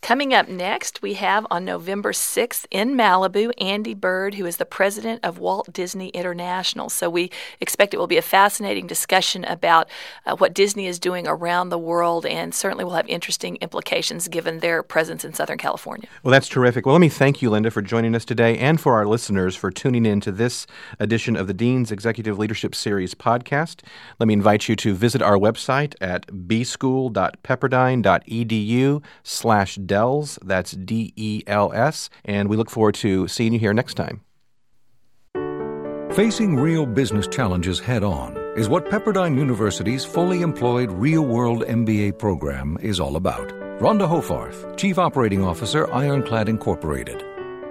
Coming 0.03 0.33
up 0.33 0.49
next, 0.49 1.01
we 1.01 1.13
have 1.13 1.47
on 1.49 1.63
November 1.63 2.11
6th 2.11 2.65
in 2.69 2.95
Malibu 2.95 3.53
Andy 3.57 3.93
Bird, 3.93 4.35
who 4.35 4.45
is 4.45 4.57
the 4.57 4.65
president 4.65 5.21
of 5.23 5.39
Walt 5.39 5.71
Disney 5.71 6.09
International. 6.09 6.89
So 6.89 7.09
we 7.09 7.31
expect 7.61 7.93
it 7.93 7.97
will 7.97 8.07
be 8.07 8.17
a 8.17 8.21
fascinating 8.21 8.85
discussion 8.85 9.45
about 9.45 9.89
uh, 10.25 10.35
what 10.35 10.53
Disney 10.53 10.87
is 10.87 10.99
doing 10.99 11.25
around 11.25 11.69
the 11.69 11.77
world 11.77 12.25
and 12.25 12.53
certainly 12.53 12.83
will 12.83 12.95
have 12.95 13.07
interesting 13.07 13.55
implications 13.61 14.27
given 14.27 14.59
their 14.59 14.83
presence 14.83 15.23
in 15.23 15.33
Southern 15.33 15.57
California. 15.57 16.09
Well, 16.21 16.33
that's 16.33 16.49
terrific. 16.49 16.85
Well, 16.85 16.95
let 16.95 16.99
me 16.99 17.07
thank 17.07 17.41
you, 17.41 17.49
Linda, 17.49 17.71
for 17.71 17.81
joining 17.81 18.13
us 18.13 18.25
today 18.25 18.57
and 18.57 18.81
for 18.81 18.95
our 18.95 19.05
listeners 19.05 19.55
for 19.55 19.71
tuning 19.71 20.05
in 20.05 20.19
to 20.19 20.33
this 20.33 20.67
edition 20.99 21.37
of 21.37 21.47
the 21.47 21.53
Dean's 21.53 21.93
Executive 21.93 22.37
Leadership 22.37 22.75
Series 22.75 23.15
podcast. 23.15 23.83
Let 24.19 24.27
me 24.27 24.33
invite 24.33 24.67
you 24.67 24.75
to 24.75 24.93
visit 24.93 25.21
our 25.21 25.37
website 25.37 25.95
at 26.01 26.27
bschool.pepperdine.edu 26.27 29.03
slash 29.23 29.77
Dels. 29.93 30.39
That's 30.43 30.71
D 30.71 31.13
E 31.15 31.43
L 31.45 31.71
S. 31.73 32.09
And 32.25 32.49
we 32.49 32.57
look 32.57 32.71
forward 32.71 32.95
to 32.95 33.27
seeing 33.27 33.53
you 33.53 33.59
here 33.59 33.75
next 33.75 33.93
time. 33.93 34.21
Facing 36.15 36.55
real 36.55 36.85
business 36.85 37.27
challenges 37.27 37.79
head 37.79 38.03
on 38.03 38.37
is 38.55 38.69
what 38.69 38.89
Pepperdine 38.89 39.35
University's 39.37 40.05
fully 40.05 40.41
employed 40.41 40.91
real 40.91 41.25
world 41.25 41.63
MBA 41.63 42.17
program 42.17 42.77
is 42.81 42.99
all 42.99 43.15
about. 43.15 43.49
Rhonda 43.79 44.07
Hofarth, 44.07 44.77
Chief 44.77 44.97
Operating 44.97 45.43
Officer, 45.43 45.91
Ironclad 45.93 46.49
Incorporated. 46.49 47.23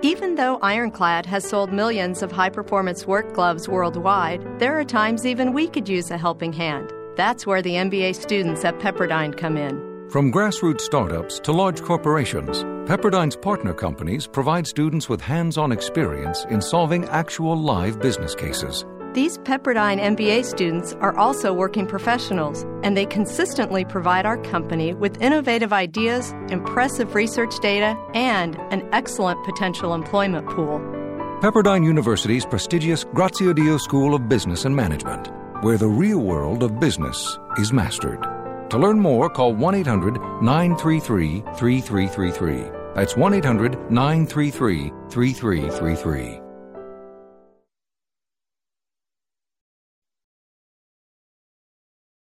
Even 0.02 0.34
though 0.36 0.58
Ironclad 0.62 1.26
has 1.26 1.48
sold 1.48 1.72
millions 1.72 2.22
of 2.22 2.32
high 2.32 2.50
performance 2.50 3.06
work 3.06 3.32
gloves 3.32 3.68
worldwide, 3.68 4.42
there 4.60 4.78
are 4.78 4.84
times 4.84 5.26
even 5.26 5.52
we 5.52 5.68
could 5.68 5.88
use 5.88 6.10
a 6.10 6.18
helping 6.18 6.52
hand. 6.52 6.92
That's 7.16 7.46
where 7.46 7.62
the 7.62 7.74
MBA 7.74 8.14
students 8.14 8.64
at 8.64 8.78
Pepperdine 8.78 9.36
come 9.36 9.56
in. 9.56 9.91
From 10.12 10.30
grassroots 10.30 10.82
startups 10.82 11.40
to 11.40 11.52
large 11.52 11.80
corporations, 11.80 12.64
Pepperdine's 12.86 13.34
partner 13.34 13.72
companies 13.72 14.26
provide 14.26 14.66
students 14.66 15.08
with 15.08 15.22
hands 15.22 15.56
on 15.56 15.72
experience 15.72 16.44
in 16.50 16.60
solving 16.60 17.06
actual 17.06 17.56
live 17.56 17.98
business 17.98 18.34
cases. 18.34 18.84
These 19.14 19.38
Pepperdine 19.38 19.98
MBA 19.98 20.44
students 20.44 20.92
are 21.00 21.16
also 21.16 21.54
working 21.54 21.86
professionals, 21.86 22.66
and 22.82 22.94
they 22.94 23.06
consistently 23.06 23.86
provide 23.86 24.26
our 24.26 24.36
company 24.42 24.92
with 24.92 25.18
innovative 25.22 25.72
ideas, 25.72 26.34
impressive 26.50 27.14
research 27.14 27.58
data, 27.60 27.98
and 28.12 28.58
an 28.70 28.86
excellent 28.92 29.42
potential 29.46 29.94
employment 29.94 30.46
pool. 30.50 30.78
Pepperdine 31.40 31.86
University's 31.86 32.44
prestigious 32.44 33.02
Graziadio 33.02 33.80
School 33.80 34.14
of 34.14 34.28
Business 34.28 34.66
and 34.66 34.76
Management, 34.76 35.30
where 35.64 35.78
the 35.78 35.88
real 35.88 36.18
world 36.18 36.62
of 36.62 36.78
business 36.78 37.38
is 37.56 37.72
mastered. 37.72 38.41
To 38.72 38.78
learn 38.78 38.98
more, 38.98 39.28
call 39.28 39.52
1 39.54 39.74
800 39.74 40.14
933 40.40 41.42
3333. 41.56 42.70
That's 42.94 43.18
1 43.18 43.34
800 43.34 43.90
933 43.90 44.90
3333. 45.10 46.41